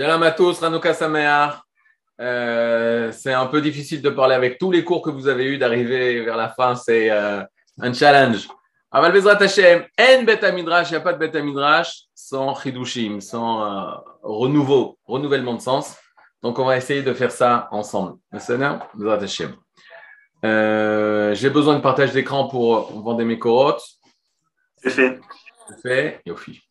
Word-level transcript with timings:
Shalom 0.00 0.22
à 0.22 0.30
tous, 0.30 0.58
Ranouka 0.60 0.94
Sameach. 0.94 1.56
Euh, 2.22 3.12
c'est 3.12 3.34
un 3.34 3.44
peu 3.44 3.60
difficile 3.60 4.00
de 4.00 4.08
parler 4.08 4.34
avec 4.34 4.56
tous 4.56 4.70
les 4.70 4.82
cours 4.82 5.02
que 5.02 5.10
vous 5.10 5.28
avez 5.28 5.44
eu 5.44 5.58
d'arriver 5.58 6.24
vers 6.24 6.38
la 6.38 6.48
fin. 6.48 6.74
C'est 6.74 7.10
euh, 7.10 7.42
un 7.82 7.92
challenge. 7.92 8.48
Aval 8.90 9.12
Bezrat 9.12 9.42
Hashem, 9.42 9.84
en 9.98 10.22
Bet 10.22 10.52
Midrash, 10.52 10.88
il 10.88 10.92
n'y 10.92 10.96
a 10.96 11.00
pas 11.02 11.12
de 11.12 11.18
Bet 11.18 11.42
Midrash 11.42 12.04
sans 12.14 12.54
Chidushim, 12.54 13.20
sans 13.20 13.62
euh, 13.62 13.90
renouveau, 14.22 14.98
renouvellement 15.04 15.52
de 15.52 15.60
sens. 15.60 15.98
Donc, 16.42 16.58
on 16.58 16.64
va 16.64 16.78
essayer 16.78 17.02
de 17.02 17.12
faire 17.12 17.30
ça 17.30 17.68
ensemble. 17.70 18.16
Bezrat 18.32 19.22
Hashem. 19.22 19.54
J'ai 20.42 21.50
besoin 21.50 21.76
de 21.76 21.82
partage 21.82 22.12
d'écran 22.12 22.48
pour 22.48 23.02
vendre 23.02 23.22
mes 23.22 23.38
corottes. 23.38 23.84
C'est 24.78 24.88
fait. 24.88 25.20
C'est 25.68 25.82
fait. 25.82 26.22
Yofi. 26.24 26.62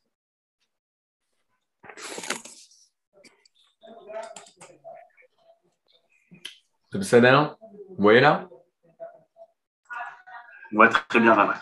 Vous 6.92 7.56
voyez 7.98 8.20
là? 8.20 8.50
Ouais, 10.72 10.90
très 10.90 11.20
bien, 11.20 11.34
Rabbi. 11.34 11.58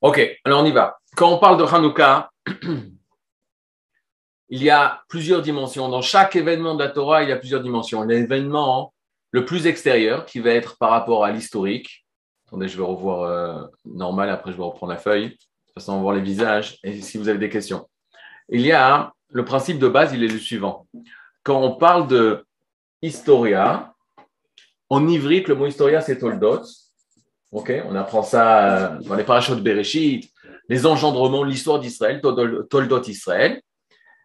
Ok, 0.00 0.20
alors 0.44 0.62
on 0.62 0.64
y 0.64 0.72
va. 0.72 0.98
Quand 1.14 1.32
on 1.32 1.38
parle 1.38 1.58
de 1.58 1.64
Hanouka, 1.64 2.30
il 4.48 4.62
y 4.62 4.70
a 4.70 5.02
plusieurs 5.08 5.42
dimensions. 5.42 5.88
Dans 5.88 6.02
chaque 6.02 6.36
événement 6.36 6.74
de 6.74 6.84
la 6.84 6.90
Torah, 6.90 7.22
il 7.22 7.28
y 7.28 7.32
a 7.32 7.36
plusieurs 7.36 7.62
dimensions. 7.62 8.02
L'événement 8.02 8.94
le 9.30 9.44
plus 9.44 9.66
extérieur, 9.66 10.24
qui 10.24 10.40
va 10.40 10.50
être 10.50 10.78
par 10.78 10.90
rapport 10.90 11.24
à 11.24 11.30
l'historique. 11.30 12.06
Attendez, 12.46 12.68
je 12.68 12.78
vais 12.78 12.84
revoir 12.84 13.22
euh, 13.22 13.66
normal, 13.84 14.30
après 14.30 14.52
je 14.52 14.56
vais 14.56 14.62
reprendre 14.62 14.92
la 14.92 14.98
feuille. 14.98 15.30
De 15.30 15.34
toute 15.34 15.74
façon, 15.74 15.92
on 15.92 15.96
va 15.96 16.02
voir 16.02 16.14
les 16.14 16.22
visages 16.22 16.78
et 16.82 17.02
si 17.02 17.18
vous 17.18 17.28
avez 17.28 17.38
des 17.38 17.50
questions. 17.50 17.88
Il 18.48 18.60
y 18.60 18.72
a 18.72 19.12
le 19.28 19.44
principe 19.44 19.78
de 19.78 19.88
base, 19.88 20.14
il 20.14 20.22
est 20.22 20.28
le 20.28 20.38
suivant. 20.38 20.86
Quand 21.42 21.60
on 21.60 21.76
parle 21.76 22.06
de 22.06 22.46
historia, 23.02 23.92
en 24.88 25.06
ivrique, 25.08 25.48
le 25.48 25.54
mot 25.54 25.66
historia, 25.66 26.00
c'est 26.00 26.18
toldot. 26.18 26.62
Ok, 27.52 27.72
on 27.88 27.94
apprend 27.94 28.22
ça 28.22 28.96
euh, 28.96 28.98
dans 29.00 29.14
les 29.14 29.24
parachutes 29.24 29.56
de 29.56 29.60
Bereshit, 29.60 30.30
les 30.68 30.86
engendrements, 30.86 31.44
l'histoire 31.44 31.78
d'Israël, 31.78 32.20
toldot 32.20 33.02
Israël. 33.02 33.60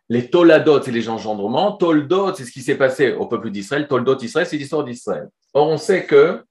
Les 0.10 0.30
toladot, 0.30 0.82
c'est 0.82 0.92
les 0.92 1.08
engendrements. 1.08 1.72
Toldot, 1.78 2.34
c'est 2.34 2.44
ce 2.44 2.52
qui 2.52 2.62
s'est 2.62 2.76
passé 2.76 3.14
au 3.14 3.28
peuple 3.28 3.50
d'Israël. 3.50 3.88
Toldot 3.88 4.18
Israël, 4.20 4.46
c'est 4.46 4.58
l'histoire 4.58 4.84
d'Israël. 4.84 5.30
Or, 5.54 5.70
on 5.70 5.78
sait 5.78 6.06
que 6.06 6.44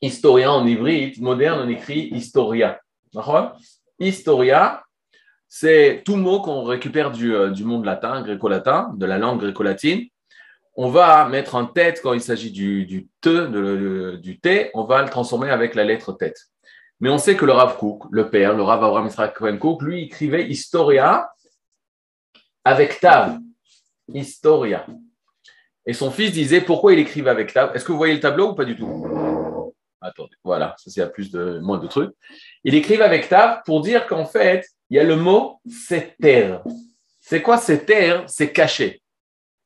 historien 0.00 0.52
en 0.52 0.64
ivrite 0.64 1.20
moderne, 1.20 1.62
on 1.64 1.68
écrit 1.68 2.08
historia. 2.12 2.80
Historia, 3.98 4.84
c'est 5.48 6.02
tout 6.04 6.16
mot 6.16 6.40
qu'on 6.40 6.62
récupère 6.62 7.10
euh, 7.20 7.50
du 7.50 7.64
monde 7.64 7.84
latin, 7.84 8.22
gréco-latin, 8.22 8.92
de 8.94 9.06
la 9.06 9.18
langue 9.18 9.40
gréco-latine. 9.40 10.06
On 10.80 10.90
va 10.90 11.28
mettre 11.28 11.56
en 11.56 11.66
tête, 11.66 12.00
quand 12.00 12.12
il 12.12 12.20
s'agit 12.20 12.52
du, 12.52 12.86
du 12.86 13.08
te, 13.20 14.14
du 14.14 14.38
T, 14.38 14.70
on 14.74 14.84
va 14.84 15.02
le 15.02 15.08
transformer 15.08 15.50
avec 15.50 15.74
la 15.74 15.82
lettre 15.82 16.12
tête. 16.12 16.38
Mais 17.00 17.10
on 17.10 17.18
sait 17.18 17.36
que 17.36 17.44
le 17.44 17.50
Rav 17.50 17.76
Kook, 17.78 18.04
le 18.12 18.30
père, 18.30 18.54
le 18.54 18.62
Rav 18.62 18.84
Abraham 18.84 19.08
Israël 19.08 19.32
Cohen 19.34 19.78
lui, 19.80 20.04
écrivait 20.04 20.48
historia 20.48 21.32
avec 22.64 23.00
Tav. 23.00 23.40
Historia. 24.14 24.86
Et 25.84 25.94
son 25.94 26.12
fils 26.12 26.30
disait 26.30 26.60
pourquoi 26.60 26.92
il 26.92 27.00
écrivait 27.00 27.30
avec 27.30 27.52
Tav? 27.52 27.74
Est-ce 27.74 27.84
que 27.84 27.90
vous 27.90 27.98
voyez 27.98 28.14
le 28.14 28.20
tableau 28.20 28.50
ou 28.50 28.54
pas 28.54 28.64
du 28.64 28.76
tout? 28.76 29.74
Attendez, 30.00 30.36
voilà, 30.44 30.76
ça 30.78 30.92
c'est 30.92 31.00
à 31.00 31.08
plus 31.08 31.32
de 31.32 31.58
moins 31.58 31.78
de 31.78 31.88
trucs. 31.88 32.14
Il 32.62 32.76
écrivait 32.76 33.02
avec 33.02 33.28
Tav 33.28 33.62
pour 33.66 33.80
dire 33.80 34.06
qu'en 34.06 34.26
fait, 34.26 34.64
il 34.90 34.96
y 34.96 35.00
a 35.00 35.04
le 35.04 35.16
mot 35.16 35.60
terre. 36.20 36.62
C'est 37.18 37.42
quoi 37.42 37.58
terre 37.58 38.22
C'est 38.28 38.52
caché. 38.52 39.02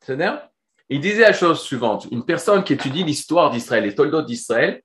C'est-à-dire 0.00 0.48
Il 0.92 1.00
disait 1.00 1.22
la 1.22 1.32
chose 1.32 1.62
suivante 1.62 2.06
une 2.10 2.22
personne 2.22 2.62
qui 2.62 2.74
étudie 2.74 3.02
l'histoire 3.02 3.50
d'Israël, 3.50 3.84
les 3.84 3.94
Toldot 3.94 4.20
d'Israël, 4.20 4.82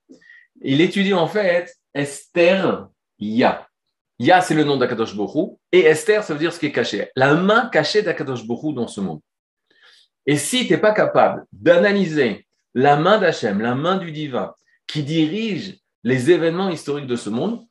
il 0.61 0.79
étudie 0.79 1.13
en 1.13 1.27
fait 1.27 1.75
Esther 1.93 2.87
Ya. 3.19 3.67
Ya, 4.17 4.39
c'est 4.39 4.53
le 4.53 4.63
nom 4.63 4.77
d'Akadosh 4.77 5.13
Borou, 5.17 5.59
et 5.69 5.81
Esther, 5.81 6.23
ça 6.23 6.31
veut 6.31 6.39
dire 6.39 6.53
ce 6.53 6.59
qui 6.59 6.67
est 6.67 6.71
caché. 6.71 7.09
La 7.17 7.33
main 7.33 7.67
cachée 7.67 8.03
d'Akadosh 8.03 8.47
Borou 8.47 8.71
dans 8.71 8.87
ce 8.87 9.01
monde. 9.01 9.19
Et 10.25 10.37
si 10.37 10.65
tu 10.65 10.71
n'es 10.71 10.79
pas 10.79 10.93
capable 10.93 11.45
d'analyser 11.51 12.47
la 12.73 12.95
main 12.95 13.17
d'Hachem, 13.17 13.59
la 13.59 13.75
main 13.75 13.97
du 13.97 14.13
divin, 14.13 14.53
qui 14.87 15.03
dirige 15.03 15.77
les 16.05 16.31
événements 16.31 16.69
historiques 16.69 17.07
de 17.07 17.17
ce 17.17 17.29
monde, 17.29 17.65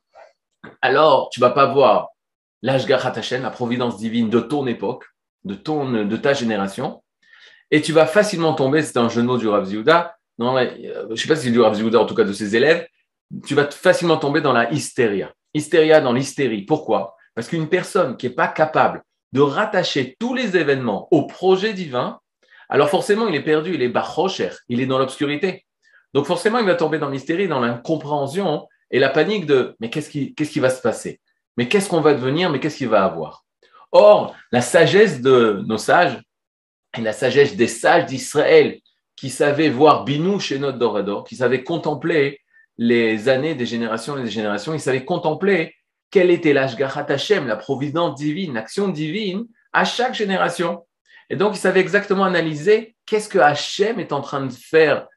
alors 0.83 1.31
tu 1.31 1.39
vas 1.39 1.49
pas 1.49 1.73
voir 1.73 2.09
l'Ashgarat 2.61 3.17
Hashem, 3.17 3.41
la 3.41 3.49
providence 3.49 3.97
divine 3.97 4.29
de 4.29 4.41
ton 4.41 4.67
époque, 4.67 5.05
de 5.43 6.17
ta 6.17 6.33
génération, 6.33 7.01
et 7.71 7.81
tu 7.81 7.91
vas 7.91 8.05
facilement 8.05 8.53
tomber, 8.53 8.81
c'est 8.81 8.97
un 8.97 9.09
mots 9.23 9.37
du 9.37 9.47
Rav 9.47 9.65
Ziouda, 9.65 10.15
non, 10.39 10.55
euh, 10.57 10.67
je 10.77 11.11
ne 11.11 11.15
sais 11.15 11.27
pas 11.27 11.35
si 11.35 11.51
du 11.51 11.59
Rav 11.59 11.75
Ziouda, 11.75 11.99
en 11.99 12.05
tout 12.05 12.15
cas 12.15 12.23
de 12.23 12.33
ses 12.33 12.55
élèves, 12.55 12.87
tu 13.45 13.55
vas 13.55 13.69
facilement 13.69 14.17
tomber 14.17 14.41
dans 14.41 14.53
la 14.53 14.71
hystéria. 14.71 15.33
Hystéria 15.53 15.99
dans 15.99 16.13
l'hystérie. 16.13 16.61
Pourquoi? 16.61 17.15
Parce 17.35 17.47
qu'une 17.47 17.67
personne 17.67 18.17
qui 18.17 18.27
n'est 18.27 18.33
pas 18.33 18.47
capable 18.47 19.03
de 19.33 19.41
rattacher 19.41 20.15
tous 20.19 20.33
les 20.33 20.55
événements 20.55 21.07
au 21.11 21.25
projet 21.25 21.73
divin, 21.73 22.19
alors 22.69 22.89
forcément, 22.89 23.27
il 23.27 23.35
est 23.35 23.43
perdu, 23.43 23.73
il 23.73 23.81
est 23.81 23.89
bachocher, 23.89 24.51
il 24.69 24.81
est 24.81 24.85
dans 24.85 24.99
l'obscurité. 24.99 25.65
Donc 26.13 26.25
forcément, 26.25 26.59
il 26.59 26.65
va 26.65 26.75
tomber 26.75 26.99
dans 26.99 27.09
l'hystérie, 27.09 27.47
dans 27.47 27.59
l'incompréhension 27.59 28.67
et 28.91 28.99
la 28.99 29.09
panique 29.09 29.45
de 29.45 29.75
mais 29.79 29.89
qu'est-ce 29.89 30.09
qui, 30.09 30.33
qu'est-ce 30.33 30.51
qui 30.51 30.59
va 30.59 30.69
se 30.69 30.81
passer? 30.81 31.19
Mais 31.57 31.67
qu'est-ce 31.67 31.89
qu'on 31.89 32.01
va 32.01 32.13
devenir? 32.13 32.49
Mais 32.49 32.59
qu'est-ce 32.59 32.77
qu'il 32.77 32.89
va 32.89 33.03
avoir? 33.03 33.43
Or, 33.91 34.35
la 34.51 34.61
sagesse 34.61 35.21
de 35.21 35.63
nos 35.65 35.77
sages 35.77 36.19
la 37.01 37.13
sagesse 37.13 37.55
des 37.55 37.67
sages 37.67 38.05
d'Israël 38.05 38.79
qui 39.15 39.29
savaient 39.29 39.69
voir 39.69 40.03
Binou 40.05 40.39
chez 40.39 40.59
notre 40.59 40.77
Dorador, 40.77 41.23
qui 41.23 41.35
savaient 41.35 41.63
contempler 41.63 42.39
les 42.77 43.29
années 43.29 43.55
des 43.55 43.65
générations 43.65 44.17
et 44.17 44.23
des 44.23 44.29
générations, 44.29 44.73
ils 44.73 44.79
savaient 44.79 45.05
contempler 45.05 45.73
quel 46.11 46.29
était 46.29 46.53
l'Ashgarat 46.53 47.05
Hashem, 47.09 47.47
la 47.47 47.55
providence 47.55 48.15
divine, 48.15 48.53
l'action 48.53 48.87
divine 48.87 49.45
à 49.73 49.83
chaque 49.83 50.13
génération. 50.13 50.85
Et 51.29 51.35
donc, 51.35 51.55
ils 51.55 51.59
savaient 51.59 51.81
exactement 51.81 52.23
analyser 52.23 52.95
qu'est-ce 53.05 53.27
que 53.27 53.39
Hachem 53.39 53.99
est 53.99 54.13
en 54.13 54.21
train 54.21 54.45
de 54.45 54.53
faire 54.53 55.07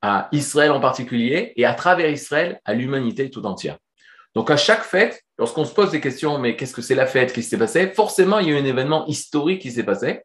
à 0.00 0.28
Israël 0.32 0.70
en 0.70 0.80
particulier 0.80 1.52
et 1.56 1.64
à 1.64 1.74
travers 1.74 2.08
Israël 2.08 2.60
à 2.64 2.72
l'humanité 2.72 3.30
tout 3.30 3.44
entière. 3.44 3.78
Donc, 4.34 4.50
à 4.50 4.56
chaque 4.56 4.84
fête, 4.84 5.22
lorsqu'on 5.38 5.64
se 5.64 5.74
pose 5.74 5.90
des 5.90 6.00
questions, 6.00 6.38
mais 6.38 6.54
qu'est-ce 6.54 6.74
que 6.74 6.82
c'est 6.82 6.94
la 6.94 7.06
fête, 7.06 7.32
qui 7.32 7.42
s'est 7.42 7.58
passé 7.58 7.88
Forcément, 7.88 8.38
il 8.38 8.48
y 8.48 8.52
a 8.52 8.56
eu 8.56 8.60
un 8.60 8.64
événement 8.64 9.04
historique 9.06 9.60
qui 9.60 9.72
s'est 9.72 9.82
passé 9.82 10.22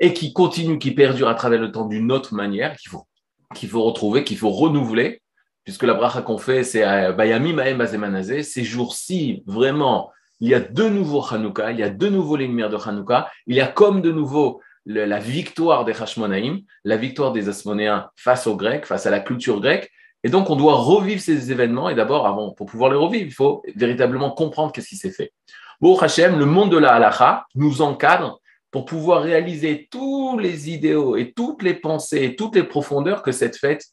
et 0.00 0.12
qui 0.12 0.32
continue, 0.32 0.78
qui 0.78 0.90
perdure 0.90 1.28
à 1.28 1.34
travers 1.34 1.60
le 1.60 1.70
temps 1.72 1.86
d'une 1.86 2.10
autre 2.12 2.34
manière 2.34 2.76
qu'il 2.76 2.90
faut, 2.90 3.06
qu'il 3.54 3.68
faut 3.68 3.82
retrouver, 3.82 4.24
qu'il 4.24 4.38
faut 4.38 4.50
renouveler 4.50 5.22
puisque 5.64 5.84
la 5.84 5.94
bracha 5.94 6.22
qu'on 6.22 6.38
fait, 6.38 6.62
c'est 6.62 6.82
Bayami 7.12 7.54
Maem 7.54 7.78
Bazemanazé. 7.78 8.42
Ces 8.42 8.64
jours-ci, 8.64 9.42
vraiment, 9.46 10.12
il 10.40 10.50
y 10.50 10.54
a 10.54 10.60
de 10.60 10.88
nouveaux 10.88 11.24
Hanouka, 11.24 11.72
il 11.72 11.78
y 11.78 11.82
a 11.82 11.88
de 11.88 12.08
nouveau 12.08 12.36
les 12.36 12.46
lumières 12.46 12.68
de 12.68 12.76
Hanouka, 12.76 13.30
il 13.46 13.56
y 13.56 13.60
a 13.60 13.66
comme 13.66 14.02
de 14.02 14.12
nouveau 14.12 14.60
la 14.86 15.18
victoire 15.18 15.86
des 15.86 15.98
Hashmonaïm, 16.00 16.60
la 16.84 16.98
victoire 16.98 17.32
des 17.32 17.48
Asmonéens 17.48 18.10
face 18.16 18.46
aux 18.46 18.56
Grecs, 18.56 18.84
face 18.84 19.06
à 19.06 19.10
la 19.10 19.20
culture 19.20 19.60
grecque. 19.60 19.90
Et 20.22 20.28
donc, 20.28 20.50
on 20.50 20.56
doit 20.56 20.74
revivre 20.74 21.20
ces 21.20 21.50
événements. 21.50 21.88
Et 21.88 21.94
d'abord, 21.94 22.26
avant, 22.26 22.50
pour 22.50 22.66
pouvoir 22.66 22.90
les 22.90 22.96
revivre, 22.96 23.24
il 23.24 23.32
faut 23.32 23.62
véritablement 23.76 24.30
comprendre 24.30 24.72
qu'est-ce 24.72 24.88
qui 24.88 24.96
s'est 24.96 25.10
fait. 25.10 25.32
Bon, 25.80 25.98
Hachem, 25.98 26.38
le 26.38 26.44
monde 26.44 26.70
de 26.70 26.76
la 26.76 26.92
halacha 26.92 27.46
nous 27.54 27.80
encadre 27.80 28.40
pour 28.74 28.86
pouvoir 28.86 29.22
réaliser 29.22 29.86
tous 29.88 30.36
les 30.36 30.68
idéaux 30.68 31.14
et 31.14 31.30
toutes 31.30 31.62
les 31.62 31.74
pensées 31.74 32.24
et 32.24 32.34
toutes 32.34 32.56
les 32.56 32.64
profondeurs 32.64 33.22
que 33.22 33.30
cette 33.30 33.56
fête 33.56 33.84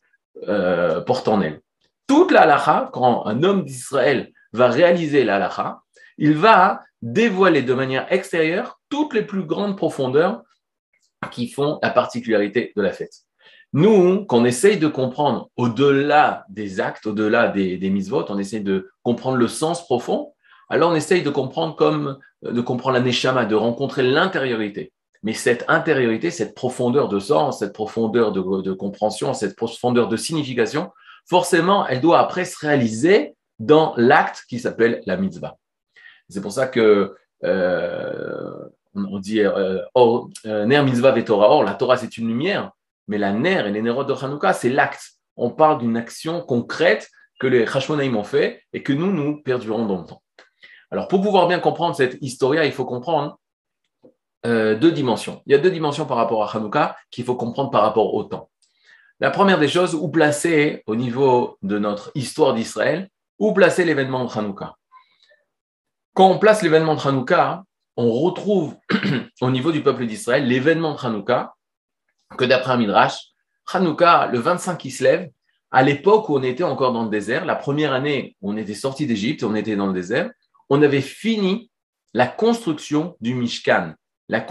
euh, 0.47 1.01
porte 1.01 1.27
en 1.27 1.39
elle. 1.39 1.61
Toute 2.07 2.31
la 2.31 2.89
quand 2.91 3.27
un 3.27 3.43
homme 3.43 3.63
d'Israël 3.63 4.31
va 4.53 4.69
réaliser 4.69 5.23
la 5.23 5.83
il 6.17 6.35
va 6.35 6.79
dévoiler 7.03 7.61
de 7.61 7.75
manière 7.75 8.11
extérieure 8.11 8.79
toutes 8.89 9.13
les 9.13 9.21
plus 9.21 9.43
grandes 9.43 9.77
profondeurs 9.77 10.41
qui 11.29 11.47
font 11.47 11.77
la 11.83 11.91
particularité 11.91 12.73
de 12.75 12.81
la 12.81 12.91
fête. 12.91 13.13
Nous, 13.73 14.25
qu'on 14.25 14.45
essaye 14.45 14.79
de 14.79 14.87
comprendre 14.87 15.51
au-delà 15.57 16.43
des 16.49 16.79
actes, 16.79 17.05
au-delà 17.05 17.49
des, 17.49 17.77
des 17.77 17.89
mises-votes, 17.91 18.31
on 18.31 18.39
essaye 18.39 18.61
de 18.61 18.89
comprendre 19.03 19.37
le 19.37 19.47
sens 19.47 19.85
profond, 19.85 20.33
alors 20.69 20.89
on 20.89 20.95
essaye 20.95 21.21
de 21.21 21.29
comprendre 21.29 21.75
comme 21.75 22.17
de 22.43 22.61
comprendre 22.61 22.97
la 22.97 23.03
neshama, 23.03 23.45
de 23.45 23.55
rencontrer 23.55 24.03
l'intériorité. 24.03 24.91
Mais 25.23 25.33
cette 25.33 25.65
intériorité, 25.67 26.31
cette 26.31 26.55
profondeur 26.55 27.07
de 27.07 27.19
sens, 27.19 27.59
cette 27.59 27.73
profondeur 27.73 28.31
de, 28.31 28.73
compréhension, 28.73 29.33
cette 29.33 29.55
profondeur 29.55 30.07
de 30.07 30.17
signification, 30.17 30.91
forcément, 31.29 31.87
elle 31.87 32.01
doit 32.01 32.19
après 32.19 32.45
se 32.45 32.57
réaliser 32.59 33.35
dans 33.59 33.93
l'acte 33.97 34.43
qui 34.49 34.59
s'appelle 34.59 35.01
la 35.05 35.17
mitzvah. 35.17 35.57
C'est 36.29 36.41
pour 36.41 36.51
ça 36.51 36.67
que 36.67 37.15
euh, 37.43 38.69
on 38.95 39.19
dit 39.19 39.41
euh, 39.41 39.79
euh, 39.95 40.65
ner 40.65 40.81
mitzvah 40.83 41.11
ve 41.11 41.23
Torah. 41.23 41.49
Or, 41.49 41.63
la 41.63 41.75
Torah 41.75 41.97
c'est 41.97 42.17
une 42.17 42.27
lumière, 42.27 42.71
mais 43.07 43.19
la 43.19 43.31
ner 43.31 43.67
et 43.67 43.71
les 43.71 43.81
nerot 43.81 44.05
de 44.05 44.13
Hanouka 44.13 44.53
c'est 44.53 44.69
l'acte. 44.69 45.11
On 45.35 45.51
parle 45.51 45.79
d'une 45.79 45.97
action 45.97 46.41
concrète 46.41 47.09
que 47.39 47.47
les 47.47 47.65
Hashmonaïm 47.65 48.15
ont 48.15 48.23
fait 48.23 48.63
et 48.73 48.81
que 48.81 48.93
nous 48.93 49.11
nous 49.11 49.41
perdurons 49.41 49.85
dans 49.85 49.99
le 49.99 50.05
temps. 50.05 50.21
Alors, 50.91 51.07
pour 51.07 51.21
pouvoir 51.21 51.47
bien 51.47 51.59
comprendre 51.59 51.95
cette 51.95 52.17
historia, 52.21 52.65
il 52.65 52.73
faut 52.73 52.85
comprendre 52.85 53.39
euh, 54.45 54.75
deux 54.75 54.91
dimensions. 54.91 55.41
Il 55.45 55.53
y 55.53 55.55
a 55.55 55.57
deux 55.57 55.71
dimensions 55.71 56.05
par 56.05 56.17
rapport 56.17 56.43
à 56.43 56.55
Hanouka 56.55 56.97
qu'il 57.09 57.23
faut 57.23 57.35
comprendre 57.35 57.71
par 57.71 57.81
rapport 57.81 58.13
au 58.13 58.23
temps. 58.25 58.49
La 59.21 59.31
première 59.31 59.59
des 59.59 59.69
choses, 59.69 59.95
où 59.95 60.09
placer 60.09 60.83
au 60.87 60.95
niveau 60.95 61.57
de 61.61 61.79
notre 61.79 62.11
histoire 62.15 62.53
d'Israël, 62.53 63.09
où 63.39 63.53
placer 63.53 63.85
l'événement 63.85 64.25
de 64.25 64.37
Hanouka? 64.37 64.75
Quand 66.13 66.29
on 66.29 66.39
place 66.39 66.61
l'événement 66.61 66.95
de 66.95 67.07
Hanouka, 67.07 67.63
on 67.95 68.11
retrouve 68.11 68.75
au 69.41 69.49
niveau 69.49 69.71
du 69.71 69.83
peuple 69.83 70.05
d'Israël 70.05 70.45
l'événement 70.45 70.93
de 70.95 71.05
Hanouka, 71.05 71.53
que 72.37 72.45
d'après 72.45 72.73
un 72.73 72.77
Midrash, 72.77 73.17
Hanouka, 73.71 74.27
le 74.27 74.39
25 74.39 74.77
qui 74.77 74.91
se 74.91 75.03
lève, 75.03 75.29
à 75.69 75.83
l'époque 75.83 76.27
où 76.27 76.37
on 76.37 76.43
était 76.43 76.63
encore 76.63 76.91
dans 76.91 77.03
le 77.03 77.09
désert, 77.09 77.45
la 77.45 77.55
première 77.55 77.93
année 77.93 78.35
où 78.41 78.51
on 78.51 78.57
était 78.57 78.73
sorti 78.73 79.07
d'Égypte, 79.07 79.43
on 79.43 79.55
était 79.55 79.77
dans 79.77 79.87
le 79.87 79.93
désert, 79.93 80.29
on 80.71 80.81
avait 80.81 81.01
fini 81.01 81.69
la 82.13 82.27
construction 82.27 83.17
du 83.19 83.35
Mishkan, 83.35 83.93
la, 84.29 84.45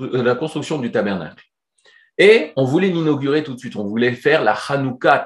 euh, 0.00 0.34
construction 0.34 0.78
du 0.78 0.90
tabernacle. 0.90 1.44
Et 2.16 2.54
on 2.56 2.64
voulait 2.64 2.88
l'inaugurer 2.88 3.44
tout 3.44 3.52
de 3.52 3.58
suite. 3.58 3.76
On 3.76 3.84
voulait 3.84 4.12
faire 4.12 4.42
la 4.42 4.54
Hanouka 4.54 5.22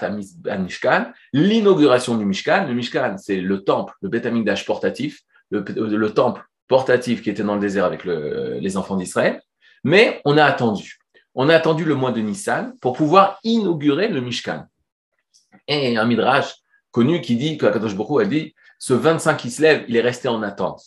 à 0.48 0.58
Mishkan, 0.58 1.12
l'inauguration 1.32 2.16
du 2.16 2.24
Mishkan. 2.24 2.66
Le 2.66 2.74
Mishkan, 2.74 3.16
c'est 3.16 3.40
le 3.40 3.62
temple, 3.62 3.94
le 4.02 4.08
Beth 4.08 4.26
portatif, 4.66 5.20
le, 5.50 6.08
temple 6.08 6.42
portatif 6.66 7.22
qui 7.22 7.30
était 7.30 7.44
dans 7.44 7.54
le 7.54 7.60
désert 7.60 7.84
avec 7.84 8.04
les 8.04 8.76
enfants 8.76 8.96
d'Israël. 8.96 9.40
Mais 9.84 10.20
on 10.24 10.36
a 10.36 10.44
attendu. 10.44 10.98
On 11.36 11.48
a 11.48 11.54
attendu 11.54 11.84
le 11.84 11.94
mois 11.94 12.10
de 12.10 12.20
Nissan 12.20 12.74
pour 12.80 12.94
pouvoir 12.94 13.38
inaugurer 13.44 14.08
le 14.08 14.20
Mishkan. 14.20 14.64
Et 15.68 15.96
un 15.96 16.04
midrash 16.06 16.56
connu 16.90 17.20
qui 17.20 17.36
dit, 17.36 17.56
que 17.56 17.66
Kadosh 17.66 17.94
a 17.94 18.24
dit, 18.24 18.52
ce 18.80 18.94
25 18.94 19.36
qui 19.36 19.50
se 19.50 19.62
lève, 19.62 19.84
il 19.88 19.96
est 19.96 20.00
resté 20.00 20.26
en 20.26 20.42
attente. 20.42 20.82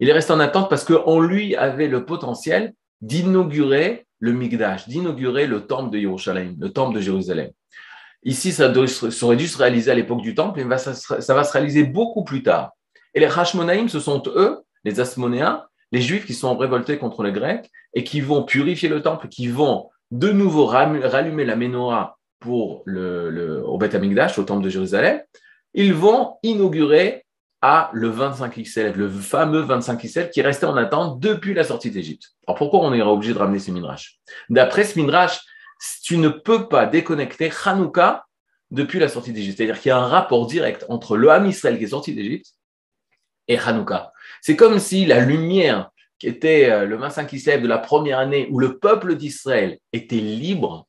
Il 0.00 0.08
est 0.10 0.12
resté 0.12 0.32
en 0.32 0.40
attente 0.40 0.68
parce 0.68 0.84
qu'on 0.84 1.20
lui 1.20 1.54
avait 1.56 1.86
le 1.86 2.04
potentiel 2.04 2.74
d'inaugurer 3.00 4.06
le 4.18 4.32
Migdash, 4.32 4.88
d'inaugurer 4.88 5.46
le 5.46 5.66
temple 5.66 5.92
de 5.92 5.98
Jérusalem, 5.98 6.56
le 6.58 6.70
temple 6.70 6.96
de 6.96 7.00
Jérusalem. 7.00 7.50
Ici, 8.24 8.50
ça, 8.50 8.72
aurait 9.22 9.36
dû 9.36 9.46
se 9.46 9.58
réaliser 9.58 9.92
à 9.92 9.94
l'époque 9.94 10.22
du 10.22 10.34
temple, 10.34 10.64
mais 10.64 10.76
ça, 10.78 11.34
va 11.34 11.44
se 11.44 11.52
réaliser 11.52 11.84
beaucoup 11.84 12.24
plus 12.24 12.42
tard. 12.42 12.72
Et 13.14 13.20
les 13.20 13.26
Hashmonaïm, 13.26 13.88
ce 13.88 14.00
sont 14.00 14.22
eux, 14.26 14.58
les 14.82 14.98
Asmonéens, 14.98 15.64
les 15.92 16.00
Juifs 16.00 16.26
qui 16.26 16.34
sont 16.34 16.56
révoltés 16.56 16.98
contre 16.98 17.22
les 17.22 17.30
Grecs 17.30 17.70
et 17.94 18.02
qui 18.02 18.20
vont 18.20 18.42
purifier 18.42 18.88
le 18.88 19.02
temple, 19.02 19.28
qui 19.28 19.46
vont 19.46 19.90
de 20.10 20.32
nouveau 20.32 20.66
rallumer 20.66 21.44
la 21.44 21.54
menorah 21.54 22.18
pour 22.40 22.82
le, 22.86 23.62
au 23.64 23.78
Beth 23.78 23.94
Amikdash, 23.94 24.36
au 24.38 24.42
temple 24.42 24.64
de 24.64 24.70
Jérusalem. 24.70 25.22
Ils 25.74 25.94
vont 25.94 26.34
inaugurer 26.42 27.25
à 27.62 27.90
le 27.92 28.08
25 28.08 28.62
XL, 28.62 28.92
le 28.92 29.08
fameux 29.08 29.60
25 29.60 30.02
XL 30.02 30.30
qui 30.30 30.42
restait 30.42 30.66
en 30.66 30.76
attente 30.76 31.20
depuis 31.20 31.54
la 31.54 31.64
sortie 31.64 31.90
d'Égypte. 31.90 32.34
Alors 32.46 32.56
pourquoi 32.56 32.80
on 32.80 32.92
est 32.92 33.02
obligé 33.02 33.32
de 33.32 33.38
ramener 33.38 33.58
ce 33.58 33.70
midrash? 33.70 34.18
D'après 34.48 34.84
ce 34.84 34.98
midrash, 34.98 35.40
tu 36.02 36.18
ne 36.18 36.28
peux 36.28 36.68
pas 36.68 36.86
déconnecter 36.86 37.50
Hanouka 37.64 38.26
depuis 38.70 38.98
la 38.98 39.08
sortie 39.08 39.32
d'Égypte. 39.32 39.58
C'est-à-dire 39.58 39.80
qu'il 39.80 39.88
y 39.90 39.92
a 39.92 39.98
un 39.98 40.06
rapport 40.06 40.46
direct 40.46 40.84
entre 40.88 41.16
le 41.16 41.30
Ham 41.30 41.46
Israël 41.46 41.78
qui 41.78 41.84
est 41.84 41.88
sorti 41.88 42.14
d'Égypte 42.14 42.48
et 43.48 43.58
Hanouka. 43.58 44.12
C'est 44.42 44.56
comme 44.56 44.78
si 44.78 45.06
la 45.06 45.20
lumière 45.20 45.90
qui 46.18 46.28
était 46.28 46.70
euh, 46.70 46.86
le 46.86 46.96
25 46.96 47.26
Kislev 47.26 47.62
de 47.62 47.68
la 47.68 47.78
première 47.78 48.18
année 48.18 48.48
où 48.50 48.58
le 48.58 48.78
peuple 48.78 49.16
d'Israël 49.16 49.78
était 49.92 50.16
libre, 50.16 50.86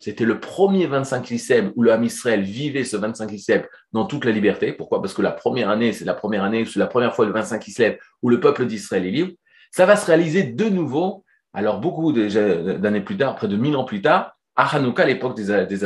c'était 0.00 0.24
le 0.24 0.40
premier 0.40 0.86
25 0.86 1.22
Kislev 1.22 1.72
où 1.76 1.82
le 1.82 1.92
Ham 1.92 2.04
Israël 2.04 2.42
vivait 2.42 2.84
ce 2.84 2.96
25 2.96 3.28
Kislev 3.28 3.66
dans 3.92 4.04
toute 4.04 4.24
la 4.24 4.32
liberté. 4.32 4.72
Pourquoi? 4.72 5.00
Parce 5.00 5.14
que 5.14 5.22
la 5.22 5.32
première 5.32 5.70
année, 5.70 5.92
c'est 5.92 6.04
la 6.04 6.14
première 6.14 6.44
année, 6.44 6.64
c'est 6.64 6.78
la 6.78 6.86
première 6.86 7.14
fois 7.14 7.26
le 7.26 7.32
25 7.32 7.58
Kislev 7.58 7.98
où 8.22 8.28
le 8.28 8.40
peuple 8.40 8.66
d'Israël 8.66 9.06
est 9.06 9.10
libre. 9.10 9.32
Ça 9.70 9.86
va 9.86 9.96
se 9.96 10.06
réaliser 10.06 10.42
de 10.44 10.68
nouveau, 10.68 11.24
alors 11.52 11.80
beaucoup 11.80 12.12
d'années 12.12 13.00
plus 13.00 13.16
tard, 13.16 13.36
près 13.36 13.48
de 13.48 13.56
1000 13.56 13.76
ans 13.76 13.84
plus 13.84 14.02
tard, 14.02 14.36
à 14.54 14.74
Hanouka, 14.74 15.02
à 15.02 15.06
l'époque 15.06 15.36
des, 15.36 15.66
des 15.66 15.84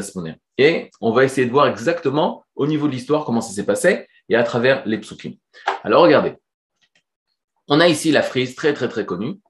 Et 0.58 0.90
on 1.00 1.12
va 1.12 1.24
essayer 1.24 1.46
de 1.46 1.52
voir 1.52 1.66
exactement 1.66 2.44
au 2.54 2.66
niveau 2.66 2.86
de 2.86 2.92
l'histoire 2.92 3.24
comment 3.24 3.40
ça 3.40 3.52
s'est 3.52 3.66
passé 3.66 4.06
et 4.28 4.36
à 4.36 4.44
travers 4.44 4.86
les 4.86 4.98
psukim. 4.98 5.34
Alors 5.82 6.02
regardez, 6.02 6.36
on 7.66 7.80
a 7.80 7.88
ici 7.88 8.12
la 8.12 8.22
frise 8.22 8.54
très 8.54 8.74
très 8.74 8.88
très 8.88 9.04
connue. 9.04 9.40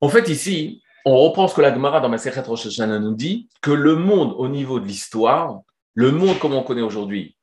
En 0.00 0.08
fait, 0.08 0.28
ici, 0.28 0.82
on 1.04 1.18
reprend 1.18 1.48
ce 1.48 1.54
que 1.54 1.60
la 1.60 1.72
Gemara 1.72 2.00
dans 2.00 2.08
Masechet 2.08 2.40
Rosh 2.40 2.66
Hashanah 2.66 2.98
nous 2.98 3.14
dit, 3.14 3.48
que 3.60 3.70
le 3.70 3.96
monde 3.96 4.34
au 4.36 4.48
niveau 4.48 4.80
de 4.80 4.86
l'histoire, 4.86 5.60
le 5.94 6.10
monde 6.10 6.38
comme 6.38 6.54
on 6.54 6.62
connaît 6.62 6.82
aujourd'hui, 6.82 7.36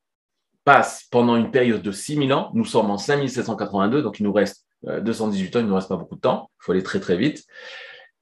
passe 0.63 1.07
pendant 1.11 1.35
une 1.35 1.51
période 1.51 1.81
de 1.81 1.91
6000 1.91 2.33
ans. 2.33 2.51
Nous 2.53 2.65
sommes 2.65 2.91
en 2.91 2.97
5782, 2.97 4.01
donc 4.01 4.19
il 4.19 4.23
nous 4.23 4.33
reste 4.33 4.65
218 4.83 5.55
euh, 5.55 5.59
ans, 5.59 5.61
il 5.61 5.65
ne 5.65 5.69
nous 5.69 5.75
reste 5.75 5.89
pas 5.89 5.97
beaucoup 5.97 6.15
de 6.15 6.21
temps, 6.21 6.49
il 6.59 6.63
faut 6.63 6.71
aller 6.71 6.83
très 6.83 6.99
très 6.99 7.17
vite. 7.17 7.43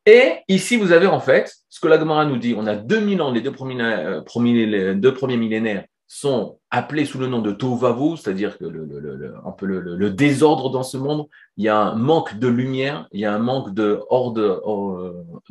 Et 0.05 0.39
ici, 0.47 0.77
vous 0.77 0.91
avez 0.91 1.07
en 1.07 1.19
fait 1.19 1.53
ce 1.69 1.79
que 1.79 1.87
la 1.87 1.99
Gemara 1.99 2.25
nous 2.25 2.37
dit. 2.37 2.55
On 2.57 2.65
a 2.67 2.75
2000 2.75 3.21
ans, 3.21 3.31
les 3.31 3.41
deux 3.41 3.51
premiers, 3.51 3.81
euh, 3.81 4.21
les 4.43 4.95
deux 4.95 5.13
premiers 5.13 5.37
millénaires 5.37 5.85
sont 6.11 6.57
appelés 6.71 7.05
sous 7.05 7.19
le 7.19 7.27
nom 7.27 7.39
de 7.39 7.51
Tovavu, 7.51 8.17
c'est-à-dire 8.17 8.57
que 8.57 8.65
le, 8.65 8.83
le, 8.83 9.35
un 9.45 9.51
peu 9.51 9.67
le, 9.67 10.09
désordre 10.09 10.71
dans 10.71 10.81
ce 10.81 10.97
monde, 10.97 11.27
il 11.55 11.65
y 11.65 11.69
a 11.69 11.77
un 11.77 11.95
manque 11.95 12.39
de 12.39 12.47
lumière, 12.47 13.07
il 13.11 13.19
y 13.19 13.25
a 13.25 13.33
un 13.33 13.37
manque 13.37 13.75
de 13.75 14.01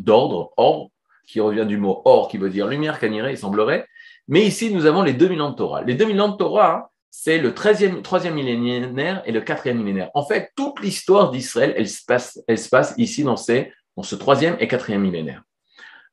d'ordre, 0.00 0.52
or, 0.56 0.90
qui 1.28 1.38
revient 1.38 1.64
du 1.64 1.76
mot 1.76 2.02
or, 2.04 2.26
qui 2.26 2.38
veut 2.38 2.50
dire 2.50 2.66
lumière, 2.66 2.98
caniré, 2.98 3.30
il 3.30 3.38
semblerait. 3.38 3.86
Mais 4.26 4.44
ici, 4.44 4.74
nous 4.74 4.86
avons 4.86 5.02
les 5.02 5.12
2000 5.12 5.40
ans 5.42 5.50
de 5.50 5.54
Torah. 5.54 5.82
Les 5.84 5.94
2000 5.94 6.20
ans 6.20 6.28
de 6.30 6.36
Torah, 6.36 6.90
c'est 7.08 7.38
le 7.38 7.52
13e, 7.52 8.02
3e 8.02 8.32
millénaire 8.32 9.22
et 9.26 9.32
le 9.32 9.40
4e 9.40 9.74
millénaire. 9.74 10.10
En 10.14 10.24
fait, 10.24 10.50
toute 10.56 10.80
l'histoire 10.80 11.30
d'Israël, 11.30 11.72
elle, 11.76 11.88
se 11.88 12.04
passe, 12.04 12.42
elle 12.48 12.58
se 12.58 12.68
passe 12.68 12.94
ici 12.98 13.22
dans, 13.22 13.36
ces, 13.36 13.72
dans 13.96 14.02
ce 14.02 14.16
3e 14.16 14.56
et 14.58 14.66
4e 14.66 14.98
millénaire. 14.98 15.42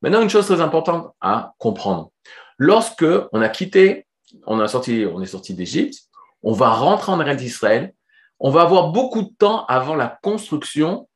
Maintenant, 0.04 0.22
une 0.22 0.30
chose 0.30 0.46
très 0.46 0.62
importante 0.62 1.12
à 1.20 1.54
comprendre. 1.58 2.12
Lorsque 2.60 3.06
on 3.34 3.42
a 3.42 3.50
quitté 3.50 4.05
on, 4.46 4.60
a 4.60 4.68
sorti, 4.68 5.02
est 5.02 5.26
sorti 5.26 5.54
d'Égypte, 5.54 6.00
on 6.44 6.54
va 6.54 6.70
rentrer 6.70 7.12
en 7.12 7.20
Eretz 7.22 7.38
d'Israël, 7.38 7.94
on 8.40 8.50
va 8.50 8.62
avoir 8.62 8.90
beaucoup 8.90 9.24
de 9.24 9.32
temps 9.38 9.66
avant 9.66 9.96
la 9.96 10.20
construction, 10.22 11.08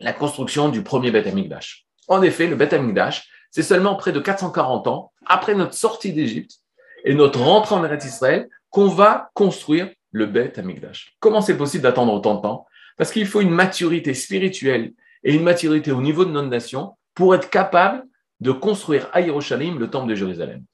la 0.00 0.12
construction 0.12 0.68
du 0.68 0.82
premier 0.82 1.10
Beth 1.10 1.26
Amikdash. 1.26 1.86
En 2.08 2.22
effet, 2.22 2.46
le 2.46 2.56
Beth 2.56 2.72
Amikdash, 2.72 3.28
c'est 3.50 3.62
seulement 3.62 3.94
près 3.94 4.12
de 4.12 4.20
440 4.20 4.86
ans 4.86 5.12
après 5.24 5.54
notre 5.54 5.74
sortie 5.74 6.12
d'Égypte 6.12 6.60
et 7.04 7.14
notre 7.14 7.40
rentrée 7.40 7.74
en 7.74 7.84
Eretz 7.84 8.04
Israël 8.04 8.48
qu'on 8.70 8.88
va 8.88 9.30
construire 9.34 9.90
le 10.10 10.26
Beth 10.26 10.58
Amikdash. 10.58 11.14
Comment 11.20 11.40
c'est 11.40 11.56
possible 11.56 11.82
d'attendre 11.82 12.12
autant 12.12 12.36
de 12.36 12.42
temps? 12.42 12.66
Parce 12.96 13.12
qu'il 13.12 13.26
faut 13.26 13.40
une 13.40 13.50
maturité 13.50 14.14
spirituelle 14.14 14.92
et 15.22 15.34
une 15.34 15.42
maturité 15.42 15.92
au 15.92 16.00
niveau 16.00 16.24
de 16.24 16.30
notre 16.30 16.48
nation 16.48 16.96
pour 17.14 17.34
être 17.34 17.50
capable 17.50 18.04
de 18.40 18.52
construire 18.52 19.08
à 19.12 19.20
Yerushalayim 19.20 19.78
le 19.78 19.90
temple 19.90 20.08
de 20.08 20.14
Jérusalem. 20.14 20.64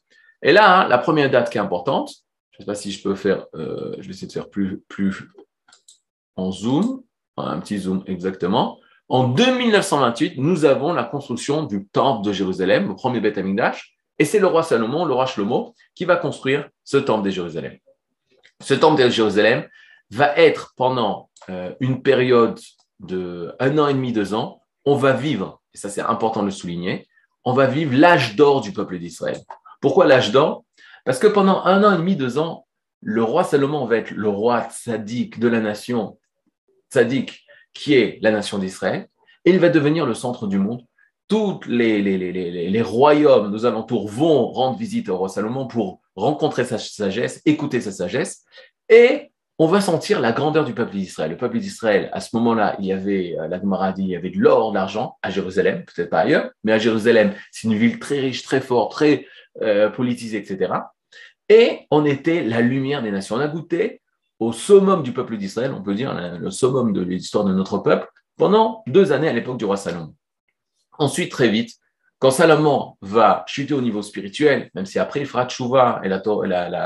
Et 0.43 0.53
là, 0.53 0.81
hein, 0.81 0.89
la 0.89 0.99
première 0.99 1.31
date 1.31 1.51
qui 1.51 1.59
est 1.59 1.61
importante, 1.61 2.13
je 2.51 2.59
ne 2.59 2.63
sais 2.63 2.67
pas 2.67 2.75
si 2.75 2.93
je 2.93 3.03
peux 3.03 3.15
faire, 3.15 3.47
euh, 3.55 3.95
je 3.99 4.05
vais 4.05 4.11
essayer 4.11 4.27
de 4.27 4.33
faire 4.33 4.51
plus, 4.51 4.83
plus 4.89 5.29
en 6.37 6.51
zoom, 6.51 7.03
un 7.37 7.61
petit 7.61 7.79
zoom 7.79 8.03
exactement. 8.07 8.79
En 9.09 9.29
2928, 9.29 10.35
nous 10.39 10.65
avons 10.65 10.93
la 10.93 11.05
construction 11.05 11.65
du 11.65 11.87
temple 11.87 12.25
de 12.27 12.33
Jérusalem, 12.33 12.89
le 12.89 12.95
premier 12.95 13.21
Beth 13.21 13.39
Amikdash, 13.39 13.95
et 14.19 14.25
c'est 14.25 14.39
le 14.39 14.47
roi 14.47 14.63
Salomon, 14.63 15.05
le 15.05 15.15
roi 15.15 15.27
Shlomo, 15.27 15.75
qui 15.95 16.05
va 16.05 16.17
construire 16.17 16.69
ce 16.85 16.97
temple 16.97 17.25
de 17.25 17.31
Jérusalem. 17.31 17.77
Ce 18.61 18.75
temple 18.75 19.03
de 19.03 19.09
Jérusalem 19.09 19.67
va 20.11 20.37
être 20.37 20.75
pendant 20.77 21.31
euh, 21.51 21.75
une 21.81 22.03
période 22.03 22.59
de 23.01 23.55
un 23.59 23.79
an 23.79 23.89
et 23.89 23.95
demi, 23.95 24.13
deux 24.13 24.35
ans, 24.35 24.63
on 24.85 24.97
va 24.97 25.13
vivre, 25.13 25.61
et 25.75 25.79
ça 25.79 25.89
c'est 25.89 26.03
important 26.03 26.41
de 26.41 26.47
le 26.47 26.53
souligner, 26.53 27.09
on 27.45 27.53
va 27.53 27.67
vivre 27.67 27.97
l'âge 27.97 28.37
d'or 28.37 28.61
du 28.61 28.73
peuple 28.73 28.99
d'Israël. 28.99 29.41
Pourquoi 29.83 30.07
l'âge 30.07 30.31
d'or? 30.31 30.65
Parce 31.05 31.19
que 31.19 31.27
pendant 31.27 31.65
un 31.65 31.83
an 31.85 31.93
et 31.93 31.99
demi, 31.99 32.17
deux 32.17 32.39
ans, 32.39 32.67
le 33.03 33.23
roi 33.23 33.43
Salomon 33.43 33.85
va 33.85 33.97
être 33.97 34.13
le 34.13 34.29
roi 34.29 34.69
tzaddik 34.71 35.41
de 35.41 35.49
la 35.49 35.61
nation, 35.61 36.19
tzaddik 36.91 37.45
qui 37.75 37.95
est 37.95 38.19
la 38.23 38.31
nation 38.31 38.59
d'Israël, 38.59 39.09
et 39.45 39.51
il 39.51 39.59
va 39.59 39.69
devenir 39.69 40.07
le 40.07 40.15
centre 40.15 40.47
du 40.47 40.59
monde. 40.59 40.83
Tous 41.27 41.61
les, 41.67 42.83
royaumes 42.83 43.51
nos 43.51 43.67
alentours 43.67 44.09
vont 44.09 44.47
rendre 44.53 44.79
visite 44.79 45.09
au 45.09 45.17
roi 45.17 45.29
Salomon 45.29 45.67
pour 45.67 46.01
rencontrer 46.15 46.65
sa 46.65 46.79
sagesse, 46.79 47.43
écouter 47.45 47.81
sa 47.81 47.91
sagesse, 47.91 48.45
et 48.89 49.33
on 49.59 49.67
va 49.67 49.81
sentir 49.81 50.21
la 50.21 50.33
grandeur 50.33 50.65
du 50.65 50.75
peuple 50.75 50.93
d'Israël. 50.93 51.31
Le 51.31 51.37
peuple 51.37 51.59
d'Israël, 51.59 52.09
à 52.13 52.21
ce 52.21 52.37
moment-là, 52.37 52.77
il 52.79 52.87
y 52.87 52.93
avait, 52.93 53.37
euh, 53.39 53.49
la 53.49 53.61
il 53.97 54.07
y 54.07 54.17
avait 54.17 54.31
de 54.31 54.39
l'or, 54.39 54.71
de 54.71 54.77
l'argent 54.77 55.19
à 55.23 55.31
Jérusalem, 55.31 55.85
peut-être 55.85 56.11
pas 56.11 56.21
ailleurs, 56.21 56.51
mais 56.63 56.73
à 56.73 56.79
Jérusalem, 56.79 57.35
c'est 57.51 57.67
une 57.67 57.77
ville 57.77 57.99
très 57.99 58.21
riche, 58.21 58.43
très 58.43 58.61
forte, 58.61 58.93
très 58.93 59.27
euh, 59.61 59.91
politisé, 59.91 60.39
etc. 60.39 60.73
Et 61.49 61.81
on 61.91 62.05
était 62.05 62.43
la 62.43 62.61
lumière 62.61 63.03
des 63.03 63.11
nations. 63.11 63.37
On 63.37 63.41
a 63.41 63.49
goûté 63.49 64.01
au 64.39 64.53
summum 64.53 65.03
du 65.03 65.13
peuple 65.13 65.37
d'Israël, 65.37 65.73
on 65.73 65.83
peut 65.83 65.95
dire 65.95 66.15
le 66.39 66.51
summum 66.51 66.93
de 66.93 67.03
l'histoire 67.03 67.45
de 67.45 67.53
notre 67.53 67.79
peuple, 67.79 68.09
pendant 68.37 68.83
deux 68.87 69.13
années 69.13 69.29
à 69.29 69.33
l'époque 69.33 69.59
du 69.59 69.65
roi 69.65 69.77
Salomon. 69.77 70.15
Ensuite, 70.99 71.31
très 71.31 71.49
vite, 71.49 71.75
quand 72.19 72.31
Salomon 72.31 72.97
va 73.01 73.45
chuter 73.47 73.75
au 73.75 73.81
niveau 73.81 74.01
spirituel, 74.01 74.71
même 74.75 74.87
si 74.87 74.99
après 74.99 75.21
il 75.21 75.27
fera 75.27 75.47
tchouva 75.47 76.01
et 76.05 76.09
la, 76.09 76.23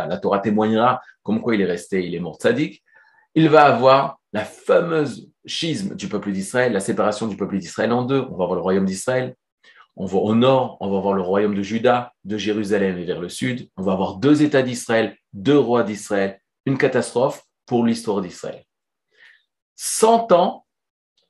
la, 0.06 0.16
Torah 0.18 0.38
témoignera 0.38 1.00
comme 1.22 1.42
quoi 1.42 1.54
il 1.54 1.60
est 1.60 1.66
resté, 1.66 2.06
il 2.06 2.14
est 2.14 2.20
mort 2.20 2.38
sadique, 2.40 2.82
il 3.34 3.48
va 3.48 3.64
avoir 3.64 4.18
la 4.32 4.44
fameuse 4.44 5.30
schisme 5.44 5.94
du 5.94 6.08
peuple 6.08 6.32
d'Israël, 6.32 6.72
la 6.72 6.80
séparation 6.80 7.26
du 7.26 7.36
peuple 7.36 7.58
d'Israël 7.58 7.92
en 7.92 8.02
deux. 8.02 8.26
On 8.30 8.36
va 8.36 8.46
voir 8.46 8.54
le 8.54 8.60
royaume 8.62 8.86
d'Israël. 8.86 9.34
On 9.98 10.04
va 10.04 10.18
au 10.18 10.34
nord, 10.34 10.76
on 10.80 10.90
va 10.90 11.00
voir 11.00 11.14
le 11.14 11.22
royaume 11.22 11.54
de 11.54 11.62
Juda, 11.62 12.12
de 12.24 12.36
Jérusalem 12.36 12.98
et 12.98 13.04
vers 13.04 13.20
le 13.20 13.30
sud. 13.30 13.70
On 13.78 13.82
va 13.82 13.92
avoir 13.92 14.16
deux 14.16 14.42
États 14.42 14.62
d'Israël, 14.62 15.16
deux 15.32 15.58
rois 15.58 15.84
d'Israël. 15.84 16.38
Une 16.66 16.76
catastrophe 16.76 17.44
pour 17.64 17.84
l'histoire 17.84 18.20
d'Israël. 18.20 18.62
Cent 19.74 20.32
ans 20.32 20.66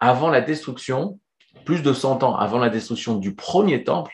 avant 0.01 0.31
la 0.31 0.41
destruction, 0.41 1.21
plus 1.65 1.83
de 1.83 1.93
cent 1.93 2.23
ans 2.25 2.37
avant 2.37 2.59
la 2.59 2.69
destruction 2.69 3.17
du 3.17 3.35
premier 3.35 3.85
temple, 3.85 4.13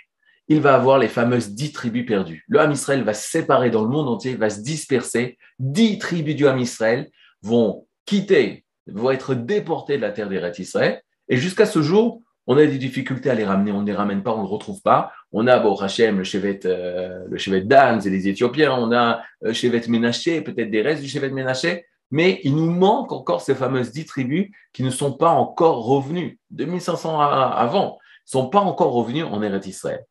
il 0.49 0.61
va 0.61 0.75
avoir 0.75 0.99
les 0.99 1.09
fameuses 1.09 1.55
dix 1.55 1.73
tribus 1.73 2.05
perdues. 2.05 2.45
Le 2.47 2.61
Ham 2.61 2.73
Israël 2.73 3.05
va 3.05 3.15
se 3.15 3.31
séparer 3.31 3.71
dans 3.71 3.83
le 3.83 3.89
monde 3.89 4.09
entier, 4.09 4.35
va 4.35 4.51
se 4.51 4.61
disperser. 4.61 5.39
Dix 5.59 5.99
tribus 5.99 6.37
du 6.37 6.47
Ham 6.47 6.59
Israël 6.59 7.11
vont 7.41 7.87
quitter, 8.05 8.67
vont 8.87 9.11
être 9.11 9.35
déportées 9.35 9.97
de 9.97 10.03
la 10.03 10.11
terre 10.11 10.29
des 10.29 10.61
Israël. 10.61 11.03
Et 11.29 11.39
jusqu'à 11.39 11.65
ce 11.65 11.81
jour, 11.81 12.21
on 12.47 12.57
a 12.57 12.67
des 12.67 12.79
difficultés 12.79 13.31
à 13.31 13.35
les 13.35 13.45
ramener, 13.45 13.73
on 13.73 13.83
ne 13.83 13.87
les 13.87 13.95
ramène 13.95 14.23
pas, 14.23 14.33
on 14.33 14.39
ne 14.39 14.43
les 14.43 14.53
retrouve 14.53 14.83
pas. 14.83 15.13
On 15.31 15.47
a, 15.47 15.59
bon, 15.59 15.77
Hachem, 15.77 16.19
le 16.19 16.25
chevet, 16.25 16.61
euh, 16.65 17.25
le 17.29 17.39
chevet 17.39 17.63
Dan, 17.63 18.01
c'est 18.01 18.11
les 18.11 18.29
Éthiopiens, 18.29 18.73
on 18.73 18.93
a 18.93 19.23
euh, 19.45 19.53
chevet 19.53 19.83
Ménaché, 19.89 20.41
peut-être 20.41 20.71
des 20.71 20.83
restes 20.83 21.03
du 21.03 21.09
chevet 21.09 21.31
Ménaché, 21.31 21.87
mais 22.11 22.41
il 22.43 22.57
nous 22.57 22.71
manque 22.71 23.13
encore 23.13 23.41
ces 23.41 23.55
fameuses 23.55 23.93
dix 23.93 24.07
tribus 24.07 24.51
qui 24.73 24.83
ne 24.83 24.91
sont 24.91 25.13
pas 25.13 25.31
encore 25.31 25.85
revenues, 25.85 26.39
2500 26.51 27.21
avant, 27.21 27.99
ne 28.27 28.31
sont 28.31 28.49
pas 28.49 28.61
encore 28.61 28.93
revenues 28.93 29.23
en 29.23 29.43
Eretz 29.43 29.67
Israël. 29.67 30.05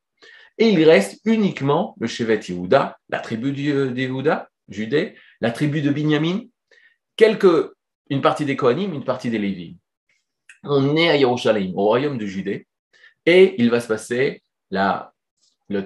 Et 0.57 0.69
il 0.69 0.83
reste 0.83 1.19
uniquement 1.25 1.95
le 1.99 2.07
chevet 2.07 2.39
Yehuda, 2.39 2.97
la 3.09 3.19
tribu 3.19 3.51
d'Yehuda, 3.51 4.49
Judée, 4.69 5.15
la 5.41 5.51
tribu 5.51 5.81
de 5.81 5.91
Binyamin, 5.91 6.41
quelques, 7.17 7.71
une 8.09 8.21
partie 8.21 8.45
des 8.45 8.55
Kohanim, 8.55 8.93
une 8.93 9.03
partie 9.03 9.29
des 9.29 9.39
Lévis 9.39 9.77
on 10.63 10.95
est 10.95 11.09
à 11.09 11.15
Yerushalayim, 11.15 11.73
au 11.75 11.85
royaume 11.85 12.17
de 12.17 12.25
Judée, 12.25 12.67
et 13.25 13.55
il 13.61 13.69
va 13.69 13.79
se 13.79 13.87
passer 13.87 14.41
la, 14.69 15.13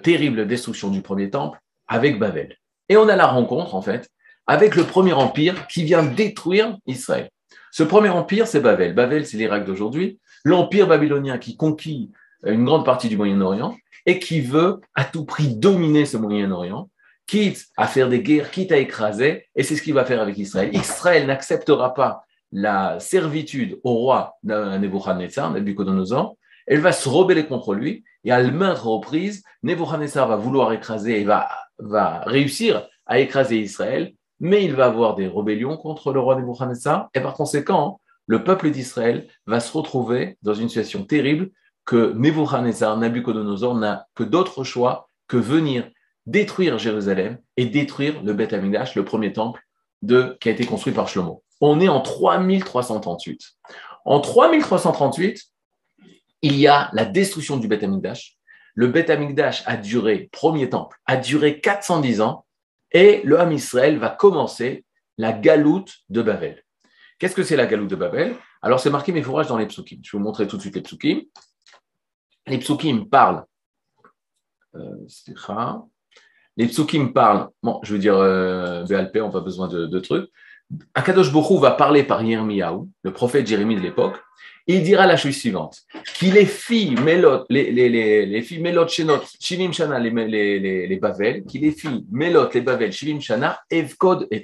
terrible 0.02 0.48
destruction 0.48 0.90
du 0.90 1.02
premier 1.02 1.30
temple 1.30 1.60
avec 1.88 2.18
Babel. 2.18 2.58
Et 2.90 2.98
on 2.98 3.08
a 3.08 3.16
la 3.16 3.28
rencontre, 3.28 3.76
en 3.76 3.82
fait, 3.82 4.10
avec 4.48 4.76
le 4.76 4.84
premier 4.84 5.14
empire 5.14 5.68
qui 5.68 5.84
vient 5.84 6.04
détruire 6.04 6.78
Israël. 6.88 7.30
Ce 7.72 7.84
premier 7.84 8.10
empire, 8.10 8.48
c'est 8.48 8.62
Babel. 8.62 8.96
Babel, 8.96 9.28
c'est 9.28 9.38
l'Irak 9.38 9.66
d'aujourd'hui, 9.66 10.20
l'empire 10.44 10.88
babylonien 10.88 11.38
qui 11.38 11.56
conquit 11.56 12.12
une 12.46 12.66
grande 12.66 12.86
partie 12.86 13.10
du 13.10 13.18
Moyen-Orient 13.18 13.76
et 14.06 14.20
qui 14.20 14.42
veut 14.42 14.80
à 14.96 15.04
tout 15.04 15.26
prix 15.26 15.56
dominer 15.56 16.06
ce 16.06 16.18
Moyen-Orient, 16.18 16.90
quitte 17.28 17.66
à 17.76 17.88
faire 17.88 18.10
des 18.10 18.22
guerres, 18.22 18.52
quitte 18.52 18.72
à 18.72 18.78
écraser, 18.78 19.48
et 19.56 19.64
c'est 19.64 19.76
ce 19.76 19.82
qu'il 19.82 19.94
va 19.94 20.06
faire 20.06 20.22
avec 20.22 20.38
Israël. 20.38 20.70
Israël 20.74 21.26
n'acceptera 21.26 21.94
pas 21.94 22.25
la 22.56 23.02
servitude 23.02 23.82
au 23.84 23.96
roi 23.96 24.38
Nebuchadnezzar, 24.44 25.52
Nebuchadnezzar, 25.52 26.32
elle 26.66 26.80
va 26.80 26.94
se 26.94 27.10
rebeller 27.10 27.46
contre 27.46 27.76
lui 27.76 28.06
et 28.24 28.32
à 28.32 28.42
maintes 28.50 28.80
reprises, 28.80 29.44
Nebuchadnezzar 29.62 30.30
va 30.30 30.38
vouloir 30.38 30.72
écraser 30.72 31.20
et 31.20 31.26
va, 31.26 31.50
va 31.80 32.22
réussir 32.26 32.88
à 33.08 33.20
écraser 33.20 33.60
Israël, 33.60 34.14
mais 34.40 34.64
il 34.64 34.74
va 34.74 34.86
avoir 34.86 35.16
des 35.16 35.28
rébellions 35.28 35.76
contre 35.76 36.14
le 36.14 36.22
roi 36.22 36.38
Nebuchadnezzar 36.38 37.10
et 37.14 37.20
par 37.20 37.34
conséquent, 37.34 38.00
le 38.26 38.46
peuple 38.46 38.72
d'Israël 38.72 39.28
va 39.48 39.60
se 39.60 39.76
retrouver 39.78 40.38
dans 40.42 40.54
une 40.54 40.70
situation 40.70 41.04
terrible 41.04 41.50
que 41.84 42.14
Nebuchadnezzar, 42.14 42.98
Nabucodonosor 42.98 43.76
n'a 43.76 44.08
que 44.16 44.24
d'autres 44.24 44.64
choix 44.64 45.10
que 45.28 45.36
venir 45.36 45.90
détruire 46.26 46.78
Jérusalem 46.80 47.38
et 47.58 47.66
détruire 47.66 48.24
le 48.24 48.32
Beth 48.32 48.54
Amikdash, 48.54 48.96
le 48.96 49.04
premier 49.04 49.34
temple 49.34 49.62
de, 50.02 50.38
qui 50.40 50.48
a 50.48 50.54
été 50.54 50.66
construit 50.66 50.94
par 50.94 51.10
Shlomo 51.10 51.44
on 51.66 51.80
est 51.80 51.88
en 51.88 52.02
3338. 52.02 53.42
En 54.06 54.20
3338, 54.20 55.44
il 56.42 56.58
y 56.58 56.68
a 56.68 56.90
la 56.94 57.06
destruction 57.06 57.58
du 57.58 57.68
Beth 57.68 57.84
Amikdash. 57.84 58.38
Le 58.76 58.88
Beth 58.88 59.10
Amikdash 59.10 59.64
a 59.66 59.78
duré, 59.78 60.30
premier 60.32 60.70
temple, 60.70 60.98
a 61.06 61.18
duré 61.18 61.60
410 61.60 62.22
ans 62.22 62.46
et 62.92 63.22
le 63.24 63.40
Ham 63.40 63.52
Israël 63.52 63.98
va 63.98 64.10
commencer 64.10 64.86
la 65.18 65.34
galoute 65.34 65.96
de 66.10 66.22
Babel. 66.22 66.64
Qu'est-ce 67.18 67.36
que 67.36 67.44
c'est 67.44 67.56
la 67.56 67.66
galoute 67.66 67.90
de 67.90 67.96
Babel? 67.96 68.36
Alors, 68.62 68.80
c'est 68.80 68.90
marqué 68.90 69.12
mes 69.12 69.24
fourrages 69.24 69.48
dans 69.48 69.58
les 69.58 69.66
psukim. 69.66 70.00
Je 70.04 70.12
vais 70.12 70.18
vous 70.18 70.24
montrer 70.24 70.48
tout 70.48 70.58
de 70.58 70.62
suite 70.62 70.76
les 70.76 70.82
psukim. 70.82 71.22
Les 72.48 72.58
psukim 72.58 73.06
parlent. 73.10 73.46
Euh, 74.76 75.08
les 76.58 76.68
psukim 76.68 77.14
parlent. 77.14 77.50
Bon, 77.64 77.80
je 77.84 77.94
veux 77.94 78.00
dire, 78.00 78.18
euh, 78.18 78.86
on 78.90 78.94
n'a 78.94 79.30
pas 79.30 79.40
besoin 79.40 79.68
de 79.68 80.00
trucs. 80.00 80.30
Akadosh 80.94 81.32
Bokhu 81.32 81.60
va 81.60 81.72
parler 81.72 82.04
par 82.04 82.24
Yirmiyahu, 82.24 82.88
le 83.04 83.14
prophète 83.14 83.48
Jérémie 83.48 83.76
de 83.76 83.82
l'époque, 83.82 84.18
il 84.68 84.82
dira 84.82 85.06
la 85.06 85.16
chose 85.16 85.36
suivante, 85.36 85.84
qu'il 86.18 86.34
les 86.34 86.46
filles 86.46 86.96
Mélot, 86.96 87.46
les, 87.50 87.72
les, 87.72 87.88
les, 87.88 88.26
les 88.26 88.42
filles 88.42 88.62
Mélot 88.62 88.88
Shenot, 88.88 89.22
Shivim 89.40 89.72
Shana, 89.72 90.00
les, 90.00 90.10
les, 90.10 90.88
les, 90.88 90.98
Bavel, 90.98 91.44
qu'il 91.46 91.62
les 91.62 91.72
filles 91.72 92.06
Mélot, 92.12 92.50
les 92.52 92.62
Bavel, 92.62 92.92
Shivim 92.92 93.20
Shana, 93.20 93.60
Evkod 93.70 94.28
et. 94.32 94.42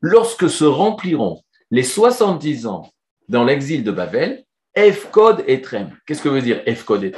Lorsque 0.00 0.48
se 0.48 0.64
rempliront 0.64 1.42
les 1.70 1.82
70 1.82 2.66
ans 2.66 2.90
dans 3.28 3.44
l'exil 3.44 3.84
de 3.84 3.90
Bavel, 3.90 4.42
Evkod 4.74 5.44
et. 5.46 5.60
Qu'est-ce 6.06 6.22
que 6.22 6.30
veut 6.30 6.40
dire 6.40 6.62
Evkod 6.64 7.04
et 7.04 7.12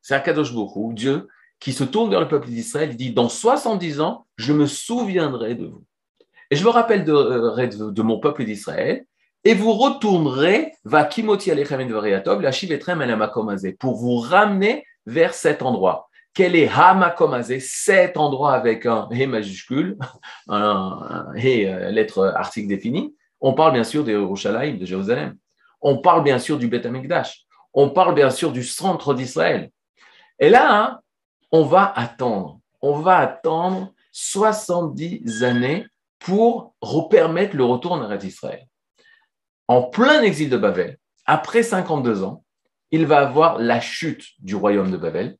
C'est 0.00 0.14
Akadosh 0.14 0.54
Bokhu, 0.54 0.94
Dieu, 0.94 1.26
qui 1.58 1.72
se 1.72 1.82
tourne 1.82 2.10
vers 2.10 2.20
le 2.20 2.28
peuple 2.28 2.48
d'Israël, 2.48 2.96
dit, 2.96 3.12
dans 3.12 3.28
70 3.28 4.00
ans, 4.00 4.26
je 4.36 4.52
me 4.52 4.66
souviendrai 4.66 5.56
de 5.56 5.66
vous. 5.66 5.84
Et 6.52 6.54
je 6.54 6.64
me 6.64 6.68
rappelle 6.68 7.08
euh, 7.08 7.66
de, 7.66 8.02
mon 8.02 8.20
peuple 8.20 8.44
d'Israël, 8.44 9.06
et 9.42 9.54
vous 9.54 9.72
retournerez, 9.72 10.74
va 10.84 11.04
kimoti 11.06 11.50
la 11.50 11.64
pour 13.78 13.96
vous 13.96 14.18
ramener 14.18 14.84
vers 15.06 15.32
cet 15.32 15.62
endroit. 15.62 16.10
Quel 16.34 16.54
est 16.54 16.68
hamakomazé, 16.68 17.58
cet 17.58 18.18
endroit 18.18 18.52
avec 18.52 18.84
un 18.84 19.08
he 19.10 19.26
majuscule, 19.26 19.96
un, 20.48 21.24
he 21.36 21.64
euh, 21.66 21.90
lettre 21.90 22.34
article 22.36 22.68
définie. 22.68 23.16
On 23.40 23.54
parle 23.54 23.72
bien 23.72 23.84
sûr 23.84 24.04
de 24.04 24.12
Yerushalayim, 24.12 24.76
de 24.76 24.84
Jérusalem. 24.84 25.34
On 25.80 26.02
parle 26.02 26.22
bien 26.22 26.38
sûr 26.38 26.58
du 26.58 26.68
Beth 26.68 26.84
Amikdash. 26.84 27.46
On 27.72 27.88
parle 27.88 28.14
bien 28.14 28.28
sûr 28.28 28.52
du 28.52 28.62
centre 28.62 29.14
d'Israël. 29.14 29.70
Et 30.38 30.50
là, 30.50 30.70
hein, 30.70 31.00
on 31.50 31.64
va 31.64 31.90
attendre. 31.96 32.60
On 32.82 32.98
va 32.98 33.16
attendre 33.20 33.94
70 34.12 35.44
années 35.44 35.86
pour 36.24 36.74
permettre 37.10 37.56
le 37.56 37.64
retour 37.64 37.92
en 37.92 38.02
Eretz 38.02 38.24
Israël. 38.24 38.66
En 39.68 39.82
plein 39.82 40.22
exil 40.22 40.50
de 40.50 40.56
Babel, 40.56 40.98
après 41.26 41.62
52 41.62 42.22
ans, 42.24 42.44
il 42.90 43.06
va 43.06 43.20
avoir 43.20 43.58
la 43.58 43.80
chute 43.80 44.24
du 44.38 44.54
royaume 44.54 44.90
de 44.90 44.96
Babel. 44.96 45.36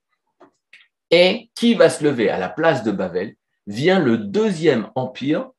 Et 1.11 1.51
qui 1.55 1.75
va 1.75 1.91
se 1.91 2.03
lever 2.03 2.31
à 2.31 2.39
la 2.39 2.49
place 2.49 2.83
de 2.83 2.91
Babel 2.91 3.37
vient 3.67 3.99
le 3.99 4.17
deuxième 4.17 4.91
empire 4.95 5.51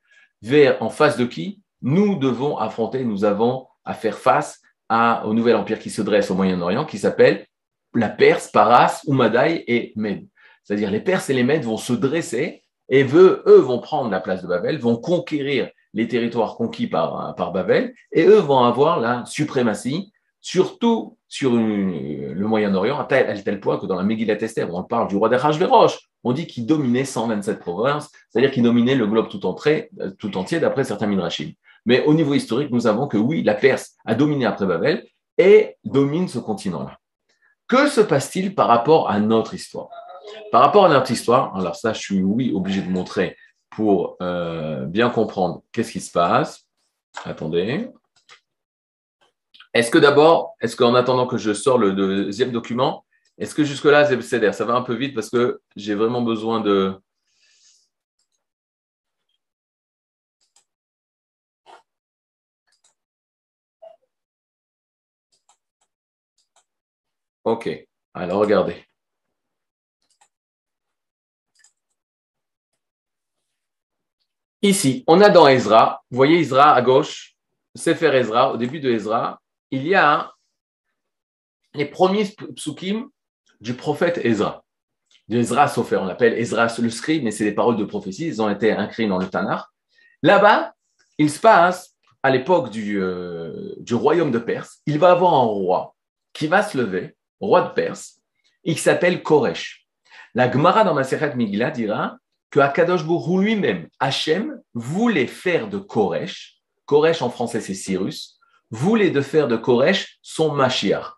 vers 0.42 0.82
en 0.82 0.90
face 0.90 1.18
de 1.18 1.26
qui 1.26 1.62
nous 1.82 2.16
devons 2.16 2.58
affronter, 2.58 3.04
nous 3.04 3.24
avons 3.24 3.68
à 3.86 3.94
faire 3.94 4.18
face 4.18 4.62
à, 4.90 5.26
au 5.28 5.34
nouvel 5.34 5.56
empire 5.56 5.80
qui 5.80 5.90
se 5.90 6.02
dresse 6.02 6.32
au 6.32 6.36
Moyen-Orient, 6.36 6.86
qui 6.86 6.98
s'appelle 6.98 7.46
la 7.94 8.10
Perse, 8.10 8.48
Paras, 8.48 9.02
Umadai 9.08 9.64
et 9.68 9.94
Med. 9.96 10.28
C'est-à-dire 10.64 10.90
les 10.90 11.02
Perses 11.02 11.30
et 11.30 11.34
les 11.34 11.44
Mèdes 11.44 11.66
vont 11.66 11.78
se 11.78 11.94
dresser 11.94 12.63
et 12.94 13.04
eux, 13.04 13.42
vont 13.60 13.80
prendre 13.80 14.12
la 14.12 14.20
place 14.20 14.44
de 14.44 14.48
Babel, 14.48 14.78
vont 14.78 14.98
conquérir 14.98 15.68
les 15.96 16.08
territoires 16.08 16.56
conquis 16.56 16.86
par, 16.86 17.34
Babel, 17.52 17.96
et 18.12 18.24
eux 18.24 18.38
vont 18.38 18.60
avoir 18.60 19.00
la 19.00 19.26
suprématie, 19.26 20.14
surtout 20.42 21.18
sur 21.28 21.54
le 21.54 22.46
Moyen-Orient, 22.46 23.00
à 23.00 23.06
tel, 23.06 23.60
point 23.60 23.80
que 23.80 23.88
dans 23.88 23.96
la 23.96 24.04
Megillat 24.04 24.36
Esther, 24.36 24.72
on 24.72 24.84
parle 24.84 25.08
du 25.08 25.16
roi 25.16 25.28
d'Achashverosh, 25.28 25.98
on 26.24 26.34
dit 26.34 26.46
qu'il 26.46 26.68
dominait 26.68 27.04
127 27.04 27.60
provinces, 27.60 28.12
c'est-à-dire 28.30 28.52
qu'il 28.52 28.62
dominait 28.62 28.94
le 28.94 29.08
globe 29.08 29.28
tout, 29.28 29.44
entré, 29.48 29.90
tout 30.20 30.38
entier, 30.38 30.60
d'après 30.60 30.84
certains 30.84 31.08
midrashim. 31.08 31.54
Mais 31.88 32.06
au 32.06 32.14
niveau 32.14 32.36
historique, 32.36 32.70
nous 32.70 32.86
avons 32.86 33.08
que 33.08 33.18
oui, 33.18 33.42
la 33.42 33.56
Perse 33.56 33.96
a 34.06 34.14
dominé 34.14 34.46
après 34.46 34.68
Babel 34.68 35.04
et 35.40 35.78
domine 35.84 36.28
ce 36.28 36.38
continent-là. 36.38 37.00
Que 37.68 37.88
se 37.88 38.02
passe-t-il 38.02 38.54
par 38.54 38.68
rapport 38.68 39.10
à 39.10 39.20
notre 39.20 39.56
histoire? 39.56 39.90
Par 40.52 40.62
rapport 40.62 40.86
à 40.86 40.90
notre 40.90 41.12
histoire, 41.12 41.56
alors 41.56 41.76
ça, 41.76 41.94
je 41.94 42.00
suis, 42.00 42.22
oui, 42.22 42.52
obligé 42.54 42.82
de 42.82 42.90
montrer 42.90 43.36
pour 43.70 44.18
euh, 44.22 44.86
bien 44.86 45.10
comprendre 45.10 45.64
qu'est-ce 45.72 45.92
qui 45.92 46.00
se 46.00 46.12
passe. 46.12 46.68
Attendez. 47.26 47.90
Est-ce 49.74 49.90
que 49.90 49.98
d'abord, 49.98 50.56
est-ce 50.62 50.76
qu'en 50.76 50.94
attendant 50.94 51.26
que 51.26 51.38
je 51.38 51.54
sors 51.54 51.78
le 51.80 51.94
deuxième 51.94 52.52
document, 52.52 53.06
est-ce 53.38 53.56
que 53.56 53.64
jusque-là, 53.64 54.06
ça 54.54 54.66
va 54.66 54.76
un 54.76 54.84
peu 54.84 54.94
vite 54.94 55.16
parce 55.16 55.30
que 55.30 55.62
j'ai 55.76 55.96
vraiment 55.96 56.22
besoin 56.22 56.62
de... 56.62 56.94
Ok, 67.44 67.70
alors 68.14 68.40
regardez. 68.40 68.86
Ici, 74.66 75.04
on 75.08 75.20
a 75.20 75.30
dans 75.30 75.46
Ezra, 75.50 76.02
vous 76.10 76.16
voyez 76.16 76.40
Ezra 76.40 76.74
à 76.74 76.82
gauche, 76.82 77.36
Sefer 77.76 78.16
Ezra, 78.16 78.54
au 78.54 78.56
début 78.56 78.80
de 78.80 78.90
Ezra, 78.90 79.42
il 79.72 79.86
y 79.86 79.94
a 79.94 80.32
les 81.74 81.84
premiers 81.84 82.34
psukim 82.56 83.10
du 83.60 83.74
prophète 83.74 84.22
Ezra. 84.24 84.64
De 85.28 85.38
Ezra 85.38 85.68
Sofer, 85.68 85.98
on 85.98 86.06
l'appelle 86.06 86.40
Ezra 86.40 86.68
le 86.80 86.90
scribe, 86.90 87.26
mais 87.26 87.32
c'est 87.32 87.44
des 87.44 87.52
paroles 87.52 87.76
de 87.76 87.84
prophétie, 87.84 88.26
ils 88.26 88.42
ont 88.42 88.50
été 88.50 88.72
inscrits 88.72 89.10
dans 89.10 89.18
le 89.18 89.28
Tanakh. 89.28 89.66
Là-bas, 90.22 90.74
il 91.18 91.30
se 91.30 91.42
passe, 91.42 91.98
à 92.24 92.30
l'époque 92.30 92.70
du, 92.70 93.02
euh, 93.02 93.76
du 93.80 93.96
royaume 93.96 94.32
de 94.32 94.40
Perse, 94.40 94.80
il 94.86 94.98
va 94.98 95.12
avoir 95.12 95.34
un 95.34 95.44
roi 95.44 95.94
qui 96.32 96.48
va 96.48 96.64
se 96.64 96.78
lever, 96.78 97.18
roi 97.42 97.64
de 97.64 97.74
Perse, 97.74 98.22
il 98.64 98.80
s'appelle 98.80 99.24
Koresh. 99.24 99.90
La 100.34 100.50
Gemara 100.50 100.86
dans 100.86 100.94
Maseret 100.94 101.36
Migla 101.36 101.70
dira 101.70 102.18
que 102.54 102.60
Akadosh 102.60 103.04
Bourou 103.04 103.40
lui-même, 103.40 103.88
Hachem, 104.00 104.62
voulait 104.76 105.26
faire 105.26 105.68
de 105.68 105.80
Koresh, 105.80 106.62
Koresh 106.86 107.24
en 107.24 107.32
français 107.32 107.60
c'est 107.60 107.74
Cyrus, 107.74 108.40
voulait 108.70 109.10
de 109.10 109.22
faire 109.22 109.48
de 109.48 109.56
Koresh 109.56 110.20
son 110.22 110.54
Mashiach. 110.54 111.16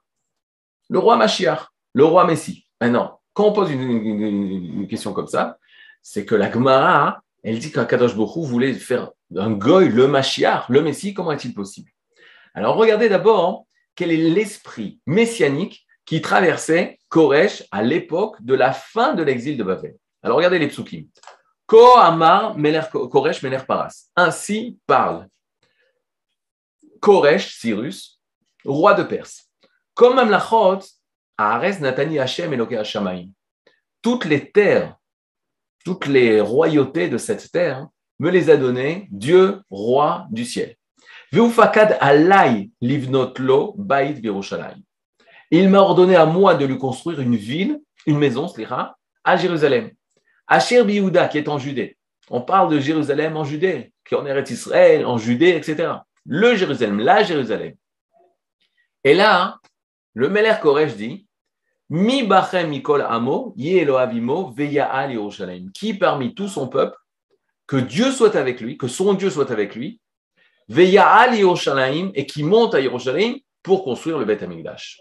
Le 0.90 0.98
roi 0.98 1.18
Mashiach, 1.18 1.68
le 1.92 2.06
roi 2.06 2.26
Messie. 2.26 2.66
Maintenant, 2.80 3.20
quand 3.34 3.48
on 3.48 3.52
pose 3.52 3.70
une, 3.70 4.88
question 4.88 5.12
comme 5.12 5.28
ça, 5.28 5.58
c'est 6.02 6.24
que 6.24 6.36
la 6.36 6.50
Gemara, 6.50 7.22
elle 7.44 7.60
dit 7.60 7.70
qu'Akadosh 7.70 8.16
Bourou 8.16 8.46
voulait 8.46 8.72
faire 8.72 9.12
un 9.36 9.52
goy, 9.52 9.90
le 9.90 10.08
Mashiach, 10.08 10.70
le 10.70 10.82
Messie, 10.82 11.14
comment 11.14 11.34
est-il 11.34 11.54
possible? 11.54 11.92
Alors 12.54 12.78
regardez 12.78 13.10
d'abord 13.10 13.68
quel 13.96 14.14
est 14.14 14.30
l'esprit 14.30 15.02
messianique 15.06 15.86
qui 16.06 16.22
traversait 16.22 16.98
Koresh 17.10 17.66
à 17.72 17.84
l'époque 17.84 18.38
de 18.40 18.54
la 18.54 18.72
fin 18.72 19.16
de 19.16 19.24
l'exil 19.24 19.58
de 19.58 19.66
Babel. 19.66 19.98
Alors 20.26 20.38
regardez 20.38 20.58
les 20.58 20.70
psukim. 20.70 21.06
Amar 21.98 22.56
Paras. 23.68 24.10
Ainsi 24.16 24.80
parle 24.88 25.28
Koresh, 27.00 27.60
Cyrus, 27.60 28.20
roi 28.66 28.96
de 28.96 29.04
Perse. 29.04 29.52
Comme 29.94 30.18
Amlachot, 30.18 30.80
Ares 31.38 31.80
Natani 31.80 32.18
Hashem 32.18 32.52
Eloke 32.52 32.74
Hashamaim. 32.74 33.28
Toutes 34.02 34.26
les 34.26 34.52
terres, 34.52 34.96
toutes 35.86 36.08
les 36.08 36.42
royautés 36.42 37.08
de 37.08 37.20
cette 37.20 37.52
terre 37.52 37.88
me 38.18 38.32
les 38.32 38.50
a 38.50 38.58
données 38.58 39.08
Dieu, 39.12 39.62
roi 39.70 40.26
du 40.32 40.44
ciel. 40.44 40.76
Veufakad 41.32 42.00
virushalayim. 42.82 44.82
Il 45.52 45.70
m'a 45.70 45.80
ordonné 45.82 46.16
à 46.16 46.26
moi 46.26 46.56
de 46.56 46.66
lui 46.66 46.80
construire 46.80 47.22
une 47.22 47.36
ville, 47.36 47.80
une 48.08 48.18
maison, 48.18 48.52
à 49.24 49.38
Jérusalem. 49.38 49.92
Asher 50.48 50.84
Biouda, 50.84 51.28
qui 51.28 51.38
est 51.38 51.48
en 51.48 51.58
Judée. 51.58 51.98
On 52.30 52.42
parle 52.42 52.72
de 52.72 52.80
Jérusalem 52.80 53.38
en 53.38 53.44
Judée, 53.44 53.92
qui 54.08 54.16
en 54.16 54.26
est 54.26 54.50
Israël, 54.50 55.06
en 55.06 55.18
Judée, 55.18 55.50
etc. 55.50 55.94
Le 56.26 56.56
Jérusalem, 56.56 57.00
la 57.00 57.24
Jérusalem. 57.24 57.74
Et 59.04 59.14
là, 59.14 59.60
le 60.14 60.30
Meler 60.30 60.56
Koresh 60.62 60.96
dit 60.96 61.28
Mi 61.90 62.24
bachem 62.24 62.70
mikol 62.70 63.02
amo, 63.02 63.54
avimo, 63.98 64.52
veya'al 64.52 65.12
Yerushalayim. 65.12 65.72
Qui 65.72 65.94
parmi 65.94 66.34
tout 66.34 66.48
son 66.48 66.68
peuple, 66.68 66.98
que 67.68 67.78
Dieu 67.78 68.12
soit 68.12 68.36
avec 68.36 68.60
lui, 68.60 68.78
que 68.78 68.88
son 68.88 69.14
Dieu 69.14 69.30
soit 69.30 69.52
avec 69.52 69.76
lui, 69.76 70.00
veya'al 70.68 71.36
Yerushalayim, 71.36 72.12
et 72.16 72.26
qui 72.26 72.44
monte 72.44 72.74
à 72.74 72.80
Yerushalayim 72.80 73.38
pour 73.62 73.84
construire 73.84 74.18
le 74.18 74.26
Beth 74.26 74.42
Amikdash. 74.42 75.00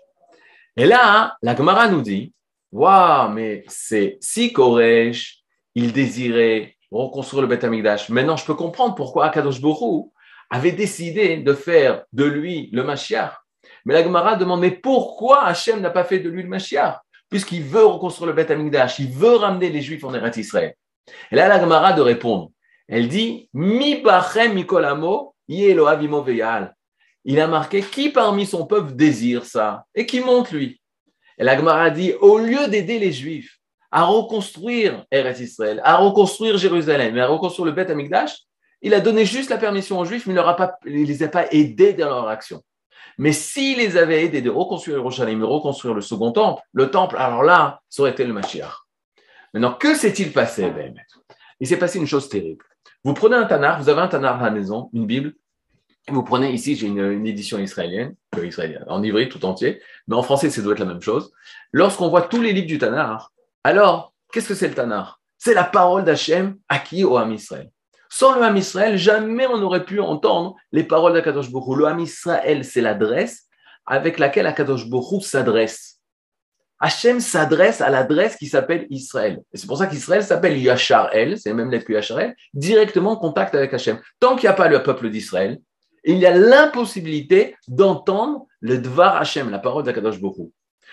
Et 0.77 0.85
là, 0.85 1.37
la 1.41 1.57
Gemara 1.57 1.89
nous 1.89 2.03
dit, 2.03 2.35
waouh, 2.75 3.31
mais 3.31 3.65
c'est 3.69 4.19
si 4.21 4.53
Koresh, 4.53 5.39
il 5.75 5.93
désirait 5.93 6.77
reconstruire 6.91 7.43
le 7.43 7.49
Beth 7.49 7.65
Amikdash. 7.65 8.09
Maintenant, 8.11 8.37
je 8.37 8.45
peux 8.45 8.55
comprendre 8.55 8.95
pourquoi 8.95 9.27
Akadosh 9.27 9.61
Borou 9.61 10.13
avait 10.51 10.73
décidé 10.73 11.39
de 11.39 11.55
faire 11.55 12.05
de 12.13 12.25
lui 12.25 12.69
le 12.73 12.85
Mashiach. 12.85 13.33
Mais 13.87 13.95
la 13.95 14.03
Gemara 14.03 14.37
demande, 14.37 14.61
mais 14.61 14.71
pourquoi 14.71 15.45
Hachem 15.45 15.81
n'a 15.81 15.91
pas 15.91 16.05
fait 16.05 16.19
de 16.19 16.29
lui 16.29 16.43
le 16.43 16.49
Mashiach? 16.49 17.01
Puisqu'il 17.31 17.63
veut 17.63 17.85
reconstruire 17.85 18.29
le 18.29 18.35
Beth 18.35 18.51
Amikdash, 18.51 18.99
il 18.99 19.11
veut 19.11 19.37
ramener 19.37 19.71
les 19.71 19.81
Juifs 19.81 20.05
en 20.05 20.13
Eretz 20.13 20.37
Israël. 20.37 20.75
Et 21.31 21.37
là, 21.37 21.49
la 21.49 21.61
Gemara 21.61 21.93
de 21.93 22.03
répondre. 22.03 22.51
Elle 22.87 23.09
dit, 23.09 23.49
Mi 23.55 24.03
bachem 24.03 24.53
mikolamo, 24.55 25.35
il 25.47 27.41
a 27.41 27.47
marqué 27.47 27.83
qui 27.83 28.11
parmi 28.11 28.47
son 28.47 28.67
peuple 28.67 28.95
désire 28.95 29.45
ça? 29.45 29.85
Et 29.95 30.07
qui 30.07 30.21
monte 30.21 30.53
lui? 30.53 30.81
Et 31.39 31.45
la 31.45 31.57
Gemara 31.57 31.91
dit 31.91 32.13
au 32.21 32.39
lieu 32.39 32.69
d'aider 32.69 32.99
les 32.99 33.13
Juifs 33.13 33.59
à 33.91 34.05
reconstruire 34.05 35.05
Eretz 35.11 35.41
Israël, 35.41 35.81
à 35.85 35.97
reconstruire 35.97 36.59
Jérusalem 36.59 37.17
et 37.17 37.21
à 37.21 37.27
reconstruire 37.27 37.67
le 37.67 37.73
Beth 37.73 37.91
Amikdash, 37.91 38.39
il 38.83 38.93
a 38.93 39.01
donné 39.01 39.25
juste 39.25 39.51
la 39.51 39.57
permission 39.57 39.99
aux 39.99 40.05
Juifs, 40.05 40.27
mais 40.27 40.35
il 40.35 41.01
ne 41.01 41.07
les 41.07 41.23
a 41.23 41.29
pas 41.29 41.47
aidés 41.53 41.95
dans 41.95 42.09
leur 42.09 42.29
action. 42.29 42.61
Mais 43.19 43.33
s'il 43.33 43.79
les 43.79 43.97
avait 43.97 44.25
aidés 44.25 44.43
de 44.43 44.51
reconstruire 44.51 44.99
Jérusalem, 44.99 45.41
de 45.41 45.45
reconstruire 45.45 45.95
le 45.95 46.01
second 46.01 46.33
temple, 46.33 46.63
le 46.73 46.91
temple, 46.91 47.17
alors 47.19 47.43
là, 47.43 47.81
ça 47.89 48.03
aurait 48.03 48.11
été 48.11 48.25
le 48.25 48.33
Mashiach. 48.33 48.75
Maintenant, 49.53 49.75
que 49.75 49.95
s'est-il 49.95 50.33
passé, 50.33 50.71
Il 51.61 51.67
s'est 51.67 51.79
passé 51.79 51.99
une 51.99 52.07
chose 52.07 52.29
terrible. 52.29 52.65
Vous 53.05 53.15
prenez 53.15 53.37
un 53.37 53.45
tanar, 53.45 53.81
vous 53.81 53.89
avez 53.89 54.01
un 54.01 54.09
tanar 54.09 54.43
à 54.43 54.47
la 54.47 54.51
maison, 54.51 54.91
une 54.93 55.07
Bible, 55.07 55.35
vous 56.09 56.23
prenez 56.23 56.53
ici, 56.53 56.77
j'ai 56.77 56.87
une, 56.87 57.27
édition 57.27 57.59
israélienne, 57.59 58.15
euh, 58.37 58.79
en 58.89 59.03
ivrite 59.03 59.31
tout 59.31 59.45
entier, 59.45 59.81
mais 60.07 60.17
en 60.17 60.23
français, 60.23 60.51
ça 60.51 60.61
doit 60.61 60.75
être 60.75 60.81
la 60.81 60.85
même 60.85 61.01
chose. 61.01 61.33
Lorsqu'on 61.73 62.09
voit 62.09 62.23
tous 62.23 62.43
les 62.43 62.53
livres 62.53 62.67
du 62.67 62.79
Tanar, 62.79 63.33
alors, 63.63 64.13
qu'est-ce 64.33 64.49
que 64.49 64.55
c'est 64.55 64.69
le 64.69 64.75
Tanar 64.75 65.21
C'est 65.39 65.55
la 65.55 65.65
parole 65.65 66.05
d'Hachem 66.05 66.57
acquis 66.69 67.05
au 67.05 67.17
Ham 67.17 67.33
Israël. 67.33 67.71
Sans 68.11 68.37
le 68.37 68.43
Ham 68.43 68.57
Israël, 68.57 68.99
jamais 68.99 69.47
on 69.47 69.59
n'aurait 69.59 69.85
pu 69.85 69.99
entendre 70.01 70.55
les 70.73 70.85
paroles 70.85 71.15
d'Akadosh 71.15 71.51
Borou. 71.51 71.75
Le 71.75 71.87
Ham 71.87 71.99
Israël, 71.99 72.65
c'est 72.65 72.83
l'adresse 72.83 73.45
avec 73.87 74.19
laquelle 74.19 74.47
Akadosh 74.47 74.89
Borou 74.89 75.21
s'adresse. 75.21 76.01
Hachem 76.81 77.21
s'adresse 77.21 77.81
à 77.81 77.89
l'adresse 77.89 78.37
qui 78.37 78.47
s'appelle 78.47 78.87
Israël. 78.91 79.41
Et 79.53 79.57
c'est 79.57 79.67
pour 79.67 79.79
ça 79.79 79.87
qu'Israël 79.87 80.23
s'appelle 80.23 80.59
Yachar 80.59 81.15
El, 81.15 81.39
c'est 81.39 81.55
même 81.55 81.71
l'être 81.71 81.89
Yachar 81.89 82.21
El, 82.21 82.37
directement 82.53 83.13
en 83.13 83.17
contact 83.17 83.55
avec 83.55 83.73
Hachem. 83.73 84.01
Tant 84.21 84.37
qu'il 84.37 84.49
n'y 84.49 84.53
a 84.53 84.57
pas 84.57 84.69
le 84.69 84.83
peuple 84.83 85.09
d'Israël, 85.09 85.59
il 86.05 86.19
y 86.19 86.27
a 86.27 86.37
l'impossibilité 86.37 87.57
d'entendre 87.69 88.47
le 88.61 88.79
Dvar 88.79 89.17
Hashem, 89.17 89.51
la 89.51 89.59
parole 89.59 89.85
d'Akadosh 89.85 90.21
Bokhu. 90.21 90.51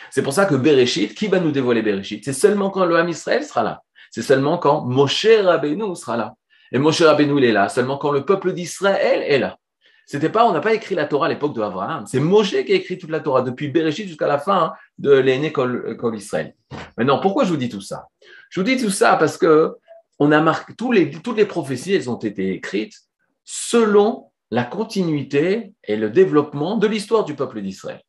C'est 0.09 0.23
pour 0.23 0.33
ça 0.33 0.45
que 0.45 0.55
Bereshit, 0.55 1.13
qui 1.13 1.27
va 1.27 1.39
nous 1.39 1.51
dévoiler 1.51 1.81
Bereshit? 1.81 2.23
C'est 2.23 2.33
seulement 2.33 2.69
quand 2.69 2.85
le 2.85 3.09
Israël 3.09 3.43
sera 3.43 3.63
là. 3.63 3.81
C'est 4.09 4.21
seulement 4.21 4.57
quand 4.57 4.83
Moshe 4.83 5.27
Rabbeinu 5.43 5.95
sera 5.95 6.17
là. 6.17 6.33
Et 6.71 6.79
Moshe 6.79 7.01
Rabbeinu, 7.01 7.37
il 7.37 7.45
est 7.45 7.51
là 7.51 7.69
seulement 7.69 7.97
quand 7.97 8.11
le 8.11 8.25
peuple 8.25 8.53
d'Israël 8.53 9.23
est 9.27 9.39
là. 9.39 9.57
C'était 10.05 10.29
pas, 10.29 10.45
on 10.45 10.51
n'a 10.51 10.59
pas 10.59 10.73
écrit 10.73 10.95
la 10.95 11.05
Torah 11.05 11.27
à 11.27 11.29
l'époque 11.29 11.55
de 11.55 11.61
Abraham. 11.61 12.05
C'est 12.05 12.19
Moshe 12.19 12.51
qui 12.51 12.71
a 12.71 12.75
écrit 12.75 12.97
toute 12.97 13.11
la 13.11 13.19
Torah 13.19 13.41
depuis 13.43 13.69
Bereshit 13.69 14.07
jusqu'à 14.07 14.27
la 14.27 14.39
fin 14.39 14.73
de 14.97 15.11
l'aîné 15.11 15.51
Kol, 15.51 15.97
Israël. 16.15 16.55
Maintenant, 16.97 17.19
pourquoi 17.19 17.45
je 17.45 17.49
vous 17.49 17.57
dis 17.57 17.69
tout 17.69 17.81
ça? 17.81 18.07
Je 18.49 18.59
vous 18.59 18.65
dis 18.65 18.77
tout 18.77 18.89
ça 18.89 19.15
parce 19.15 19.37
que 19.37 19.75
on 20.19 20.31
a 20.31 20.41
marqué, 20.41 20.73
toutes 20.75 21.37
les 21.37 21.45
prophéties, 21.45 21.93
elles 21.93 22.09
ont 22.09 22.17
été 22.17 22.51
écrites 22.53 22.95
selon 23.43 24.30
la 24.51 24.63
continuité 24.63 25.73
et 25.83 25.95
le 25.95 26.09
développement 26.09 26.77
de 26.77 26.87
l'histoire 26.87 27.23
du 27.23 27.35
peuple 27.35 27.61
d'Israël. 27.61 28.01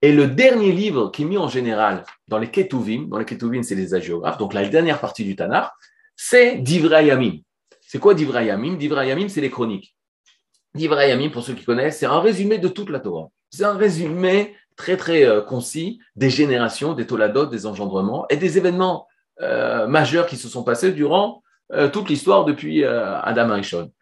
Et 0.00 0.12
le 0.12 0.26
dernier 0.26 0.72
livre 0.72 1.10
qui 1.10 1.22
est 1.22 1.26
mis 1.26 1.38
en 1.38 1.48
général 1.48 2.04
dans 2.26 2.38
les 2.38 2.50
Ketuvim, 2.50 3.08
dans 3.08 3.18
les 3.18 3.24
Ketuvim, 3.24 3.62
c'est 3.62 3.74
les 3.74 3.94
agiographes, 3.94 4.38
donc 4.38 4.54
la 4.54 4.66
dernière 4.68 5.00
partie 5.00 5.24
du 5.24 5.36
Tanakh, 5.36 5.70
c'est 6.16 6.56
Divrayamim. 6.56 7.38
C'est 7.80 7.98
quoi 7.98 8.14
Divrayamim 8.14 8.76
Divrayamim, 8.76 9.28
c'est 9.28 9.40
les 9.40 9.50
chroniques. 9.50 9.94
Divrayamim, 10.74 11.30
pour 11.30 11.42
ceux 11.42 11.54
qui 11.54 11.64
connaissent, 11.64 11.98
c'est 11.98 12.06
un 12.06 12.20
résumé 12.20 12.58
de 12.58 12.68
toute 12.68 12.88
la 12.90 13.00
Torah. 13.00 13.28
C'est 13.50 13.64
un 13.64 13.76
résumé 13.76 14.56
très 14.76 14.96
très 14.96 15.24
euh, 15.24 15.40
concis 15.40 16.00
des 16.16 16.30
générations, 16.30 16.94
des 16.94 17.06
toladot, 17.06 17.46
des 17.46 17.66
engendrements 17.66 18.26
et 18.30 18.36
des 18.36 18.58
événements 18.58 19.06
euh, 19.40 19.86
majeurs 19.86 20.26
qui 20.26 20.36
se 20.36 20.48
sont 20.48 20.64
passés 20.64 20.92
durant 20.92 21.42
euh, 21.72 21.88
toute 21.88 22.08
l'histoire 22.08 22.44
depuis 22.44 22.84
Adam 22.84 23.50
Arishon. 23.50 23.92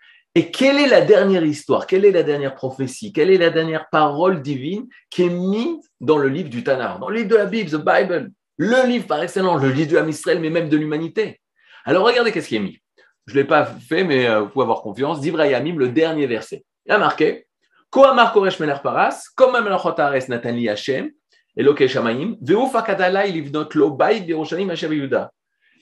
Et 0.40 0.50
quelle 0.50 0.78
est 0.78 0.86
la 0.86 1.02
dernière 1.02 1.44
histoire? 1.44 1.86
Quelle 1.86 2.06
est 2.06 2.12
la 2.12 2.22
dernière 2.22 2.54
prophétie? 2.54 3.12
Quelle 3.12 3.30
est 3.30 3.36
la 3.36 3.50
dernière 3.50 3.90
parole 3.90 4.40
divine 4.40 4.88
qui 5.10 5.24
est 5.24 5.28
mise 5.28 5.86
dans 6.00 6.16
le 6.16 6.28
livre 6.28 6.48
du 6.48 6.64
Tanakh, 6.64 6.98
dans 6.98 7.10
le 7.10 7.16
livre 7.16 7.28
de 7.28 7.36
la 7.36 7.44
Bible, 7.44 8.30
le 8.56 8.88
livre 8.88 9.06
par 9.06 9.22
excellence, 9.22 9.60
le 9.60 9.68
livre 9.68 10.00
l'Israël, 10.00 10.40
mais 10.40 10.48
même 10.48 10.70
de 10.70 10.78
l'humanité 10.78 11.42
Alors 11.84 12.06
regardez 12.06 12.32
qu'est-ce 12.32 12.48
qui 12.48 12.56
est 12.56 12.60
mis. 12.60 12.78
Je 13.26 13.34
ne 13.34 13.40
l'ai 13.40 13.44
pas 13.44 13.66
fait, 13.66 14.02
mais 14.02 14.26
euh, 14.26 14.40
vous 14.40 14.48
pouvez 14.48 14.62
avoir 14.62 14.80
confiance. 14.80 15.20
D'Ibrahimim, 15.20 15.78
le 15.78 15.90
dernier 15.90 16.26
verset. 16.26 16.64
Il 16.86 16.92
a 16.92 16.96
marqué 16.96 17.46
Koresh 17.90 18.56
Paras, 18.82 19.20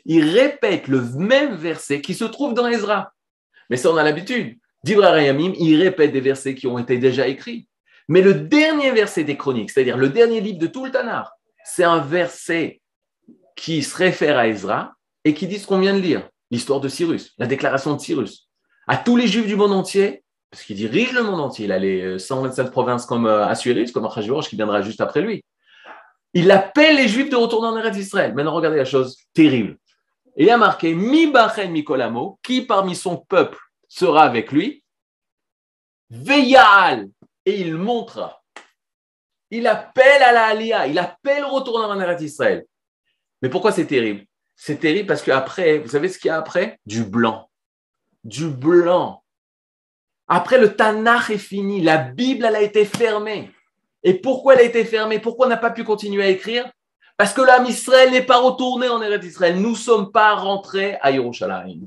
Il 0.05 0.25
répète 0.25 0.89
le 0.89 1.01
même 1.17 1.55
verset 1.55 2.01
qui 2.01 2.15
se 2.15 2.25
trouve 2.25 2.55
dans 2.55 2.67
Ezra. 2.67 3.13
Mais 3.71 3.77
ça, 3.77 3.91
on 3.91 3.97
a 3.97 4.03
l'habitude. 4.03 4.59
D'Ibrahim, 4.85 5.55
il 5.59 5.83
répète 5.83 6.13
des 6.13 6.21
versets 6.21 6.55
qui 6.55 6.67
ont 6.67 6.79
été 6.79 6.99
déjà 6.99 7.27
écrits. 7.27 7.67
Mais 8.09 8.23
le 8.23 8.35
dernier 8.35 8.91
verset 8.93 9.25
des 9.25 9.37
chroniques, 9.37 9.71
c'est-à-dire 9.71 9.97
le 9.97 10.09
dernier 10.09 10.41
livre 10.41 10.59
de 10.59 10.67
tout 10.67 10.85
le 10.85 10.91
Tanakh, 10.91 11.27
c'est 11.65 11.85
un 11.85 11.99
verset 11.99 12.81
qui 13.55 13.83
se 13.83 13.97
réfère 13.97 14.39
à 14.39 14.49
Ezra 14.49 14.95
et 15.25 15.35
qui 15.35 15.47
dit 15.47 15.59
ce 15.59 15.67
qu'on 15.67 15.79
vient 15.79 15.95
de 15.95 16.01
lire, 16.01 16.29
l'histoire 16.51 16.81
de 16.81 16.89
Cyrus, 16.89 17.35
la 17.39 17.47
déclaration 17.47 17.95
de 17.95 18.01
Cyrus. 18.01 18.49
À 18.87 18.97
tous 18.97 19.17
les 19.17 19.27
juifs 19.27 19.47
du 19.47 19.57
monde 19.57 19.73
entier, 19.73 20.23
parce 20.51 20.63
qu'il 20.63 20.77
dirige 20.77 21.13
le 21.13 21.23
monde 21.23 21.41
entier. 21.41 21.67
Il 21.67 21.73
a 21.73 21.79
les 21.79 22.19
127 22.19 22.71
provinces 22.71 23.05
comme 23.05 23.27
Assuérus, 23.27 23.93
comme 23.93 24.07
Achashverosh 24.07 24.49
qui 24.49 24.57
viendra 24.57 24.81
juste 24.81 25.01
après 25.01 25.21
lui. 25.21 25.45
Il 26.35 26.51
appelle 26.51 26.97
les 26.97 27.09
Juifs 27.09 27.31
de 27.31 27.37
retourner 27.37 27.69
en 27.69 27.77
Eretz 27.77 27.97
Israël. 27.97 28.35
Maintenant, 28.35 28.55
regardez 28.55 28.77
la 28.77 28.85
chose 28.85 29.17
terrible. 29.35 29.77
Il 30.41 30.49
a 30.51 30.57
marqué 30.57 30.95
Mi 30.95 31.27
Bachen 31.27 31.73
Mikolamo, 31.73 32.39
qui 32.45 32.63
parmi 32.63 32.95
son 32.95 33.17
peuple 33.17 33.59
sera 33.89 34.23
avec 34.23 34.53
lui, 34.53 34.85
Veyal, 36.11 37.09
et 37.45 37.61
il 37.61 37.77
montrera. 37.77 38.41
Il 39.51 39.67
appelle 39.67 40.23
à 40.23 40.33
la 40.33 40.47
Aliyah, 40.47 40.87
il 40.87 40.99
appelle 40.99 41.45
au 41.45 41.49
retour 41.49 41.77
en 41.81 42.19
Israël. 42.19 42.65
Mais 43.43 43.49
pourquoi 43.49 43.73
c'est 43.73 43.87
terrible? 43.87 44.25
C'est 44.55 44.79
terrible 44.79 45.09
parce 45.09 45.23
qu'après, 45.23 45.79
vous 45.79 45.89
savez 45.89 46.09
ce 46.09 46.19
qu'il 46.19 46.29
y 46.29 46.31
a 46.31 46.39
après? 46.39 46.79
Du 46.87 47.05
blanc. 47.05 47.51
Du 48.23 48.49
blanc. 48.49 49.25
Après, 50.29 50.59
le 50.59 50.77
Tanakh 50.77 51.31
est 51.31 51.39
fini, 51.39 51.81
la 51.81 51.99
Bible, 51.99 52.45
elle 52.45 52.57
a 52.57 52.63
été 52.63 52.85
fermée. 52.85 53.51
Et 54.05 54.15
pourquoi 54.15 54.55
elle 54.55 54.61
a 54.61 54.65
été 54.65 54.85
fermée? 54.85 55.19
Pourquoi 55.19 55.47
on 55.47 55.49
n'a 55.51 55.57
pas 55.57 55.71
pu 55.73 55.83
continuer 55.83 56.23
à 56.23 56.29
écrire? 56.29 56.71
Parce 57.19 57.35
que 57.35 57.43
l'âme 57.43 57.67
Israël 57.67 58.13
n'est 58.13 58.25
pas 58.25 58.39
retourné 58.39 58.89
en 58.89 59.03
Eretz 59.03 59.27
Israël. 59.27 59.61
Nous 59.61 59.73
ne 59.73 59.77
sommes 59.77 60.13
pas 60.13 60.37
rentrés 60.37 60.97
à 61.03 61.11
Yerushalayim. 61.11 61.85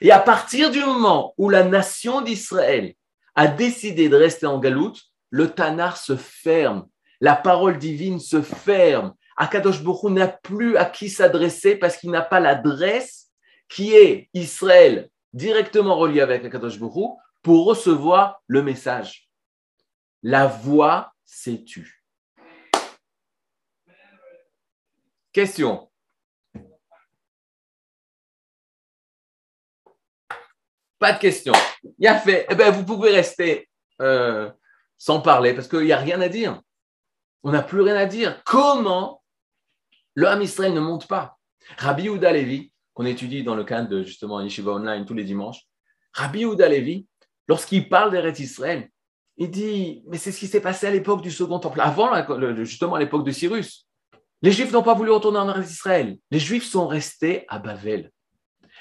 Et 0.00 0.10
à 0.10 0.18
partir 0.18 0.72
du 0.72 0.80
moment 0.80 1.32
où 1.38 1.48
la 1.48 1.62
nation 1.62 2.20
d'Israël 2.22 2.94
a 3.36 3.46
décidé 3.46 4.08
de 4.08 4.16
rester 4.16 4.46
en 4.46 4.58
galoute, 4.58 5.00
le 5.30 5.50
Tanar 5.50 5.96
se 5.96 6.16
ferme, 6.16 6.88
la 7.20 7.36
parole 7.36 7.78
divine 7.78 8.18
se 8.18 8.42
ferme. 8.42 9.14
Akadosh 9.36 9.82
Baruch 9.82 10.10
n'a 10.10 10.26
plus 10.26 10.76
à 10.76 10.86
qui 10.86 11.08
s'adresser 11.08 11.76
parce 11.76 11.96
qu'il 11.96 12.10
n'a 12.10 12.22
pas 12.22 12.40
l'adresse 12.40 13.28
qui 13.68 13.94
est 13.94 14.28
Israël 14.34 15.08
directement 15.34 15.96
relié 15.96 16.20
avec 16.20 16.44
Akadosh 16.44 16.80
Baruch 16.80 17.16
pour 17.42 17.64
recevoir 17.64 18.42
le 18.48 18.62
message. 18.62 19.28
La 20.24 20.48
voix 20.48 21.12
s'est 21.24 21.62
tue. 21.62 21.95
Question. 25.36 25.90
Pas 30.98 31.12
de 31.12 31.18
question. 31.18 31.52
Il 31.98 32.06
a 32.06 32.18
fait. 32.18 32.46
Eh 32.48 32.54
ben, 32.54 32.70
vous 32.70 32.86
pouvez 32.86 33.10
rester 33.10 33.68
euh, 34.00 34.50
sans 34.96 35.20
parler 35.20 35.52
parce 35.52 35.68
qu'il 35.68 35.82
n'y 35.82 35.92
a 35.92 35.98
rien 35.98 36.22
à 36.22 36.30
dire. 36.30 36.62
On 37.42 37.50
n'a 37.52 37.62
plus 37.62 37.82
rien 37.82 37.96
à 37.96 38.06
dire. 38.06 38.42
Comment 38.46 39.22
le 40.14 40.26
Israël 40.42 40.72
ne 40.72 40.80
monte 40.80 41.06
pas? 41.06 41.36
Rabbi 41.76 42.08
Ouda 42.08 42.32
Levi, 42.32 42.72
qu'on 42.94 43.04
étudie 43.04 43.42
dans 43.42 43.56
le 43.56 43.64
cadre 43.64 43.90
de 43.90 44.04
justement 44.04 44.40
Yeshiva 44.40 44.72
Online 44.72 45.04
tous 45.04 45.12
les 45.12 45.24
dimanches, 45.24 45.68
Rabbi 46.14 46.46
Ouda 46.46 46.66
Levi, 46.66 47.06
lorsqu'il 47.46 47.90
parle 47.90 48.10
d'Eretz 48.10 48.40
Israël, 48.40 48.88
il 49.36 49.50
dit 49.50 50.02
Mais 50.06 50.16
c'est 50.16 50.32
ce 50.32 50.38
qui 50.38 50.46
s'est 50.46 50.62
passé 50.62 50.86
à 50.86 50.90
l'époque 50.90 51.20
du 51.20 51.30
Second 51.30 51.58
Temple, 51.58 51.82
avant 51.82 52.10
justement 52.64 52.96
l'époque 52.96 53.26
de 53.26 53.32
Cyrus. 53.32 53.86
Les 54.42 54.52
Juifs 54.52 54.72
n'ont 54.72 54.82
pas 54.82 54.94
voulu 54.94 55.10
retourner 55.10 55.38
en 55.38 55.60
Israël. 55.60 56.18
Les 56.30 56.38
Juifs 56.38 56.68
sont 56.68 56.86
restés 56.86 57.44
à 57.48 57.58
Bavel. 57.58 58.10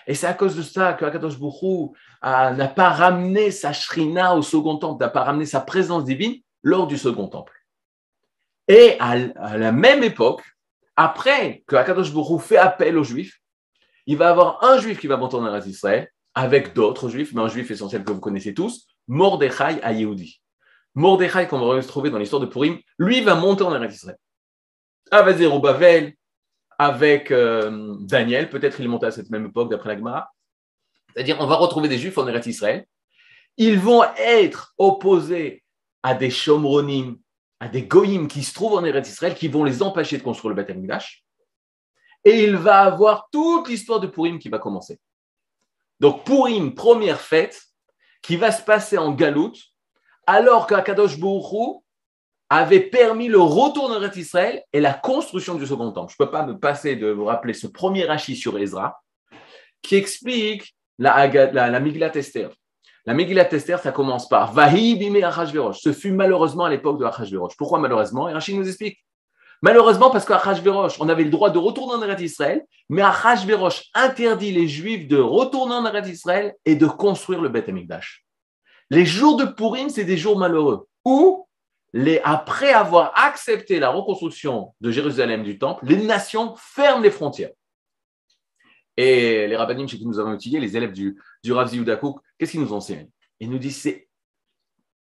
Et 0.07 0.13
c'est 0.13 0.27
à 0.27 0.33
cause 0.33 0.55
de 0.55 0.61
ça 0.61 0.93
que 0.93 1.05
Akadosh 1.05 1.39
n'a 2.21 2.67
pas 2.67 2.89
ramené 2.89 3.51
sa 3.51 3.73
shrina 3.73 4.35
au 4.35 4.41
second 4.41 4.77
temple, 4.77 5.03
n'a 5.03 5.09
pas 5.09 5.23
ramené 5.23 5.45
sa 5.45 5.61
présence 5.61 6.05
divine 6.05 6.35
lors 6.61 6.87
du 6.87 6.97
second 6.97 7.27
temple. 7.27 7.53
Et 8.67 8.97
à, 8.99 9.15
la 9.57 9.71
même 9.71 10.03
époque, 10.03 10.43
après 10.95 11.63
que 11.67 11.75
Akadosh 11.75 12.11
fait 12.39 12.57
appel 12.57 12.97
aux 12.97 13.03
Juifs, 13.03 13.39
il 14.05 14.17
va 14.17 14.29
avoir 14.29 14.63
un 14.63 14.77
Juif 14.77 14.99
qui 14.99 15.07
va 15.07 15.17
monter 15.17 15.37
en 15.37 15.59
Israël 15.61 16.11
avec 16.35 16.73
d'autres 16.73 17.09
Juifs, 17.09 17.33
mais 17.33 17.41
un 17.41 17.47
Juif 17.47 17.71
essentiel 17.71 18.03
que 18.03 18.11
vous 18.11 18.19
connaissez 18.19 18.53
tous, 18.53 18.87
Mordechai 19.07 19.81
à 19.81 19.93
Yehudi. 19.93 20.41
Mordechai, 20.93 21.47
qu'on 21.47 21.59
va 21.59 21.65
retrouver 21.65 22.09
dans 22.09 22.19
l'histoire 22.19 22.41
de 22.41 22.45
Purim, 22.45 22.77
lui 22.99 23.21
va 23.21 23.35
monter 23.35 23.63
en 23.63 23.83
Israël. 23.83 24.17
Avec 25.11 25.37
Bavel, 25.37 26.13
avec 26.77 27.31
euh, 27.31 27.95
Daniel, 27.99 28.49
peut-être 28.49 28.79
il 28.79 28.85
est 28.85 28.89
monté 28.89 29.05
à 29.05 29.11
cette 29.11 29.29
même 29.29 29.45
époque 29.45 29.69
d'après 29.69 29.95
la. 29.95 30.31
C'est-à-dire, 31.13 31.37
on 31.39 31.47
va 31.47 31.55
retrouver 31.55 31.87
des 31.87 31.97
Juifs 31.97 32.17
en 32.17 32.27
Eretz 32.27 32.47
Israël. 32.47 32.85
Ils 33.57 33.79
vont 33.79 34.03
être 34.17 34.73
opposés 34.77 35.63
à 36.03 36.13
des 36.13 36.29
Shomronim, 36.29 37.17
à 37.59 37.69
des 37.69 37.83
Goyim 37.83 38.27
qui 38.27 38.43
se 38.43 38.53
trouvent 38.53 38.73
en 38.73 38.83
Eretz 38.83 39.07
Israël, 39.07 39.33
qui 39.33 39.47
vont 39.47 39.63
les 39.63 39.81
empêcher 39.81 40.17
de 40.17 40.23
construire 40.23 40.53
le 40.53 40.61
Beth 40.61 40.69
Amikdash. 40.69 41.23
Et 42.25 42.43
il 42.43 42.57
va 42.57 42.81
avoir 42.81 43.29
toute 43.31 43.69
l'histoire 43.69 43.99
de 43.99 44.07
Purim 44.07 44.39
qui 44.39 44.49
va 44.49 44.59
commencer. 44.59 44.99
Donc, 45.99 46.25
Purim, 46.25 46.73
première 46.73 47.21
fête, 47.21 47.61
qui 48.21 48.35
va 48.35 48.51
se 48.51 48.63
passer 48.63 48.97
en 48.97 49.13
Galoute, 49.13 49.61
alors 50.27 50.67
qu'Akadosh 50.67 51.19
Baruch 51.19 51.83
avait 52.49 52.81
permis 52.81 53.27
le 53.27 53.39
retour 53.39 53.89
de 53.89 54.17
Israël 54.17 54.63
et 54.71 54.79
la 54.79 54.93
construction 54.93 55.55
du 55.55 55.65
second 55.65 55.91
temple. 55.91 56.13
Je 56.17 56.23
ne 56.23 56.25
peux 56.25 56.31
pas 56.31 56.45
me 56.45 56.57
passer 56.57 56.95
de 56.95 57.07
vous 57.07 57.25
rappeler 57.25 57.53
ce 57.53 57.67
premier 57.67 58.05
rachis 58.05 58.35
sur 58.35 58.57
Ezra 58.57 59.01
qui 59.81 59.95
explique 59.95 60.75
la, 60.99 61.27
la, 61.27 61.51
la. 61.51 61.69
La 63.07 63.13
Miglat 63.13 63.53
Esther, 63.53 63.79
ça 63.79 63.91
commence 63.91 64.27
par 64.27 64.51
Vahi 64.51 64.95
bime 64.95 65.23
Achashverosh. 65.23 65.79
Ce 65.79 65.93
fut 65.93 66.11
malheureusement 66.11 66.65
à 66.65 66.69
l'époque 66.71 66.99
de 66.99 67.05
Achashverosh. 67.05 67.55
Pourquoi 67.55 67.77
malheureusement? 67.77 68.27
Et 68.29 68.33
Rachid 68.33 68.55
nous 68.55 68.67
explique. 68.67 68.97
Malheureusement, 69.61 70.09
parce 70.09 70.25
qu'Achashverosh, 70.25 70.99
on 70.99 71.07
avait 71.07 71.23
le 71.23 71.29
droit 71.29 71.51
de 71.51 71.59
retourner 71.59 71.93
en 71.93 72.01
Eretz 72.01 72.21
Israël, 72.21 72.63
mais 72.89 73.03
Achashverosh 73.03 73.89
interdit 73.93 74.51
les 74.51 74.67
Juifs 74.67 75.07
de 75.07 75.17
retourner 75.17 75.75
en 75.75 75.85
Eretz 75.85 76.09
Israël 76.09 76.55
et 76.65 76.75
de 76.75 76.87
construire 76.87 77.41
le 77.41 77.49
Beth 77.49 77.69
Amikdash. 77.69 78.25
Les 78.89 79.05
jours 79.05 79.37
de 79.37 79.45
Purim, 79.45 79.89
c'est 79.89 80.03
des 80.03 80.17
jours 80.17 80.37
malheureux. 80.37 80.87
Où? 81.05 81.44
Après 82.23 82.73
avoir 82.73 83.17
accepté 83.17 83.79
la 83.79 83.89
reconstruction 83.89 84.73
de 84.81 84.91
Jérusalem 84.91 85.43
du 85.43 85.57
temple, 85.57 85.85
les 85.85 85.97
nations 85.97 86.55
ferment 86.57 87.01
les 87.01 87.11
frontières. 87.11 87.51
Et 88.97 89.47
les 89.47 89.55
rabbinim 89.55 89.87
chez 89.87 89.97
qui 89.97 90.05
nous 90.05 90.19
avons 90.19 90.33
étudié, 90.33 90.59
les 90.59 90.75
élèves 90.75 90.91
du, 90.91 91.17
du 91.43 91.53
Rav 91.53 91.69
qu'est-ce 91.69 92.51
qu'ils 92.51 92.61
nous 92.61 92.73
enseignent 92.73 93.09
Ils 93.39 93.49
nous 93.49 93.57
disent 93.57 93.81
c'est 93.81 94.09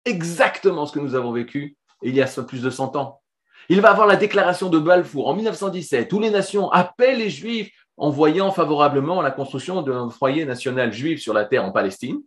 exactement 0.04 0.86
ce 0.86 0.92
que 0.92 0.98
nous 0.98 1.14
avons 1.14 1.32
vécu 1.32 1.76
il 2.02 2.14
y 2.14 2.20
a 2.20 2.26
plus 2.42 2.62
de 2.62 2.70
100 2.70 2.96
ans. 2.96 3.20
Il 3.68 3.80
va 3.80 3.90
avoir 3.90 4.08
la 4.08 4.16
déclaration 4.16 4.68
de 4.68 4.78
Balfour 4.78 5.28
en 5.28 5.34
1917, 5.34 6.12
où 6.12 6.18
les 6.18 6.30
nations 6.30 6.68
appellent 6.70 7.18
les 7.18 7.30
Juifs 7.30 7.70
en 7.96 8.10
voyant 8.10 8.50
favorablement 8.50 9.22
la 9.22 9.30
construction 9.30 9.82
d'un 9.82 10.10
foyer 10.10 10.44
national 10.44 10.92
juif 10.92 11.20
sur 11.20 11.32
la 11.32 11.44
terre 11.44 11.64
en 11.64 11.70
Palestine. 11.70 12.20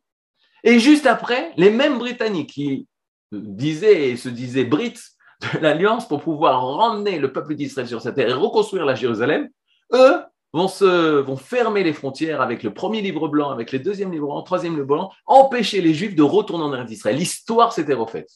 Et 0.64 0.80
juste 0.80 1.06
après, 1.06 1.52
les 1.58 1.70
mêmes 1.70 1.98
Britanniques 1.98 2.52
qui 2.52 2.88
disait 3.32 4.10
et 4.10 4.18
se 4.18 4.30
disait 4.30 4.66
Brit 4.66 4.96
de 5.42 5.60
l'Alliance 5.60 6.08
pour 6.08 6.22
pouvoir 6.22 6.78
ramener 6.78 7.20
le 7.20 7.32
peuple 7.32 7.56
d'Israël 7.56 7.88
sur 7.88 8.02
sa 8.02 8.12
terre 8.12 8.30
et 8.30 8.34
reconstruire 8.34 8.86
la 8.86 8.96
Jérusalem, 8.96 9.50
eux 9.94 10.24
vont, 10.54 10.68
se, 10.68 11.20
vont 11.20 11.36
fermer 11.36 11.84
les 11.84 11.94
frontières 11.94 12.42
avec 12.42 12.64
le 12.64 12.74
premier 12.74 13.02
livre 13.02 13.28
blanc, 13.28 13.52
avec 13.52 13.72
le 13.72 13.80
deuxième 13.80 14.12
livre 14.12 14.28
blanc, 14.28 14.42
troisième 14.44 14.76
livre 14.76 14.88
blanc, 14.88 15.12
empêcher 15.26 15.82
les 15.82 15.94
Juifs 15.94 16.16
de 16.16 16.24
retourner 16.24 16.64
en 16.64 16.74
Eretz 16.74 16.88
d'Israël. 16.88 17.18
L'histoire 17.18 17.74
s'était 17.74 17.94
refaite. 17.94 18.30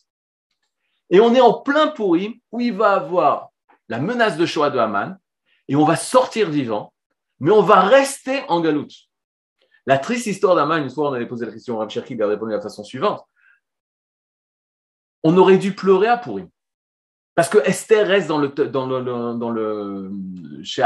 Et 1.09 1.19
on 1.19 1.33
est 1.33 1.41
en 1.41 1.53
plein 1.53 1.87
pourri 1.87 2.41
où 2.51 2.59
il 2.59 2.73
va 2.73 2.93
avoir 2.93 3.49
la 3.87 3.99
menace 3.99 4.37
de 4.37 4.45
Shoah 4.45 4.69
de 4.69 4.77
Haman 4.77 5.17
et 5.67 5.75
on 5.75 5.85
va 5.85 5.95
sortir 5.95 6.49
vivant, 6.49 6.93
mais 7.39 7.51
on 7.51 7.61
va 7.61 7.81
rester 7.81 8.41
en 8.47 8.59
galoute. 8.59 8.93
La 9.85 9.97
triste 9.97 10.27
histoire 10.27 10.55
d'Aman, 10.55 10.83
une 10.83 10.89
fois 10.89 11.09
on 11.09 11.13
avait 11.13 11.25
posé 11.25 11.45
la 11.45 11.51
question, 11.51 11.77
Rav 11.77 11.89
Cherki 11.89 12.21
a 12.21 12.27
répondu 12.27 12.51
de 12.51 12.57
la 12.57 12.61
façon 12.61 12.83
suivante 12.83 13.23
on 15.23 15.37
aurait 15.37 15.57
dû 15.57 15.73
pleurer 15.73 16.07
à 16.07 16.17
Purim. 16.17 16.49
Parce 17.35 17.49
que 17.49 17.57
Esther 17.59 18.07
reste 18.07 18.27
dans 18.27 18.37
le, 18.37 18.49
dans 18.49 19.49
le, 19.49 20.11
chez 20.63 20.85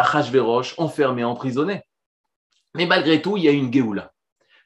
enfermée, 0.78 1.24
emprisonnée. 1.24 1.82
Mais 2.76 2.86
malgré 2.86 3.22
tout, 3.22 3.38
il 3.38 3.44
y 3.44 3.48
a 3.48 3.52
eu 3.52 3.58
une 3.58 3.74
Géoula. 3.74 4.12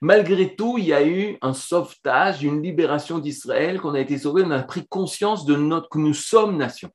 Malgré 0.01 0.55
tout, 0.55 0.77
il 0.77 0.85
y 0.85 0.93
a 0.93 1.05
eu 1.05 1.37
un 1.41 1.53
sauvetage, 1.53 2.43
une 2.43 2.61
libération 2.61 3.19
d'Israël, 3.19 3.79
qu'on 3.79 3.95
a 3.95 3.99
été 3.99 4.17
sauvé, 4.17 4.43
on 4.45 4.51
a 4.51 4.61
pris 4.61 4.85
conscience 4.87 5.45
de 5.45 5.55
notre, 5.55 5.89
que 5.89 5.97
nous 5.97 6.13
sommes 6.13 6.57
nation. 6.57 6.89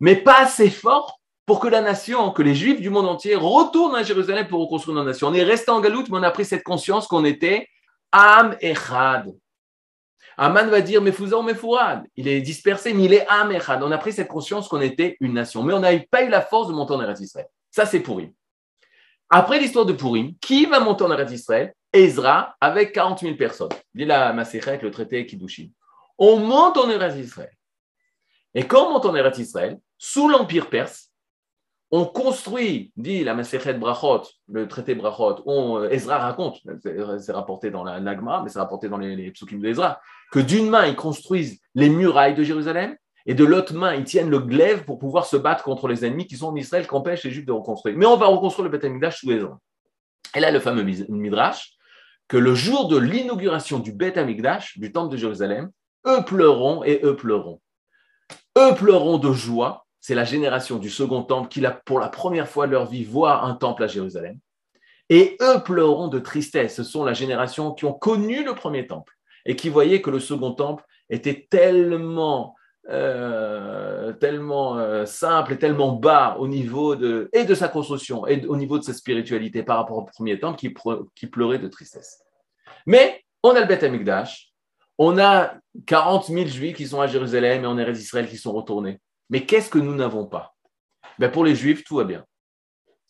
Mais 0.00 0.16
pas 0.16 0.40
assez 0.40 0.70
fort 0.70 1.18
pour 1.46 1.60
que 1.60 1.68
la 1.68 1.80
nation, 1.80 2.30
que 2.30 2.42
les 2.42 2.54
Juifs 2.54 2.80
du 2.80 2.90
monde 2.90 3.06
entier 3.06 3.34
retournent 3.34 3.96
à 3.96 4.02
Jérusalem 4.02 4.46
pour 4.48 4.60
reconstruire 4.60 4.96
notre 4.96 5.08
nation. 5.08 5.28
On 5.28 5.34
est 5.34 5.42
resté 5.42 5.70
en 5.70 5.80
galoute, 5.80 6.10
mais 6.10 6.18
on 6.18 6.22
a 6.22 6.30
pris 6.30 6.44
cette 6.44 6.62
conscience 6.62 7.06
qu'on 7.06 7.24
était 7.24 7.66
Am 8.12 8.56
Echad. 8.60 9.32
Aman 10.42 10.68
va 10.68 10.80
dire 10.80 11.02
Mefouzan 11.02 11.42
Mefourad. 11.42 12.02
Il 12.16 12.26
est 12.26 12.40
dispersé, 12.40 12.94
mais 12.94 13.04
il 13.04 13.12
est 13.12 13.26
Amechad. 13.28 13.82
On 13.82 13.90
a 13.92 13.98
pris 13.98 14.14
cette 14.14 14.28
conscience 14.28 14.68
qu'on 14.68 14.80
était 14.80 15.18
une 15.20 15.34
nation. 15.34 15.62
Mais 15.62 15.74
on 15.74 15.80
n'a 15.80 15.90
pas 16.10 16.22
eu 16.22 16.30
la 16.30 16.40
force 16.40 16.68
de 16.68 16.72
monter 16.72 16.94
en 16.94 17.02
Eretz 17.02 17.20
Israël. 17.20 17.46
Ça, 17.70 17.84
c'est 17.84 18.00
Purim. 18.00 18.32
Après 19.28 19.58
l'histoire 19.58 19.84
de 19.84 19.92
Purim, 19.92 20.32
qui 20.40 20.64
va 20.64 20.80
monter 20.80 21.04
en 21.04 21.12
Eretz 21.12 21.30
Israël 21.30 21.74
Ezra 21.92 22.56
avec 22.58 22.92
40 22.92 23.20
000 23.20 23.34
personnes. 23.34 23.68
Dit 23.94 24.06
la 24.06 24.32
Maserhet, 24.32 24.80
le 24.82 24.90
traité 24.90 25.26
Kiddushin. 25.26 25.68
On 26.16 26.38
monte 26.38 26.78
en 26.78 26.88
Eretz 26.88 27.18
Israël. 27.18 27.52
Et 28.54 28.66
quand 28.66 28.86
on 28.86 28.92
monte 28.92 29.04
en 29.04 29.14
Eretz 29.14 29.36
Israël, 29.36 29.78
sous 29.98 30.26
l'Empire 30.26 30.70
perse, 30.70 31.09
on 31.90 32.04
construit, 32.04 32.92
dit 32.96 33.24
la 33.24 33.34
Masechet 33.34 33.74
Brachot, 33.74 34.22
le 34.48 34.68
traité 34.68 34.94
Brachot, 34.94 35.42
on, 35.46 35.78
euh, 35.78 35.90
Ezra 35.90 36.18
raconte, 36.18 36.60
c'est 36.82 37.32
rapporté 37.32 37.70
dans 37.70 37.82
la 37.82 38.00
Nagma, 38.00 38.42
mais 38.44 38.50
c'est 38.50 38.60
rapporté 38.60 38.88
dans 38.88 38.98
les, 38.98 39.16
les 39.16 39.30
psukim 39.32 39.60
d'Ezra, 39.60 40.00
que 40.30 40.38
d'une 40.38 40.70
main, 40.70 40.86
ils 40.86 40.96
construisent 40.96 41.60
les 41.74 41.88
murailles 41.88 42.34
de 42.34 42.44
Jérusalem, 42.44 42.96
et 43.26 43.34
de 43.34 43.44
l'autre 43.44 43.74
main, 43.74 43.94
ils 43.94 44.04
tiennent 44.04 44.30
le 44.30 44.38
glaive 44.38 44.84
pour 44.84 44.98
pouvoir 44.98 45.26
se 45.26 45.36
battre 45.36 45.62
contre 45.64 45.88
les 45.88 46.04
ennemis 46.04 46.26
qui 46.26 46.36
sont 46.36 46.48
en 46.48 46.56
Israël, 46.56 46.86
qui 46.86 46.94
empêchent 46.94 47.24
les 47.24 47.30
Juifs 47.30 47.44
de 47.44 47.52
reconstruire. 47.52 47.96
Mais 47.96 48.06
on 48.06 48.16
va 48.16 48.26
reconstruire 48.26 48.64
le 48.64 48.70
Beth 48.70 48.84
Amikdash 48.84 49.20
sous 49.20 49.30
Ezra. 49.30 49.58
Et 50.34 50.40
là, 50.40 50.50
le 50.50 50.60
fameux 50.60 50.82
Midrash, 50.82 51.74
que 52.28 52.36
le 52.36 52.54
jour 52.54 52.88
de 52.88 52.96
l'inauguration 52.96 53.78
du 53.78 53.92
Beth 53.92 54.16
Amikdash, 54.16 54.78
du 54.78 54.92
temple 54.92 55.12
de 55.12 55.16
Jérusalem, 55.16 55.70
eux 56.06 56.24
pleureront 56.24 56.82
et 56.84 57.00
eux 57.02 57.16
pleureront. 57.16 57.60
Eux 58.56 58.74
pleureront 58.74 59.18
de 59.18 59.32
joie 59.32 59.86
c'est 60.00 60.14
la 60.14 60.24
génération 60.24 60.78
du 60.78 60.88
second 60.88 61.22
temple 61.22 61.48
qui, 61.48 61.62
pour 61.84 62.00
la 62.00 62.08
première 62.08 62.48
fois 62.48 62.66
de 62.66 62.72
leur 62.72 62.86
vie, 62.86 63.04
voit 63.04 63.44
un 63.44 63.54
temple 63.54 63.84
à 63.84 63.86
Jérusalem. 63.86 64.38
Et 65.10 65.36
eux 65.42 65.62
pleureront 65.62 66.08
de 66.08 66.18
tristesse. 66.18 66.76
Ce 66.76 66.84
sont 66.84 67.04
la 67.04 67.12
génération 67.12 67.72
qui 67.72 67.84
ont 67.84 67.92
connu 67.92 68.44
le 68.44 68.54
premier 68.54 68.86
temple 68.86 69.14
et 69.44 69.56
qui 69.56 69.68
voyaient 69.68 70.00
que 70.00 70.10
le 70.10 70.20
second 70.20 70.52
temple 70.52 70.84
était 71.10 71.46
tellement, 71.50 72.54
euh, 72.88 74.12
euh, 74.22 75.06
simple 75.06 75.52
et 75.52 75.58
tellement 75.58 75.92
bas 75.92 76.36
au 76.38 76.48
niveau 76.48 76.96
de, 76.96 77.28
sa 77.54 77.68
construction 77.68 78.26
et 78.26 78.46
au 78.46 78.56
niveau 78.56 78.78
de 78.78 78.84
sa 78.84 78.94
spiritualité 78.94 79.62
par 79.62 79.76
rapport 79.78 79.98
au 79.98 80.04
premier 80.04 80.38
temple 80.38 80.58
qui, 80.58 81.26
pleurait 81.26 81.58
de 81.58 81.68
tristesse. 81.68 82.22
Mais 82.86 83.22
on 83.42 83.50
a 83.50 83.60
le 83.60 83.66
Beth 83.66 83.82
Amikdash, 83.82 84.52
on 84.96 85.18
a 85.18 85.54
40 85.86 86.26
000 86.26 86.46
juifs 86.46 86.76
qui 86.76 86.86
sont 86.86 87.00
à 87.00 87.06
Jérusalem 87.06 87.64
et 87.64 87.66
on 87.66 87.78
est 87.78 87.92
d'Israël 87.92 88.28
qui 88.28 88.36
sont 88.36 88.52
retournés. 88.52 89.00
Mais 89.30 89.46
qu'est-ce 89.46 89.70
que 89.70 89.78
nous 89.78 89.94
n'avons 89.94 90.26
pas? 90.26 90.54
Ben 91.18 91.30
Pour 91.30 91.44
les 91.44 91.54
Juifs, 91.54 91.84
tout 91.84 91.96
va 91.96 92.04
bien. 92.04 92.24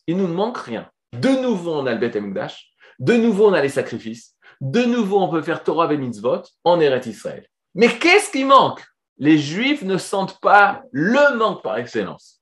Il 0.07 0.17
ne 0.17 0.21
nous 0.21 0.33
manque 0.33 0.57
rien. 0.57 0.89
De 1.13 1.29
nouveau, 1.29 1.73
on 1.73 1.85
a 1.85 1.93
le 1.93 1.97
Beth 1.97 2.15
Amikdash. 2.15 2.71
De 2.99 3.15
nouveau, 3.15 3.49
on 3.49 3.53
a 3.53 3.61
les 3.61 3.69
sacrifices. 3.69 4.35
De 4.61 4.83
nouveau, 4.83 5.19
on 5.19 5.29
peut 5.29 5.41
faire 5.41 5.63
Torah 5.63 5.91
et 5.91 5.97
mitzvot 5.97 6.43
en 6.63 6.79
Eretz 6.79 7.07
Israël. 7.07 7.47
Mais 7.73 7.97
qu'est-ce 7.97 8.31
qui 8.31 8.43
manque? 8.43 8.83
Les 9.17 9.37
Juifs 9.37 9.81
ne 9.81 9.97
sentent 9.97 10.39
pas 10.39 10.83
le 10.91 11.35
manque 11.37 11.63
par 11.63 11.77
excellence. 11.77 12.41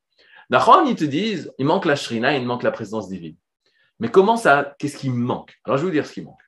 D'accord 0.50 0.84
ils 0.86 0.96
te 0.96 1.04
disent, 1.04 1.54
il 1.60 1.65
manque 1.65 1.86
la 1.86 1.96
shrina, 1.96 2.36
il 2.36 2.46
manque 2.46 2.63
la 2.63 2.72
présence 2.72 3.08
divine. 3.08 3.38
Mais 4.00 4.10
comment 4.10 4.38
ça, 4.38 4.76
qu'est-ce 4.80 4.98
qui 4.98 5.10
manque? 5.10 5.58
Alors, 5.63 5.78
je 5.78 5.84
vais 5.84 5.89
vous 5.89 5.94
dire 5.94 6.06
ce 6.06 6.13
qui 6.13 6.22
manque. 6.22 6.42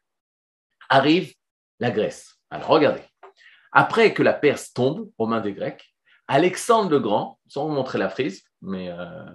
Arrive 0.89 1.33
la 1.79 1.91
Grèce. 1.91 2.35
Alors, 2.49 2.69
regardez. 2.69 3.03
Après 3.71 4.13
que 4.13 4.23
la 4.23 4.33
Perse 4.33 4.73
tombe 4.73 5.09
aux 5.17 5.27
mains 5.27 5.41
des 5.41 5.53
Grecs, 5.53 5.93
Alexandre 6.33 6.89
le 6.89 7.01
Grand, 7.01 7.39
sans 7.49 7.67
vous 7.67 7.73
montrer 7.73 7.99
la 7.99 8.07
frise, 8.07 8.45
mais 8.61 8.89
euh, 8.89 9.25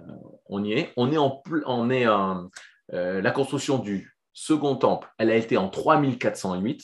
on 0.47 0.63
y 0.63 0.73
est. 0.73 0.93
On 0.97 1.11
est 1.11 1.17
en, 1.17 1.89
est 1.91 2.07
euh, 2.07 3.21
la 3.21 3.29
construction 3.29 3.77
du 3.77 4.17
second 4.33 4.75
temple, 4.75 5.07
elle 5.19 5.29
a 5.29 5.35
été 5.35 5.57
en 5.57 5.69
3408. 5.69 6.83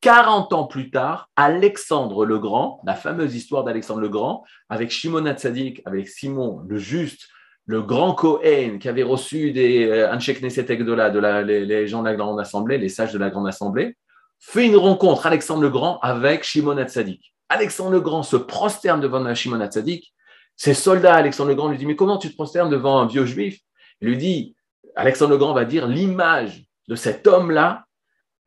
40 0.00 0.52
ans 0.52 0.66
plus 0.68 0.92
tard, 0.92 1.28
Alexandre 1.34 2.24
le 2.24 2.38
Grand, 2.38 2.80
la 2.86 2.94
fameuse 2.94 3.34
histoire 3.34 3.64
d'Alexandre 3.64 4.00
le 4.00 4.08
Grand, 4.08 4.44
avec 4.68 4.92
Shimon 4.92 5.26
Hatzadik, 5.26 5.82
avec 5.86 6.08
Simon 6.08 6.62
le 6.68 6.78
Juste, 6.78 7.26
le 7.66 7.82
grand 7.82 8.14
Cohen 8.14 8.78
qui 8.78 8.88
avait 8.88 9.02
reçu 9.02 9.50
des 9.50 9.88
euh, 9.88 10.14
de 10.14 10.84
de 10.84 11.18
la, 11.18 11.42
les, 11.42 11.88
gens 11.88 12.02
de 12.02 12.08
la 12.08 12.14
Grande 12.14 12.38
Assemblée, 12.38 12.78
les 12.78 12.88
sages 12.88 13.12
de 13.12 13.18
la 13.18 13.28
Grande 13.28 13.48
Assemblée, 13.48 13.96
fait 14.38 14.66
une 14.66 14.76
rencontre, 14.76 15.26
Alexandre 15.26 15.62
le 15.62 15.70
Grand, 15.70 15.98
avec 15.98 16.44
Shimon 16.44 16.76
Hatzadik. 16.76 17.34
Alexandre 17.48 17.90
le 17.90 18.00
Grand 18.00 18.22
se 18.22 18.36
prosterne 18.36 19.00
devant 19.00 19.34
Shimon 19.34 19.60
Hatzadik. 19.60 20.14
Ses 20.56 20.74
soldats, 20.74 21.14
Alexandre 21.14 21.50
le 21.50 21.54
Grand, 21.54 21.68
lui 21.68 21.78
dit 21.78 21.86
Mais 21.86 21.96
comment 21.96 22.18
tu 22.18 22.30
te 22.30 22.34
prosternes 22.34 22.70
devant 22.70 22.98
un 22.98 23.06
vieux 23.06 23.24
juif? 23.24 23.60
Il 24.00 24.08
lui 24.08 24.16
dit 24.16 24.56
Alexandre 24.96 25.32
le 25.32 25.38
Grand 25.38 25.54
va 25.54 25.64
dire 25.64 25.86
L'image 25.86 26.64
de 26.88 26.94
cet 26.94 27.26
homme-là 27.26 27.84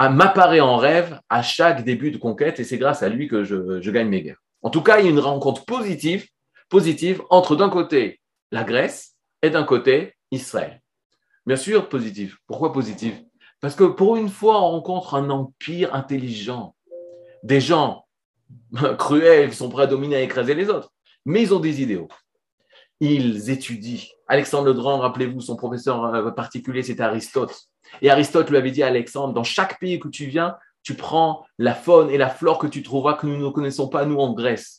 m'apparaît 0.09 0.59
en 0.59 0.77
rêve 0.77 1.19
à 1.29 1.43
chaque 1.43 1.83
début 1.83 2.11
de 2.11 2.17
conquête 2.17 2.59
et 2.59 2.63
c'est 2.63 2.77
grâce 2.77 3.03
à 3.03 3.09
lui 3.09 3.27
que 3.27 3.43
je, 3.43 3.89
gagne 3.89 4.09
mes 4.09 4.23
guerres. 4.23 4.41
En 4.63 4.69
tout 4.69 4.81
cas, 4.81 4.99
il 4.99 5.05
y 5.05 5.07
a 5.07 5.11
une 5.11 5.19
rencontre 5.19 5.65
positive, 5.65 6.27
positive 6.69 7.21
entre 7.29 7.55
d'un 7.55 7.69
côté 7.69 8.19
la 8.51 8.63
Grèce 8.63 9.15
et 9.41 9.49
d'un 9.49 9.63
côté 9.63 10.15
Israël. 10.31 10.81
Bien 11.45 11.55
sûr, 11.55 11.89
positive. 11.89 12.37
Pourquoi 12.47 12.73
positive? 12.73 13.21
Parce 13.59 13.75
que 13.75 13.83
pour 13.83 14.17
une 14.17 14.29
fois, 14.29 14.61
on 14.61 14.71
rencontre 14.71 15.15
un 15.15 15.29
empire 15.29 15.93
intelligent, 15.93 16.75
des 17.43 17.61
gens 17.61 18.05
cruels 18.97 19.49
qui 19.49 19.55
sont 19.55 19.69
prêts 19.69 19.83
à 19.83 19.87
dominer, 19.87 20.17
à 20.17 20.21
écraser 20.21 20.53
les 20.53 20.69
autres. 20.69 20.91
Mais 21.25 21.41
ils 21.41 21.53
ont 21.53 21.59
des 21.59 21.81
idéaux. 21.81 22.07
Ils 22.99 23.49
étudient. 23.49 24.03
Alexandre 24.27 24.65
le 24.65 24.73
Grand, 24.73 24.99
rappelez-vous, 24.99 25.41
son 25.41 25.55
professeur 25.55 26.05
euh, 26.05 26.31
particulier, 26.31 26.83
c'était 26.83 27.03
Aristote. 27.03 27.67
Et 28.01 28.09
Aristote 28.09 28.49
lui 28.49 28.57
avait 28.57 28.71
dit 28.71 28.83
à 28.83 28.87
Alexandre, 28.87 29.33
dans 29.33 29.43
chaque 29.43 29.79
pays 29.79 29.99
que 29.99 30.07
tu 30.07 30.25
viens, 30.25 30.55
tu 30.83 30.95
prends 30.95 31.45
la 31.57 31.73
faune 31.73 32.09
et 32.09 32.17
la 32.17 32.29
flore 32.29 32.57
que 32.57 32.67
tu 32.67 32.83
trouveras 32.83 33.13
que 33.13 33.27
nous 33.27 33.37
ne 33.37 33.49
connaissons 33.49 33.87
pas, 33.87 34.05
nous, 34.05 34.17
en 34.17 34.33
Grèce. 34.33 34.77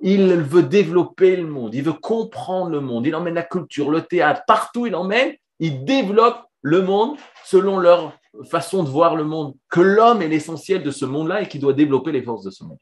Il 0.00 0.32
veut 0.34 0.62
développer 0.62 1.36
le 1.36 1.46
monde, 1.46 1.74
il 1.74 1.82
veut 1.82 1.92
comprendre 1.92 2.70
le 2.70 2.80
monde, 2.80 3.06
il 3.06 3.14
emmène 3.14 3.34
la 3.34 3.42
culture, 3.42 3.90
le 3.90 4.02
théâtre, 4.02 4.42
partout 4.46 4.86
il 4.86 4.94
emmène, 4.94 5.32
il 5.58 5.84
développe 5.84 6.42
le 6.60 6.82
monde 6.82 7.16
selon 7.44 7.78
leur 7.78 8.12
façon 8.50 8.82
de 8.82 8.90
voir 8.90 9.16
le 9.16 9.24
monde, 9.24 9.54
que 9.70 9.80
l'homme 9.80 10.20
est 10.20 10.28
l'essentiel 10.28 10.82
de 10.82 10.90
ce 10.90 11.06
monde-là 11.06 11.42
et 11.42 11.48
qu'il 11.48 11.60
doit 11.60 11.72
développer 11.72 12.12
les 12.12 12.22
forces 12.22 12.44
de 12.44 12.50
ce 12.50 12.64
monde. 12.64 12.78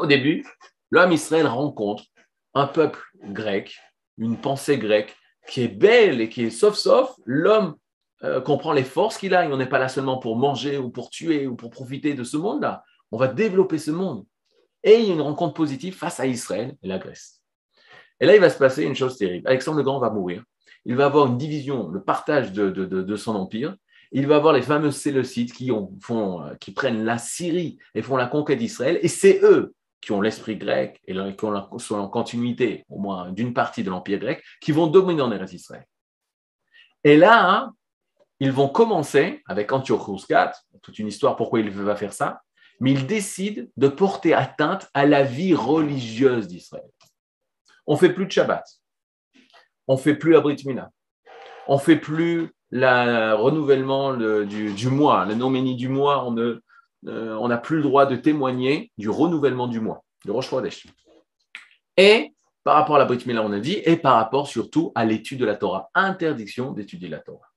Au 0.00 0.06
début, 0.06 0.46
l'homme 0.90 1.12
Israël 1.12 1.46
rencontre 1.46 2.04
un 2.54 2.66
peuple 2.66 3.00
grec, 3.22 3.76
une 4.16 4.38
pensée 4.38 4.78
grecque 4.78 5.14
qui 5.46 5.62
est 5.62 5.68
belle 5.68 6.22
et 6.22 6.30
qui 6.30 6.44
est 6.44 6.50
sauf-sauf, 6.50 7.12
l'homme 7.26 7.76
euh, 8.24 8.40
comprend 8.40 8.72
les 8.72 8.82
forces 8.82 9.18
qu'il 9.18 9.34
a 9.34 9.44
et 9.44 9.52
on 9.52 9.58
n'est 9.58 9.68
pas 9.68 9.78
là 9.78 9.90
seulement 9.90 10.16
pour 10.16 10.36
manger 10.36 10.78
ou 10.78 10.88
pour 10.88 11.10
tuer 11.10 11.46
ou 11.46 11.54
pour 11.54 11.68
profiter 11.68 12.14
de 12.14 12.24
ce 12.24 12.38
monde-là. 12.38 12.82
On 13.12 13.18
va 13.18 13.28
développer 13.28 13.76
ce 13.76 13.90
monde. 13.90 14.24
Et 14.82 15.00
il 15.00 15.06
y 15.06 15.10
a 15.10 15.14
une 15.14 15.20
rencontre 15.20 15.52
positive 15.52 15.94
face 15.94 16.18
à 16.18 16.26
Israël 16.26 16.76
et 16.82 16.88
la 16.88 16.98
Grèce. 16.98 17.42
Et 18.20 18.24
là, 18.24 18.34
il 18.34 18.40
va 18.40 18.48
se 18.48 18.56
passer 18.56 18.84
une 18.84 18.96
chose 18.96 19.18
terrible. 19.18 19.46
Alexandre 19.48 19.76
le 19.76 19.82
Grand 19.82 19.98
va 19.98 20.08
mourir. 20.08 20.42
Il 20.86 20.96
va 20.96 21.04
avoir 21.04 21.26
une 21.26 21.36
division, 21.36 21.88
le 21.88 22.02
partage 22.02 22.52
de, 22.52 23.16
son 23.16 23.34
empire. 23.34 23.76
Il 24.12 24.26
va 24.26 24.36
avoir 24.36 24.54
les 24.54 24.62
fameux 24.62 24.92
Séleucides 24.92 25.52
euh, 25.60 26.54
qui 26.58 26.72
prennent 26.72 27.04
la 27.04 27.18
Syrie 27.18 27.76
et 27.94 28.00
font 28.00 28.16
la 28.16 28.26
conquête 28.26 28.58
d'Israël. 28.58 28.98
Et 29.02 29.08
c'est 29.08 29.40
eux 29.42 29.74
qui 30.00 30.12
ont 30.12 30.20
l'esprit 30.20 30.56
grec 30.56 31.00
et 31.06 31.14
qui 31.14 31.46
sont 31.78 31.94
en 31.94 32.08
continuité, 32.08 32.84
au 32.88 32.98
moins 32.98 33.30
d'une 33.32 33.52
partie 33.52 33.82
de 33.82 33.90
l'Empire 33.90 34.18
grec, 34.18 34.42
qui 34.60 34.72
vont 34.72 34.86
dominer 34.86 35.22
en 35.22 35.32
Eretz 35.32 35.52
Israël. 35.52 35.84
Et 37.04 37.16
là, 37.16 37.50
hein, 37.50 37.74
ils 38.40 38.52
vont 38.52 38.68
commencer, 38.68 39.42
avec 39.46 39.72
Antiochus 39.72 40.24
IV, 40.28 40.52
toute 40.82 40.98
une 40.98 41.08
histoire 41.08 41.36
pourquoi 41.36 41.60
il 41.60 41.70
va 41.70 41.96
faire 41.96 42.12
ça, 42.12 42.40
mais 42.80 42.92
ils 42.92 43.06
décident 43.06 43.62
de 43.76 43.88
porter 43.88 44.32
atteinte 44.32 44.88
à 44.94 45.04
la 45.04 45.22
vie 45.22 45.54
religieuse 45.54 46.48
d'Israël. 46.48 46.90
On 47.86 47.96
fait 47.96 48.12
plus 48.12 48.26
de 48.26 48.32
Shabbat, 48.32 48.64
on 49.86 49.98
fait 49.98 50.14
plus 50.14 50.32
la 50.32 50.40
Brit 50.40 50.62
Mila, 50.64 50.90
on 51.68 51.78
fait 51.78 51.96
plus 51.96 52.54
le 52.70 53.34
renouvellement 53.34 54.14
du, 54.14 54.88
mois, 54.88 55.26
la 55.26 55.34
noménie 55.34 55.76
du 55.76 55.88
mois, 55.88 56.24
on 56.24 56.30
ne, 56.30 56.62
euh, 57.06 57.36
on 57.40 57.48
n'a 57.48 57.58
plus 57.58 57.76
le 57.76 57.82
droit 57.82 58.06
de 58.06 58.16
témoigner 58.16 58.92
du 58.98 59.08
renouvellement 59.08 59.68
du 59.68 59.80
mois, 59.80 60.04
de 60.24 60.30
Rosh. 60.30 60.50
Et 61.96 62.32
par 62.62 62.74
rapport 62.74 62.96
à 62.96 62.98
la 62.98 63.04
Brit 63.04 63.24
on 63.26 63.52
a 63.52 63.58
dit, 63.58 63.80
et 63.84 63.96
par 63.96 64.16
rapport 64.16 64.46
surtout 64.46 64.92
à 64.94 65.04
l'étude 65.04 65.40
de 65.40 65.46
la 65.46 65.56
Torah, 65.56 65.90
interdiction 65.94 66.72
d'étudier 66.72 67.08
la 67.08 67.18
Torah. 67.18 67.48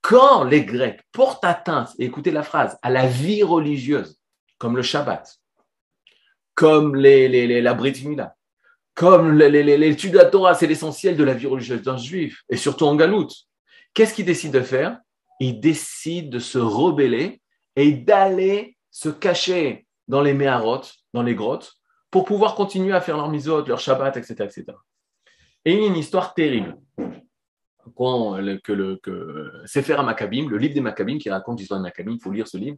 Quand 0.00 0.44
les 0.44 0.64
Grecs 0.64 1.00
portent 1.12 1.44
atteinte, 1.44 1.92
écoutez 1.98 2.30
la 2.30 2.42
phrase, 2.42 2.78
à 2.82 2.90
la 2.90 3.06
vie 3.06 3.42
religieuse, 3.42 4.18
comme 4.58 4.76
le 4.76 4.82
Shabbat, 4.82 5.38
comme 6.54 6.94
la 6.96 7.74
Brit 7.74 8.04
comme 8.94 9.38
l'étude 9.38 10.12
de 10.12 10.18
la 10.18 10.26
Torah, 10.26 10.54
c'est 10.54 10.66
l'essentiel 10.66 11.16
de 11.16 11.24
la 11.24 11.34
vie 11.34 11.46
religieuse 11.46 11.82
d'un 11.82 11.96
juif, 11.96 12.44
et 12.48 12.56
surtout 12.56 12.84
en 12.84 12.94
Galoute, 12.96 13.34
qu'est-ce 13.92 14.14
qu'ils 14.14 14.24
décident 14.24 14.58
de 14.58 14.64
faire? 14.64 14.98
Ils 15.40 15.58
décident 15.58 16.28
de 16.28 16.38
se 16.38 16.58
rebeller 16.58 17.40
et 17.76 17.92
d'aller 17.92 18.76
se 18.90 19.08
cacher 19.08 19.86
dans 20.08 20.20
les 20.20 20.34
méharotes, 20.34 20.94
dans 21.12 21.22
les 21.22 21.34
grottes, 21.34 21.74
pour 22.10 22.24
pouvoir 22.24 22.54
continuer 22.54 22.92
à 22.92 23.00
faire 23.00 23.16
leur 23.16 23.28
misot, 23.28 23.64
leur 23.66 23.80
shabbat, 23.80 24.16
etc., 24.16 24.34
etc. 24.44 24.64
Et 25.64 25.72
il 25.74 25.80
y 25.80 25.84
a 25.84 25.88
une 25.88 25.96
histoire 25.96 26.34
terrible. 26.34 26.76
Quand, 27.96 28.36
que 28.62 28.72
le, 28.72 28.96
que 28.96 29.50
Sefer 29.66 29.96
Maccabim, 30.04 30.48
le 30.48 30.56
livre 30.58 30.74
des 30.74 30.80
Maccabim 30.80 31.18
qui 31.18 31.28
raconte 31.28 31.58
l'histoire 31.58 31.80
des 31.80 31.84
Maccabim, 31.84 32.12
il 32.12 32.20
faut 32.20 32.30
lire 32.30 32.48
ce 32.48 32.56
livre. 32.56 32.76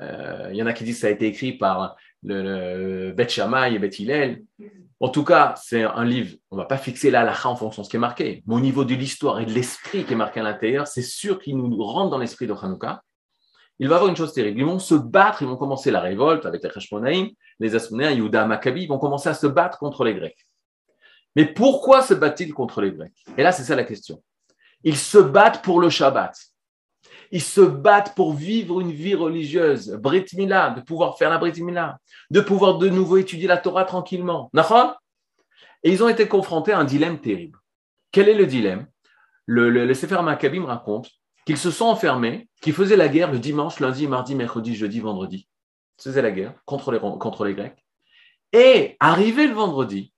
Euh, 0.00 0.48
il 0.52 0.56
y 0.56 0.62
en 0.62 0.66
a 0.66 0.72
qui 0.72 0.84
disent 0.84 0.96
que 0.96 1.00
ça 1.02 1.06
a 1.08 1.10
été 1.10 1.26
écrit 1.26 1.54
par 1.54 1.96
le, 2.22 3.12
le 3.16 3.28
Shammai 3.28 3.74
et 3.74 3.78
Beth 3.78 3.98
Hillel. 3.98 4.44
En 5.00 5.08
tout 5.08 5.24
cas, 5.24 5.54
c'est 5.60 5.82
un 5.82 6.04
livre, 6.04 6.36
on 6.50 6.56
ne 6.56 6.60
va 6.60 6.66
pas 6.66 6.78
fixer 6.78 7.10
la 7.10 7.28
en 7.44 7.56
fonction 7.56 7.82
de 7.82 7.86
ce 7.86 7.90
qui 7.90 7.96
est 7.96 8.00
marqué, 8.00 8.42
mais 8.46 8.54
au 8.54 8.60
niveau 8.60 8.84
de 8.84 8.94
l'histoire 8.94 9.40
et 9.40 9.46
de 9.46 9.52
l'esprit 9.52 10.04
qui 10.04 10.12
est 10.12 10.16
marqué 10.16 10.40
à 10.40 10.42
l'intérieur, 10.42 10.86
c'est 10.86 11.02
sûr 11.02 11.40
qu'il 11.40 11.56
nous 11.56 11.82
rentre 11.82 12.10
dans 12.10 12.18
l'esprit 12.18 12.46
de 12.46 12.52
Hanouka 12.52 13.02
il 13.78 13.88
va 13.88 13.96
avoir 13.96 14.10
une 14.10 14.16
chose 14.16 14.32
terrible. 14.32 14.58
Ils 14.58 14.66
vont 14.66 14.78
se 14.78 14.94
battre, 14.94 15.42
ils 15.42 15.48
vont 15.48 15.56
commencer 15.56 15.90
la 15.90 16.00
révolte 16.00 16.46
avec 16.46 16.62
les 16.62 16.70
Hashmonaïm, 16.74 17.30
les 17.60 17.74
Asmonéens, 17.74 18.12
Yuda, 18.12 18.46
Maccabi, 18.46 18.82
ils 18.82 18.88
vont 18.88 18.98
commencer 18.98 19.28
à 19.28 19.34
se 19.34 19.46
battre 19.46 19.78
contre 19.78 20.04
les 20.04 20.14
Grecs. 20.14 20.46
Mais 21.36 21.46
pourquoi 21.46 22.02
se 22.02 22.14
battent-ils 22.14 22.52
contre 22.52 22.80
les 22.80 22.92
Grecs? 22.92 23.24
Et 23.36 23.42
là, 23.42 23.52
c'est 23.52 23.62
ça 23.62 23.76
la 23.76 23.84
question. 23.84 24.22
Ils 24.82 24.96
se 24.96 25.18
battent 25.18 25.62
pour 25.62 25.80
le 25.80 25.90
Shabbat. 25.90 26.36
Ils 27.30 27.42
se 27.42 27.60
battent 27.60 28.14
pour 28.14 28.32
vivre 28.32 28.80
une 28.80 28.90
vie 28.90 29.14
religieuse, 29.14 29.92
Brit 29.92 30.26
Mila, 30.34 30.70
de 30.70 30.80
pouvoir 30.80 31.18
faire 31.18 31.30
la 31.30 31.38
Brit 31.38 31.62
Mila, 31.62 31.98
de 32.30 32.40
pouvoir 32.40 32.78
de 32.78 32.88
nouveau 32.88 33.18
étudier 33.18 33.46
la 33.46 33.58
Torah 33.58 33.84
tranquillement. 33.84 34.50
Et 35.84 35.92
ils 35.92 36.02
ont 36.02 36.08
été 36.08 36.26
confrontés 36.26 36.72
à 36.72 36.78
un 36.78 36.84
dilemme 36.84 37.20
terrible. 37.20 37.58
Quel 38.10 38.28
est 38.28 38.34
le 38.34 38.46
dilemme? 38.46 38.86
Le, 39.46 39.70
le, 39.70 39.94
Sefer 39.94 40.22
Maccabim 40.22 40.64
raconte 40.64 41.10
qu'ils 41.48 41.56
se 41.56 41.70
sont 41.70 41.86
enfermés, 41.86 42.46
qu'ils 42.60 42.74
faisaient 42.74 42.94
la 42.94 43.08
guerre 43.08 43.32
le 43.32 43.38
dimanche, 43.38 43.80
lundi, 43.80 44.06
mardi, 44.06 44.34
mercredi, 44.34 44.76
jeudi, 44.76 45.00
vendredi. 45.00 45.48
Ils 45.98 46.02
faisaient 46.02 46.20
la 46.20 46.30
guerre 46.30 46.52
contre 46.66 46.92
les, 46.92 47.00
contre 47.00 47.46
les 47.46 47.54
Grecs. 47.54 47.82
Et 48.52 48.98
arrivé 49.00 49.46
le 49.46 49.54
vendredi, 49.54 50.12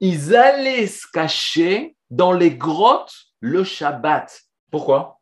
ils 0.00 0.34
allaient 0.34 0.86
se 0.86 1.06
cacher 1.12 1.94
dans 2.08 2.32
les 2.32 2.56
grottes 2.56 3.14
le 3.40 3.64
Shabbat. 3.64 4.44
Pourquoi? 4.70 5.20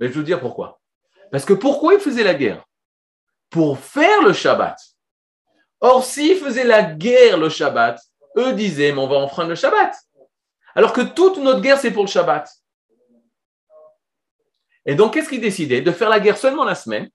Mais 0.00 0.08
je 0.08 0.14
vais 0.14 0.18
vous 0.18 0.26
dire 0.26 0.40
pourquoi. 0.40 0.80
Parce 1.30 1.44
que 1.44 1.52
pourquoi 1.52 1.94
ils 1.94 2.00
faisaient 2.00 2.24
la 2.24 2.34
guerre? 2.34 2.64
Pour 3.50 3.78
faire 3.78 4.22
le 4.24 4.32
Shabbat. 4.32 4.76
Or, 5.78 6.02
s'ils 6.02 6.36
faisaient 6.36 6.64
la 6.64 6.82
guerre 6.82 7.38
le 7.38 7.48
Shabbat, 7.48 8.00
eux 8.36 8.54
disaient, 8.54 8.90
mais 8.90 9.02
on 9.02 9.06
va 9.06 9.18
enfreindre 9.18 9.50
le 9.50 9.54
Shabbat. 9.54 9.94
Alors 10.74 10.92
que 10.92 11.02
toute 11.02 11.38
notre 11.38 11.60
guerre, 11.60 11.78
c'est 11.78 11.92
pour 11.92 12.02
le 12.02 12.10
Shabbat. 12.10 12.50
Et 14.88 14.94
donc, 14.94 15.12
qu'est-ce 15.12 15.28
qu'ils 15.28 15.42
décidaient 15.42 15.82
De 15.82 15.92
faire 15.92 16.08
la 16.08 16.18
guerre 16.18 16.38
seulement 16.38 16.64
la 16.64 16.74
semaine? 16.74 17.10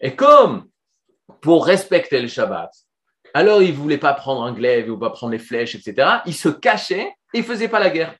Et 0.00 0.16
comme 0.16 0.66
pour 1.40 1.64
respecter 1.64 2.20
le 2.20 2.26
Shabbat, 2.26 2.70
alors 3.34 3.62
ils 3.62 3.70
ne 3.70 3.76
voulaient 3.76 3.98
pas 3.98 4.14
prendre 4.14 4.42
un 4.42 4.52
glaive 4.52 4.90
ou 4.90 4.98
pas 4.98 5.10
prendre 5.10 5.30
les 5.32 5.38
flèches, 5.38 5.76
etc. 5.76 6.08
Ils 6.26 6.34
se 6.34 6.48
cachaient 6.48 7.12
et 7.32 7.38
ils 7.38 7.42
ne 7.42 7.46
faisaient 7.46 7.68
pas 7.68 7.78
la 7.78 7.90
guerre. 7.90 8.16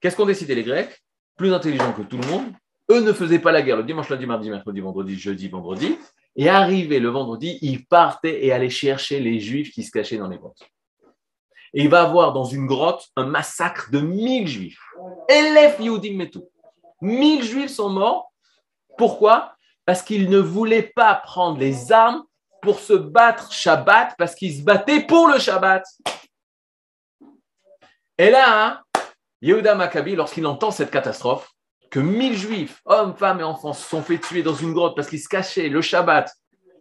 Qu'est-ce 0.00 0.16
qu'ont 0.16 0.24
décidé 0.24 0.54
les 0.54 0.62
Grecs? 0.62 1.02
Plus 1.36 1.52
intelligents 1.52 1.92
que 1.92 2.02
tout 2.02 2.16
le 2.16 2.28
monde. 2.28 2.44
Eux 2.88 3.00
ne 3.00 3.12
faisaient 3.12 3.40
pas 3.40 3.50
la 3.50 3.60
guerre 3.60 3.76
le 3.76 3.82
dimanche, 3.82 4.08
lundi, 4.08 4.24
mardi, 4.24 4.50
mercredi, 4.50 4.80
vendredi, 4.80 5.18
jeudi, 5.18 5.48
vendredi. 5.48 5.98
Et 6.36 6.48
arrivé 6.48 7.00
le 7.00 7.08
vendredi, 7.08 7.58
ils 7.60 7.86
partaient 7.86 8.44
et 8.44 8.52
allaient 8.52 8.70
chercher 8.70 9.18
les 9.18 9.40
Juifs 9.40 9.72
qui 9.72 9.82
se 9.82 9.90
cachaient 9.90 10.16
dans 10.16 10.28
les 10.28 10.38
grottes. 10.38 10.62
Et 11.74 11.82
il 11.82 11.88
va 11.88 12.02
avoir 12.02 12.32
dans 12.32 12.44
une 12.44 12.66
grotte 12.66 13.08
un 13.16 13.26
massacre 13.26 13.90
de 13.90 13.98
1000 13.98 14.46
Juifs. 14.46 14.80
Elef 15.28 15.80
Yehudim 15.80 16.26
tout. 16.26 16.48
1000 17.00 17.44
Juifs 17.44 17.70
sont 17.70 17.90
morts. 17.90 18.32
Pourquoi? 18.96 19.54
Parce 19.84 20.02
qu'ils 20.02 20.28
ne 20.28 20.38
voulaient 20.38 20.92
pas 20.94 21.14
prendre 21.14 21.58
les 21.58 21.92
armes 21.92 22.24
pour 22.60 22.80
se 22.80 22.92
battre 22.92 23.52
Shabbat, 23.52 24.14
parce 24.18 24.34
qu'ils 24.34 24.58
se 24.58 24.62
battaient 24.62 25.00
pour 25.00 25.28
le 25.28 25.38
Shabbat. 25.38 25.84
Et 28.18 28.30
là, 28.30 28.44
hein, 28.48 28.80
Yehuda 29.42 29.76
Maccabi, 29.76 30.16
lorsqu'il 30.16 30.46
entend 30.46 30.70
cette 30.70 30.90
catastrophe, 30.90 31.48
que 31.90 32.00
mille 32.00 32.36
juifs, 32.36 32.82
hommes, 32.84 33.14
femmes 33.16 33.40
et 33.40 33.44
enfants, 33.44 33.72
se 33.72 33.88
sont 33.88 34.02
fait 34.02 34.18
tuer 34.18 34.42
dans 34.42 34.54
une 34.54 34.72
grotte 34.72 34.94
parce 34.94 35.08
qu'ils 35.08 35.20
se 35.20 35.28
cachaient 35.28 35.68
le 35.68 35.80
Shabbat 35.80 36.30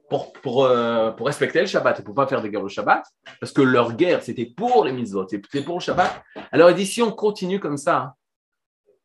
pour, 0.10 0.65
euh, 0.65 1.12
respecter 1.19 1.62
le 1.62 1.67
Shabbat 1.67 1.99
et 1.99 2.03
pour 2.03 2.13
ne 2.13 2.15
pas 2.15 2.27
faire 2.27 2.41
des 2.41 2.49
guerres 2.49 2.63
le 2.63 2.69
Shabbat, 2.69 3.03
parce 3.39 3.51
que 3.51 3.62
leur 3.62 3.93
guerre, 3.93 4.23
c'était 4.23 4.45
pour 4.45 4.86
les 4.86 4.91
mitzvot, 4.91 5.27
c'était 5.30 5.62
pour 5.62 5.75
le 5.75 5.82
Shabbat. 5.82 6.23
Alors 6.51 6.69
il 6.69 6.75
dit, 6.75 6.86
si 6.86 7.01
on 7.01 7.12
continue 7.12 7.60
comme 7.60 7.77
ça, 7.77 7.97
hein, 7.97 8.13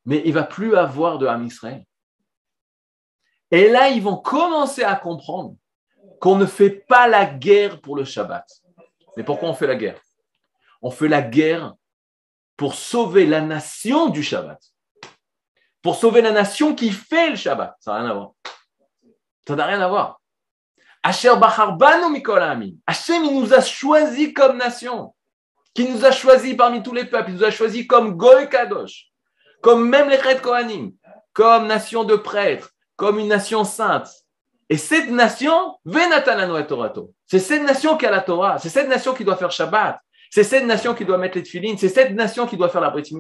mais 0.05 0.23
il 0.25 0.33
va 0.33 0.43
plus 0.43 0.77
avoir 0.77 1.19
de 1.19 1.27
Ham 1.27 1.45
Israël. 1.45 1.85
Et 3.51 3.69
là, 3.69 3.91
ils 3.91 4.03
vont 4.03 4.17
commencer 4.17 4.83
à 4.83 4.97
comprendre 4.97 5.57
qu'on 6.21 6.37
ne 6.37 6.47
fait 6.47 6.71
pas 6.71 7.07
la 7.07 7.27
guerre 7.27 7.81
pour 7.81 7.97
le 7.97 8.05
Shabbat. 8.05 8.47
Mais 9.17 9.25
pourquoi 9.25 9.49
on 9.51 9.55
fait 9.55 9.67
la 9.67 9.77
guerre? 9.77 10.01
On 10.81 10.91
fait 10.91 11.09
la 11.09 11.21
guerre 11.21 11.75
pour 12.57 12.75
sauver 12.75 13.27
la 13.27 13.41
nation 13.41 14.09
du 14.09 14.23
Shabbat. 14.23 14.59
Pour 15.83 15.97
sauver 15.97 16.23
la 16.23 16.33
nation 16.33 16.75
qui 16.75 16.91
fait 16.91 17.31
le 17.31 17.37
Shabbat. 17.37 17.77
Ça 17.81 17.93
n'a 17.93 17.99
rien 17.99 18.11
à 18.11 18.15
voir. 18.15 18.33
Ça 19.47 19.57
n'a 19.57 19.67
rien 19.67 19.81
à 19.81 19.89
voir. 19.89 20.21
Asher 21.03 21.35
Hachem, 22.87 23.25
il 23.25 23.41
nous 23.41 23.53
a 23.53 23.61
choisis 23.61 24.33
comme 24.33 24.57
nation. 24.57 25.15
Qui 25.75 25.89
nous 25.89 26.05
a 26.05 26.13
choisis 26.13 26.57
parmi 26.57 26.83
tous 26.83 26.95
les 26.95 27.05
peuples. 27.05 27.31
Il 27.31 27.37
nous 27.37 27.45
a 27.45 27.51
choisis 27.51 27.87
comme 27.87 28.17
Goy 28.17 28.49
Kadosh. 28.49 29.12
Comme 29.63 29.89
même 29.89 30.11
les 30.11 30.17
Red 30.17 30.43
Kohanim. 30.43 30.93
Comme 31.33 31.67
nation 31.67 32.05
de 32.05 32.17
prêtres. 32.17 32.71
Comme 32.97 33.19
une 33.19 33.29
nation 33.29 33.65
sainte. 33.65 34.11
Et 34.69 34.77
cette 34.77 35.11
nation, 35.11 35.77
c'est 37.27 37.39
cette 37.39 37.63
nation 37.63 37.97
qui 37.97 38.07
a 38.07 38.11
la 38.11 38.21
Torah. 38.21 38.59
C'est 38.59 38.69
cette 38.69 38.89
nation 38.89 39.15
qui 39.15 39.25
doit 39.25 39.37
faire 39.37 39.51
Shabbat. 39.51 40.01
C'est 40.31 40.45
cette 40.45 40.65
nation 40.65 40.95
qui 40.95 41.05
doit 41.05 41.19
mettre 41.19 41.37
les 41.37 41.43
tefilines. 41.43 41.79
C'est 41.79 41.89
cette 41.89 42.13
nation 42.13 42.47
qui 42.47 42.57
doit 42.57 42.69
faire 42.69 42.81
la 42.81 42.91
Brit 42.91 43.11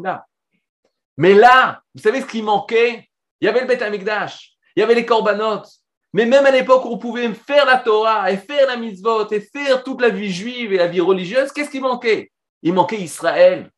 Mais 1.17 1.35
là, 1.35 1.81
vous 1.95 2.03
savez 2.03 2.23
ce 2.23 2.27
qui 2.27 2.43
manquait? 2.43 3.09
Il 3.41 3.47
y 3.47 3.49
avait 3.49 3.61
le 3.61 3.67
Beth 3.67 3.83
Amikdash. 3.83 4.53
Il 4.75 4.81
y 4.81 4.83
avait 4.83 4.95
les 4.95 5.05
Korbanot. 5.05 5.63
Mais 6.15 6.27
même 6.27 6.47
à 6.47 6.51
l'époque 6.51 6.85
où 6.85 6.89
on 6.89 6.99
pouvait 6.99 7.33
faire 7.35 7.67
la 7.67 7.79
Torah 7.79 8.31
et 8.31 8.37
faire 8.37 8.67
la 8.67 8.77
mitzvot 8.77 9.31
et 9.31 9.41
faire 9.41 9.83
toute 9.83 10.01
la 10.01 10.11
vie 10.11 10.31
juive 10.31 10.73
et 10.73 10.79
la 10.79 10.87
vie 10.87 11.01
religieuse, 11.01 11.53
qu'est-ce 11.53 11.71
qui 11.71 11.81
manquait? 11.81 12.31
Il 12.63 12.73
manquait 12.75 13.01
Israël. 13.01 13.71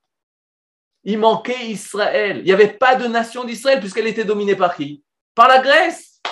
Il 1.04 1.18
manquait 1.18 1.66
Israël. 1.66 2.38
Il 2.38 2.44
n'y 2.44 2.52
avait 2.52 2.72
pas 2.72 2.96
de 2.96 3.06
nation 3.06 3.44
d'Israël 3.44 3.80
puisqu'elle 3.80 4.06
était 4.06 4.24
dominée 4.24 4.56
par 4.56 4.74
qui? 4.74 5.04
Par 5.34 5.48
la 5.48 5.60
Grèce. 5.60 6.22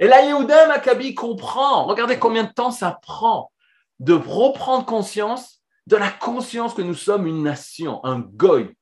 Et 0.00 0.06
là, 0.06 0.24
Yehuda 0.24 0.68
Maccabi 0.68 1.14
comprend. 1.14 1.84
Regardez 1.86 2.18
combien 2.18 2.44
de 2.44 2.52
temps 2.52 2.70
ça 2.70 2.98
prend 3.02 3.50
de 3.98 4.12
reprendre 4.12 4.84
conscience 4.84 5.62
de 5.86 5.96
la 5.96 6.10
conscience 6.10 6.74
que 6.74 6.82
nous 6.82 6.94
sommes 6.94 7.26
une 7.26 7.42
nation, 7.42 8.04
un 8.04 8.18
goy. 8.18 8.76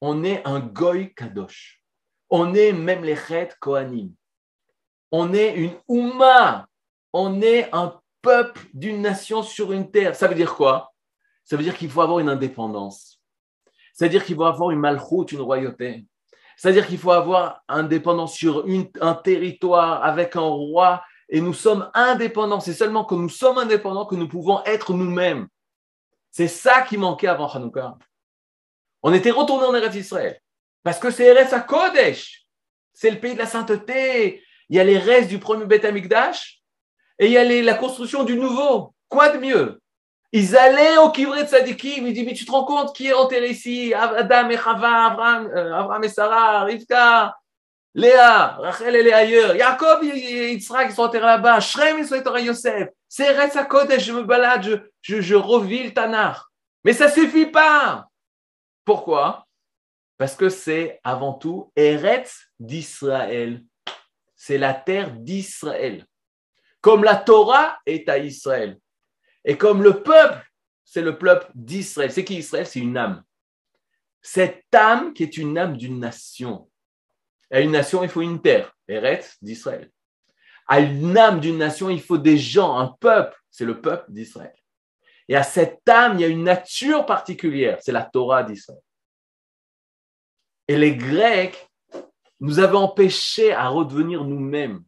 On 0.00 0.24
est 0.24 0.46
un 0.46 0.60
goy 0.60 1.12
kadosh. 1.14 1.82
On 2.30 2.54
est 2.54 2.72
même 2.72 3.04
les 3.04 3.16
Chet 3.16 3.50
Kohanim. 3.60 4.14
On 5.12 5.34
est 5.34 5.54
une 5.54 5.76
Ouma. 5.88 6.66
On 7.12 7.42
est 7.42 7.68
un 7.74 8.00
peuple 8.22 8.62
d'une 8.72 9.02
nation 9.02 9.42
sur 9.42 9.72
une 9.72 9.90
terre. 9.90 10.16
Ça 10.16 10.26
veut 10.26 10.34
dire 10.34 10.54
quoi? 10.54 10.92
Ça 11.50 11.56
veut 11.56 11.64
dire 11.64 11.76
qu'il 11.76 11.90
faut 11.90 12.00
avoir 12.00 12.20
une 12.20 12.28
indépendance. 12.28 13.20
C'est-à-dire 13.92 14.24
qu'il 14.24 14.36
faut 14.36 14.44
avoir 14.44 14.70
une 14.70 14.78
malchoute, 14.78 15.32
une 15.32 15.40
royauté. 15.40 16.06
C'est-à-dire 16.56 16.86
qu'il 16.86 16.96
faut 16.96 17.10
avoir 17.10 17.64
indépendance 17.66 18.36
sur 18.36 18.64
un 19.00 19.14
territoire 19.14 20.04
avec 20.04 20.36
un 20.36 20.42
roi 20.42 21.02
et 21.28 21.40
nous 21.40 21.52
sommes 21.52 21.90
indépendants. 21.92 22.60
C'est 22.60 22.72
seulement 22.72 23.04
que 23.04 23.16
nous 23.16 23.28
sommes 23.28 23.58
indépendants 23.58 24.06
que 24.06 24.14
nous 24.14 24.28
pouvons 24.28 24.62
être 24.64 24.94
nous-mêmes. 24.94 25.48
C'est 26.30 26.46
ça 26.46 26.82
qui 26.82 26.96
manquait 26.96 27.26
avant 27.26 27.48
Hanouka. 27.48 27.98
On 29.02 29.12
était 29.12 29.32
retourné 29.32 29.66
en 29.66 29.74
Eretz 29.74 29.96
Israël. 29.96 30.40
Parce 30.84 31.00
que 31.00 31.10
c'est 31.10 31.26
Eretz 31.26 31.52
à 31.52 31.58
Kodesh. 31.58 32.46
C'est 32.92 33.10
le 33.10 33.18
pays 33.18 33.34
de 33.34 33.40
la 33.40 33.46
sainteté. 33.46 34.44
Il 34.68 34.76
y 34.76 34.78
a 34.78 34.84
les 34.84 34.98
restes 34.98 35.30
du 35.30 35.40
premier 35.40 35.66
Beth 35.66 35.84
Amikdash 35.84 36.62
et 37.18 37.26
il 37.26 37.32
y 37.32 37.38
a 37.38 37.62
la 37.62 37.74
construction 37.74 38.22
du 38.22 38.36
nouveau. 38.36 38.94
Quoi 39.08 39.30
de 39.30 39.38
mieux? 39.38 39.79
Ils 40.32 40.56
allaient 40.56 40.96
au 40.98 41.10
Kivret 41.10 41.46
Tzadikim. 41.46 42.06
Ils 42.06 42.12
disent 42.12 42.26
Mais 42.26 42.34
tu 42.34 42.44
te 42.44 42.50
rends 42.50 42.64
compte 42.64 42.94
qui 42.94 43.08
est 43.08 43.12
enterré 43.12 43.50
ici? 43.50 43.92
Adam 43.94 44.48
et 44.50 44.56
Chava, 44.56 45.06
Abraham, 45.06 45.50
euh, 45.54 46.00
et 46.02 46.08
Sarah, 46.08 46.64
Rivka, 46.64 47.34
Léa, 47.94 48.56
Rachel, 48.58 48.94
elle 48.94 49.08
est 49.08 49.12
ailleurs. 49.12 49.56
Jacob 49.56 50.04
et 50.04 50.52
Yitzhak, 50.52 50.90
ils 50.90 50.94
sont 50.94 51.02
enterrés 51.02 51.26
là-bas. 51.26 51.60
Shrem, 51.60 51.98
ils 51.98 52.06
sont 52.06 52.14
enterrés 52.14 52.44
Yosef. 52.44 52.88
C'est 53.08 53.24
Eretz 53.24 53.56
à 53.56 53.64
Kodesh. 53.64 54.04
Je 54.04 54.12
me 54.12 54.22
balade, 54.22 54.62
je, 55.02 55.20
je, 55.20 55.34
le 55.34 55.92
Tanar. 55.92 56.50
Mais 56.84 56.92
ça 56.92 57.10
suffit 57.10 57.46
pas. 57.46 58.06
Pourquoi? 58.84 59.46
Parce 60.16 60.36
que 60.36 60.48
c'est 60.48 61.00
avant 61.02 61.32
tout 61.32 61.72
Eretz 61.74 62.52
d'Israël. 62.60 63.62
C'est 64.36 64.58
la 64.58 64.74
terre 64.74 65.10
d'Israël. 65.10 66.06
Comme 66.80 67.04
la 67.04 67.16
Torah 67.16 67.78
est 67.84 68.08
à 68.08 68.18
Israël. 68.18 68.78
Et 69.50 69.58
comme 69.58 69.82
le 69.82 70.00
peuple, 70.00 70.48
c'est 70.84 71.02
le 71.02 71.18
peuple 71.18 71.50
d'Israël. 71.56 72.12
C'est 72.12 72.24
qui 72.24 72.36
Israël? 72.36 72.68
C'est 72.68 72.78
une 72.78 72.96
âme. 72.96 73.24
Cette 74.22 74.72
âme 74.72 75.12
qui 75.12 75.24
est 75.24 75.36
une 75.36 75.58
âme 75.58 75.76
d'une 75.76 75.98
nation. 75.98 76.70
À 77.50 77.58
une 77.58 77.72
nation, 77.72 78.04
il 78.04 78.08
faut 78.08 78.22
une 78.22 78.40
terre. 78.40 78.72
Eretz 78.86 79.38
d'Israël. 79.42 79.90
À 80.68 80.78
une 80.78 81.18
âme 81.18 81.40
d'une 81.40 81.58
nation, 81.58 81.90
il 81.90 82.00
faut 82.00 82.16
des 82.16 82.38
gens, 82.38 82.78
un 82.78 82.96
peuple. 83.00 83.36
C'est 83.50 83.64
le 83.64 83.80
peuple 83.80 84.12
d'Israël. 84.12 84.54
Et 85.28 85.34
à 85.34 85.42
cette 85.42 85.80
âme, 85.88 86.14
il 86.14 86.20
y 86.20 86.24
a 86.24 86.28
une 86.28 86.44
nature 86.44 87.04
particulière. 87.04 87.78
C'est 87.80 87.90
la 87.90 88.04
Torah 88.04 88.44
d'Israël. 88.44 88.78
Et 90.68 90.78
les 90.78 90.94
Grecs 90.94 91.68
nous 92.38 92.60
avaient 92.60 92.76
empêchés 92.76 93.52
à 93.52 93.66
redevenir 93.66 94.22
nous-mêmes. 94.22 94.84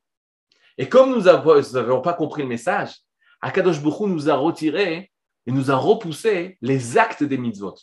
Et 0.79 0.89
comme 0.89 1.11
nous 1.11 1.23
n'avions 1.23 2.01
pas 2.01 2.15
compris 2.15 2.43
le 2.43 2.49
message, 2.49 2.95
Akadosh 3.43 3.81
Bokhu 3.81 4.07
nous 4.07 4.31
a 4.31 4.35
retiré 4.35 5.11
et 5.47 5.53
nous 5.53 5.71
a 5.71 5.77
repoussé 5.77 6.57
les 6.61 6.97
actes 6.97 7.25
des 7.25 7.37
mitzvot. 7.37 7.75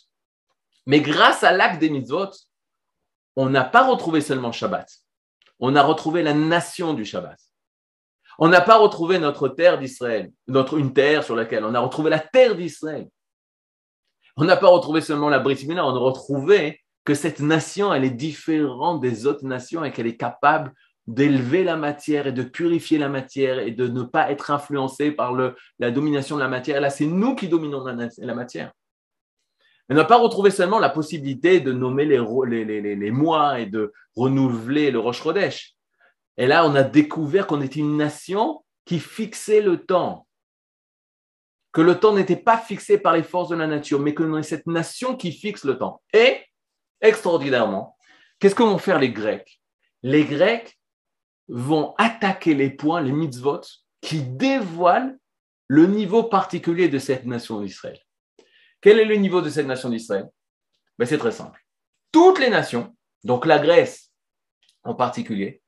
Mais 0.86 1.00
grâce 1.00 1.44
à 1.44 1.52
l'acte 1.52 1.78
des 1.78 1.90
mitzvot, 1.90 2.30
on 3.36 3.50
n'a 3.50 3.64
pas 3.64 3.86
retrouvé 3.86 4.22
seulement 4.22 4.52
Shabbat. 4.52 4.90
On 5.60 5.76
a 5.76 5.82
retrouvé 5.82 6.22
la 6.22 6.32
nation 6.32 6.94
du 6.94 7.04
Shabbat. 7.04 7.38
On 8.38 8.48
n'a 8.48 8.62
pas 8.62 8.78
retrouvé 8.78 9.18
notre 9.18 9.48
terre 9.48 9.78
d'Israël, 9.78 10.32
notre 10.48 10.78
une 10.78 10.94
terre 10.94 11.22
sur 11.22 11.36
laquelle 11.36 11.64
on 11.64 11.74
a 11.74 11.80
retrouvé 11.80 12.08
la 12.08 12.18
terre 12.18 12.56
d'Israël. 12.56 13.08
On 14.36 14.44
n'a 14.44 14.56
pas 14.56 14.68
retrouvé 14.68 15.02
seulement 15.02 15.28
la 15.28 15.38
Brit 15.38 15.66
on 15.68 15.76
a 15.76 15.82
retrouvé 15.82 16.80
que 17.04 17.14
cette 17.14 17.40
nation, 17.40 17.92
elle 17.92 18.04
est 18.04 18.10
différente 18.10 19.00
des 19.00 19.26
autres 19.26 19.44
nations 19.44 19.84
et 19.84 19.92
qu'elle 19.92 20.06
est 20.06 20.16
capable 20.16 20.72
d'élever 21.10 21.64
la 21.64 21.76
matière 21.76 22.28
et 22.28 22.32
de 22.32 22.44
purifier 22.44 22.96
la 22.96 23.08
matière 23.08 23.58
et 23.58 23.72
de 23.72 23.88
ne 23.88 24.04
pas 24.04 24.30
être 24.30 24.52
influencée 24.52 25.10
par 25.10 25.34
la 25.34 25.90
domination 25.90 26.36
de 26.36 26.40
la 26.40 26.48
matière. 26.48 26.80
Là, 26.80 26.88
c'est 26.88 27.06
nous 27.06 27.34
qui 27.34 27.48
dominons 27.48 27.84
la, 27.84 28.34
matière. 28.34 28.72
On 29.88 29.94
n'a 29.96 30.04
pas 30.04 30.18
retrouvé 30.18 30.50
seulement 30.50 30.78
la 30.78 30.88
possibilité 30.88 31.58
de 31.58 31.72
nommer 31.72 32.04
les, 32.04 33.10
mois 33.10 33.58
et 33.58 33.66
de 33.66 33.92
renouveler 34.14 34.92
le 34.92 35.00
Roche 35.00 35.20
Chodesh. 35.20 35.74
Et 36.36 36.46
là, 36.46 36.64
on 36.64 36.76
a 36.76 36.84
découvert 36.84 37.48
qu'on 37.48 37.60
était 37.60 37.80
une 37.80 37.96
nation 37.96 38.64
qui 38.84 39.00
fixait 39.00 39.60
le 39.60 39.84
temps. 39.84 40.28
Que 41.72 41.80
le 41.80 41.98
temps 41.98 42.14
n'était 42.14 42.36
pas 42.36 42.56
fixé 42.56 42.98
par 42.98 43.14
les 43.14 43.24
forces 43.24 43.48
de 43.48 43.56
la 43.56 43.66
nature, 43.66 43.98
mais 43.98 44.14
que 44.14 44.38
est 44.38 44.42
cette 44.44 44.68
nation 44.68 45.16
qui 45.16 45.32
fixe 45.32 45.64
le 45.64 45.76
temps. 45.76 46.02
Et, 46.12 46.40
extraordinairement, 47.00 47.96
qu'est-ce 48.38 48.54
que 48.54 48.62
vont 48.62 48.78
faire 48.78 49.00
les 49.00 49.10
Grecs? 49.10 49.60
Les 50.02 50.24
Grecs 50.24 50.79
vont 51.50 51.94
attaquer 51.98 52.54
les 52.54 52.70
points, 52.70 53.00
les 53.00 53.12
mitzvot, 53.12 53.60
qui 54.00 54.22
dévoilent 54.22 55.18
le 55.66 55.86
niveau 55.86 56.24
particulier 56.24 56.88
de 56.88 56.98
cette 56.98 57.26
nation 57.26 57.60
d'Israël. 57.60 58.00
Quel 58.80 58.98
est 58.98 59.04
le 59.04 59.16
niveau 59.16 59.42
de 59.42 59.50
cette 59.50 59.66
nation 59.66 59.90
d'Israël? 59.90 60.28
Ben, 60.98 61.06
C'est 61.06 61.18
très 61.18 61.32
simple. 61.32 61.60
Toutes 62.12 62.38
les 62.38 62.50
nations, 62.50 62.96
donc 63.24 63.46
la 63.46 63.58
Grèce 63.58 64.12
en 64.84 64.94
particulier, 64.94 65.60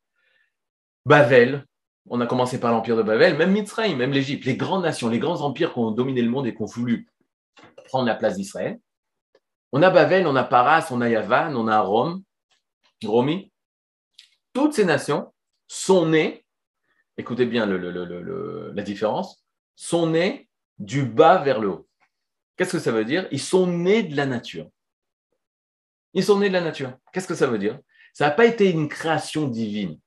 Bavel, 1.04 1.66
on 2.08 2.20
a 2.20 2.26
commencé 2.26 2.58
par 2.58 2.72
l'empire 2.72 2.96
de 2.96 3.02
Bavel, 3.02 3.36
même 3.36 3.52
Mitzrayim, 3.52 3.96
même 3.96 4.12
l'Égypte, 4.12 4.44
les 4.44 4.56
grandes 4.56 4.82
nations, 4.82 5.08
les 5.08 5.18
grands 5.18 5.42
empires 5.42 5.72
qui 5.72 5.78
ont 5.78 5.90
dominé 5.90 6.22
le 6.22 6.30
monde 6.30 6.46
et 6.46 6.54
qui 6.54 6.62
ont 6.62 6.66
voulu 6.66 7.08
prendre 7.86 8.06
la 8.06 8.14
place 8.14 8.36
d'Israël. 8.36 8.80
On 9.72 9.82
a 9.82 9.90
Bavel, 9.90 10.26
on 10.26 10.36
a 10.36 10.44
Paras, 10.44 10.88
on 10.90 11.00
a 11.00 11.08
Yavan, 11.08 11.54
on 11.54 11.68
a 11.68 11.80
Rome, 11.80 12.22
Romi. 13.04 13.52
Toutes 14.52 14.74
ces 14.74 14.84
nations 14.84 15.31
sont 15.72 16.04
nées, 16.04 16.44
écoutez 17.16 17.46
bien 17.46 17.64
la 17.64 18.82
différence, 18.82 19.42
sont 19.74 20.06
nées 20.06 20.50
du 20.78 21.02
bas 21.04 21.38
vers 21.38 21.60
le 21.60 21.68
haut. 21.70 21.88
Qu'est-ce 22.56 22.72
que 22.72 22.78
ça 22.78 22.92
veut 22.92 23.06
dire? 23.06 23.26
Ils 23.30 23.40
sont 23.40 23.66
nés 23.66 24.02
de 24.02 24.14
la 24.14 24.26
nature. 24.26 24.68
Ils 26.12 26.24
sont 26.24 26.38
nés 26.38 26.48
de 26.48 26.52
la 26.52 26.60
nature. 26.60 26.92
Qu'est-ce 27.10 27.26
que 27.26 27.34
ça 27.34 27.46
veut 27.46 27.58
dire? 27.58 27.80
Ça 28.12 28.26
n'a 28.26 28.32
pas 28.32 28.44
été 28.44 28.70
une 28.70 28.86
création 28.86 29.48
divine. 29.48 29.98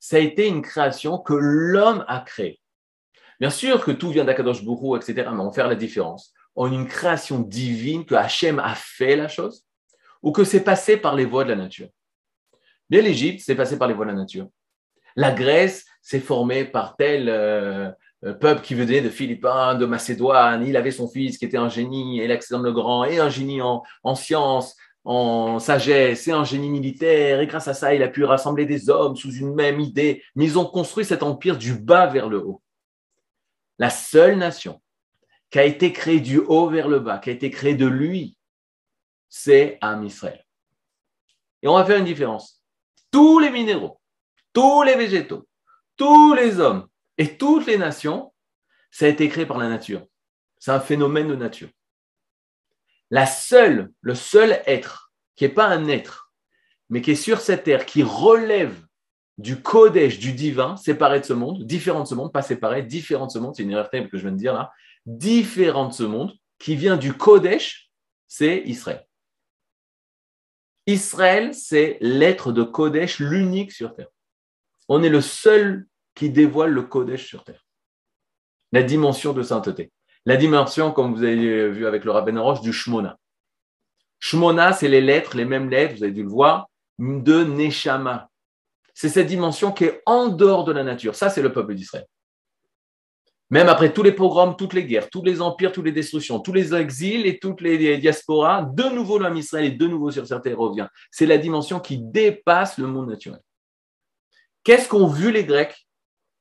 Ça 0.00 0.16
a 0.16 0.20
été 0.20 0.48
une 0.48 0.62
création 0.62 1.18
que 1.18 1.34
l'homme 1.34 2.02
a 2.08 2.20
créée. 2.20 2.58
Bien 3.40 3.50
sûr 3.50 3.84
que 3.84 3.90
tout 3.90 4.08
vient 4.10 4.24
d'Akadosh 4.24 4.64
Bourou, 4.64 4.96
etc., 4.96 5.12
mais 5.16 5.40
on 5.40 5.48
va 5.48 5.52
faire 5.52 5.68
la 5.68 5.74
différence. 5.74 6.32
A 6.56 6.66
une 6.66 6.88
création 6.88 7.40
divine 7.40 8.06
que 8.06 8.14
Hachem 8.14 8.58
a 8.58 8.74
fait 8.74 9.16
la 9.16 9.28
chose 9.28 9.66
ou 10.22 10.32
que 10.32 10.44
c'est 10.44 10.64
passé 10.64 10.96
par 10.96 11.14
les 11.14 11.26
voies 11.26 11.44
de 11.44 11.50
la 11.50 11.56
nature. 11.56 11.90
Bien, 12.88 13.02
l'Égypte, 13.02 13.42
c'est 13.44 13.54
passé 13.54 13.76
par 13.76 13.86
les 13.86 13.92
voies 13.92 14.06
de 14.06 14.12
la 14.12 14.16
nature. 14.16 14.48
La 15.16 15.32
Grèce 15.32 15.86
s'est 16.02 16.20
formée 16.20 16.64
par 16.64 16.96
tel 16.96 17.28
euh, 17.28 17.90
euh, 18.24 18.32
peuple 18.34 18.62
qui 18.62 18.74
venait 18.74 19.00
de 19.00 19.10
Philippins, 19.10 19.74
de 19.74 19.86
Macédoine. 19.86 20.66
Il 20.66 20.76
avait 20.76 20.90
son 20.90 21.08
fils 21.08 21.38
qui 21.38 21.44
était 21.44 21.56
un 21.56 21.68
génie, 21.68 22.22
Alexandre 22.22 22.64
le 22.64 22.72
Grand, 22.72 23.04
et 23.04 23.18
un 23.18 23.28
génie 23.28 23.62
en, 23.62 23.82
en 24.02 24.14
sciences, 24.14 24.76
en 25.04 25.58
sagesse, 25.58 26.26
et 26.28 26.32
un 26.32 26.44
génie 26.44 26.70
militaire. 26.70 27.40
Et 27.40 27.46
grâce 27.46 27.68
à 27.68 27.74
ça, 27.74 27.94
il 27.94 28.02
a 28.02 28.08
pu 28.08 28.24
rassembler 28.24 28.66
des 28.66 28.90
hommes 28.90 29.16
sous 29.16 29.32
une 29.32 29.54
même 29.54 29.80
idée. 29.80 30.22
Mais 30.34 30.44
ils 30.44 30.58
ont 30.58 30.66
construit 30.66 31.04
cet 31.04 31.22
empire 31.22 31.56
du 31.56 31.74
bas 31.74 32.06
vers 32.06 32.28
le 32.28 32.38
haut. 32.38 32.62
La 33.78 33.90
seule 33.90 34.36
nation 34.36 34.80
qui 35.50 35.58
a 35.58 35.64
été 35.64 35.92
créée 35.92 36.20
du 36.20 36.38
haut 36.38 36.68
vers 36.68 36.88
le 36.88 36.98
bas, 36.98 37.18
qui 37.18 37.30
a 37.30 37.32
été 37.32 37.50
créée 37.50 37.74
de 37.74 37.86
lui, 37.86 38.36
c'est 39.28 39.78
Am 39.80 40.04
Israël. 40.04 40.44
Et 41.62 41.68
on 41.68 41.74
va 41.74 41.84
faire 41.84 41.98
une 41.98 42.04
différence. 42.04 42.62
Tous 43.10 43.38
les 43.38 43.50
minéraux, 43.50 43.97
tous 44.58 44.82
les 44.82 44.96
végétaux, 44.96 45.46
tous 45.96 46.34
les 46.34 46.58
hommes 46.58 46.88
et 47.16 47.36
toutes 47.36 47.66
les 47.66 47.78
nations, 47.78 48.34
ça 48.90 49.04
a 49.04 49.08
été 49.08 49.28
créé 49.28 49.46
par 49.46 49.56
la 49.56 49.68
nature. 49.68 50.04
C'est 50.58 50.72
un 50.72 50.80
phénomène 50.80 51.28
de 51.28 51.36
nature. 51.36 51.68
La 53.08 53.24
seule, 53.24 53.92
le 54.00 54.16
seul 54.16 54.60
être, 54.66 55.12
qui 55.36 55.44
n'est 55.44 55.50
pas 55.50 55.68
un 55.68 55.86
être, 55.86 56.32
mais 56.90 57.02
qui 57.02 57.12
est 57.12 57.14
sur 57.14 57.40
cette 57.40 57.62
terre, 57.62 57.86
qui 57.86 58.02
relève 58.02 58.74
du 59.36 59.62
Kodesh, 59.62 60.18
du 60.18 60.32
divin, 60.32 60.76
séparé 60.76 61.20
de 61.20 61.24
ce 61.24 61.34
monde, 61.34 61.64
différent 61.64 62.02
de 62.02 62.08
ce 62.08 62.16
monde, 62.16 62.32
pas 62.32 62.42
séparé, 62.42 62.82
différent 62.82 63.26
de 63.26 63.30
ce 63.30 63.38
monde, 63.38 63.54
c'est 63.54 63.62
une 63.62 63.70
erreur 63.70 63.88
que 63.90 64.08
je 64.18 64.22
viens 64.22 64.32
de 64.32 64.36
dire 64.36 64.54
là, 64.54 64.72
différent 65.06 65.86
de 65.86 65.92
ce 65.92 66.02
monde, 66.02 66.34
qui 66.58 66.74
vient 66.74 66.96
du 66.96 67.12
Kodesh, 67.12 67.92
c'est 68.26 68.64
Israël. 68.66 69.06
Israël, 70.88 71.54
c'est 71.54 71.96
l'être 72.00 72.50
de 72.50 72.64
Kodesh, 72.64 73.20
l'unique 73.20 73.70
sur 73.70 73.94
terre. 73.94 74.08
On 74.88 75.02
est 75.02 75.08
le 75.08 75.20
seul 75.20 75.86
qui 76.14 76.30
dévoile 76.30 76.70
le 76.70 76.82
Kodesh 76.82 77.26
sur 77.26 77.44
terre. 77.44 77.64
La 78.72 78.82
dimension 78.82 79.32
de 79.32 79.42
sainteté. 79.42 79.92
La 80.26 80.36
dimension, 80.36 80.92
comme 80.92 81.14
vous 81.14 81.22
avez 81.22 81.70
vu 81.70 81.86
avec 81.86 82.04
le 82.04 82.10
Rabben 82.10 82.38
Roche, 82.38 82.60
du 82.60 82.72
Shmona. 82.72 83.16
Shmona, 84.20 84.72
c'est 84.72 84.88
les 84.88 85.00
lettres, 85.00 85.36
les 85.36 85.44
mêmes 85.44 85.70
lettres, 85.70 85.96
vous 85.96 86.02
avez 86.02 86.12
dû 86.12 86.22
le 86.22 86.28
voir, 86.28 86.68
de 86.98 87.44
Neshama. 87.44 88.28
C'est 88.94 89.08
cette 89.08 89.28
dimension 89.28 89.70
qui 89.70 89.84
est 89.84 90.02
en 90.06 90.28
dehors 90.28 90.64
de 90.64 90.72
la 90.72 90.82
nature. 90.82 91.14
Ça, 91.14 91.30
c'est 91.30 91.42
le 91.42 91.52
peuple 91.52 91.74
d'Israël. 91.74 92.06
Même 93.50 93.68
après 93.68 93.92
tous 93.92 94.02
les 94.02 94.12
programmes, 94.12 94.56
toutes 94.56 94.74
les 94.74 94.84
guerres, 94.84 95.08
tous 95.08 95.22
les 95.22 95.40
empires, 95.40 95.72
toutes 95.72 95.86
les 95.86 95.92
destructions, 95.92 96.40
tous 96.40 96.52
les 96.52 96.74
exils 96.74 97.24
et 97.26 97.38
toutes 97.38 97.60
les 97.62 97.96
diasporas, 97.96 98.62
de 98.62 98.94
nouveau 98.94 99.18
l'homme 99.18 99.36
Israël 99.36 99.66
est 99.66 99.76
de 99.76 99.86
nouveau 99.86 100.10
sur 100.10 100.26
terre 100.26 100.58
revient. 100.58 100.86
C'est 101.10 101.24
la 101.24 101.38
dimension 101.38 101.80
qui 101.80 101.98
dépasse 101.98 102.76
le 102.76 102.86
monde 102.86 103.08
naturel. 103.08 103.40
Qu'est-ce 104.68 104.86
qu'ont 104.86 105.06
vu 105.06 105.32
les 105.32 105.46
Grecs? 105.46 105.88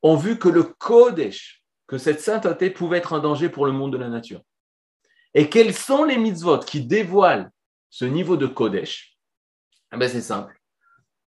Ont 0.02 0.18
vu 0.18 0.38
que 0.38 0.50
le 0.50 0.64
Kodesh, 0.64 1.64
que 1.88 1.98
cette 1.98 2.20
sainteté 2.20 2.70
pouvait 2.70 2.98
être 2.98 3.14
un 3.14 3.20
danger 3.20 3.48
pour 3.48 3.66
le 3.66 3.72
monde 3.72 3.94
de 3.94 3.98
la 3.98 4.10
nature. 4.10 4.42
Et 5.34 5.48
quels 5.48 5.74
sont 5.74 6.04
les 6.04 6.18
mitzvot 6.18 6.60
qui 6.60 6.86
dévoilent 6.86 7.50
ce 7.90 8.04
niveau 8.04 8.36
de 8.36 8.46
Kodesh? 8.46 9.18
Eh 9.94 9.98
ben, 9.98 10.10
C'est 10.10 10.20
simple. 10.20 10.60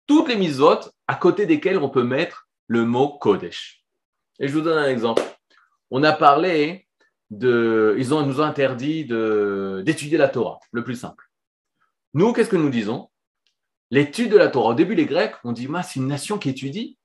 Toutes 0.08 0.30
les 0.30 0.36
mitzvot 0.36 0.80
à 1.06 1.14
côté 1.14 1.46
desquelles 1.46 1.78
on 1.78 1.92
peut 1.92 2.02
mettre 2.02 2.50
le 2.66 2.86
mot 2.86 3.20
Kodesh. 3.20 3.86
Et 4.40 4.48
je 4.48 4.54
vous 4.54 4.62
donne 4.62 4.80
un 4.80 4.90
exemple. 4.90 5.22
On 5.92 6.02
a 6.02 6.12
parlé 6.12 6.88
de. 7.30 7.96
Ils 8.00 8.10
nous 8.10 8.42
ont 8.42 8.44
interdit 8.44 9.06
d'étudier 9.06 10.18
la 10.18 10.28
Torah, 10.28 10.60
le 10.72 10.84
plus 10.84 10.96
simple. 10.96 11.30
Nous, 12.16 12.34
qu'est-ce 12.34 12.50
que 12.50 12.56
nous 12.56 12.72
disons? 12.72 13.12
L'étude 13.92 14.32
de 14.32 14.38
la 14.38 14.50
Torah. 14.50 14.70
Au 14.70 14.74
début, 14.74 14.96
les 14.96 15.06
Grecs 15.06 15.36
ont 15.44 15.52
dit, 15.52 15.68
c'est 15.84 16.00
une 16.00 16.08
nation 16.08 16.38
qui 16.38 16.50
étudie. 16.50 16.98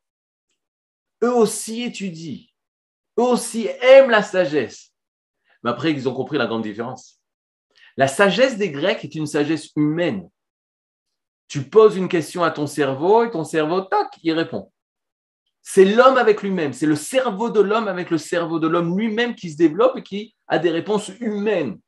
Eux 1.22 1.34
aussi 1.34 1.82
étudient. 1.82 2.46
Eux 3.18 3.22
aussi 3.22 3.68
aiment 3.80 4.10
la 4.10 4.22
sagesse. 4.22 4.92
Mais 5.62 5.70
après, 5.70 5.92
ils 5.92 6.08
ont 6.08 6.14
compris 6.14 6.38
la 6.38 6.46
grande 6.46 6.62
différence. 6.62 7.20
La 7.96 8.08
sagesse 8.08 8.58
des 8.58 8.70
Grecs 8.70 9.04
est 9.04 9.14
une 9.14 9.26
sagesse 9.26 9.70
humaine. 9.76 10.28
Tu 11.48 11.62
poses 11.62 11.96
une 11.96 12.08
question 12.08 12.42
à 12.42 12.50
ton 12.50 12.66
cerveau 12.66 13.24
et 13.24 13.30
ton 13.30 13.44
cerveau, 13.44 13.82
tac, 13.82 14.08
il 14.22 14.32
répond. 14.32 14.72
C'est 15.62 15.84
l'homme 15.84 16.18
avec 16.18 16.42
lui-même, 16.42 16.74
c'est 16.74 16.86
le 16.86 16.96
cerveau 16.96 17.48
de 17.48 17.60
l'homme 17.60 17.88
avec 17.88 18.10
le 18.10 18.18
cerveau 18.18 18.58
de 18.58 18.68
l'homme 18.68 18.98
lui-même 18.98 19.34
qui 19.34 19.50
se 19.50 19.56
développe 19.56 19.96
et 19.96 20.02
qui 20.02 20.34
a 20.46 20.58
des 20.58 20.70
réponses 20.70 21.10
humaines 21.20 21.78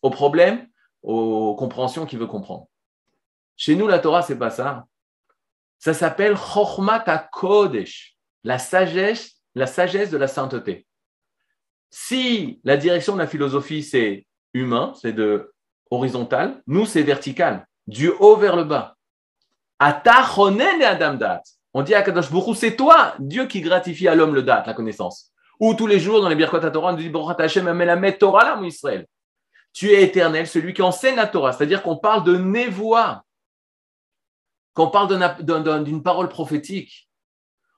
aux 0.00 0.10
problèmes, 0.10 0.66
aux 1.02 1.54
compréhensions 1.54 2.04
qu'il 2.04 2.18
veut 2.18 2.26
comprendre. 2.26 2.66
Chez 3.56 3.74
nous, 3.76 3.86
la 3.86 3.98
Torah, 3.98 4.22
c'est 4.22 4.38
pas 4.38 4.50
ça. 4.50 4.86
Ça 5.78 5.94
s'appelle 5.94 6.36
Chochmat 6.36 7.28
Kodesh, 7.32 8.16
la 8.44 8.58
sagesse, 8.58 9.42
la 9.54 9.66
sagesse 9.66 10.10
de 10.10 10.16
la 10.16 10.28
sainteté. 10.28 10.86
Si 11.90 12.60
la 12.64 12.76
direction 12.76 13.14
de 13.14 13.18
la 13.18 13.26
philosophie, 13.26 13.82
c'est 13.82 14.26
humain, 14.54 14.92
c'est 15.00 15.12
de 15.12 15.52
horizontal, 15.90 16.62
nous, 16.66 16.86
c'est 16.86 17.02
vertical, 17.02 17.66
du 17.86 18.08
haut 18.08 18.36
vers 18.36 18.56
le 18.56 18.64
bas. 18.64 18.96
On 21.74 21.82
dit 21.82 21.94
à 21.94 22.02
Kadosh 22.02 22.30
Baruch 22.30 22.56
c'est 22.56 22.76
toi, 22.76 23.14
Dieu, 23.18 23.46
qui 23.46 23.60
gratifie 23.60 24.08
à 24.08 24.14
l'homme 24.14 24.34
le 24.34 24.42
date, 24.42 24.66
la 24.66 24.74
connaissance. 24.74 25.32
Ou 25.58 25.74
tous 25.74 25.86
les 25.86 26.00
jours, 26.00 26.20
dans 26.20 26.28
les 26.28 26.34
Birkot 26.34 26.60
Torah, 26.70 26.92
on 26.92 26.96
dit 26.96 27.10
Hashem 27.38 28.12
Torah. 28.18 28.60
Tu 29.72 29.90
es 29.90 30.02
éternel, 30.02 30.46
celui 30.46 30.74
qui 30.74 30.82
enseigne 30.82 31.16
la 31.16 31.26
Torah. 31.26 31.52
C'est-à-dire 31.52 31.82
qu'on 31.82 31.96
parle 31.96 32.24
de 32.24 32.36
névoie. 32.36 33.22
Quand 34.74 34.86
on 34.86 34.90
parle 34.90 35.84
d'une 35.84 36.02
parole 36.02 36.28
prophétique, 36.28 37.08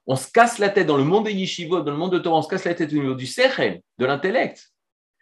on 0.06 0.16
se 0.16 0.30
casse 0.30 0.58
la 0.58 0.68
tête 0.68 0.86
dans 0.86 0.96
le 0.96 1.04
monde 1.04 1.24
des 1.24 1.32
yeshivot, 1.32 1.80
dans 1.80 1.90
le 1.90 1.96
monde 1.96 2.12
de 2.12 2.18
Torah, 2.18 2.38
on 2.38 2.42
se 2.42 2.48
casse 2.48 2.64
la 2.64 2.74
tête 2.74 2.92
au 2.92 2.96
niveau 2.96 3.14
du 3.14 3.26
sechel, 3.26 3.80
de 3.98 4.04
l'intellect. 4.06 4.70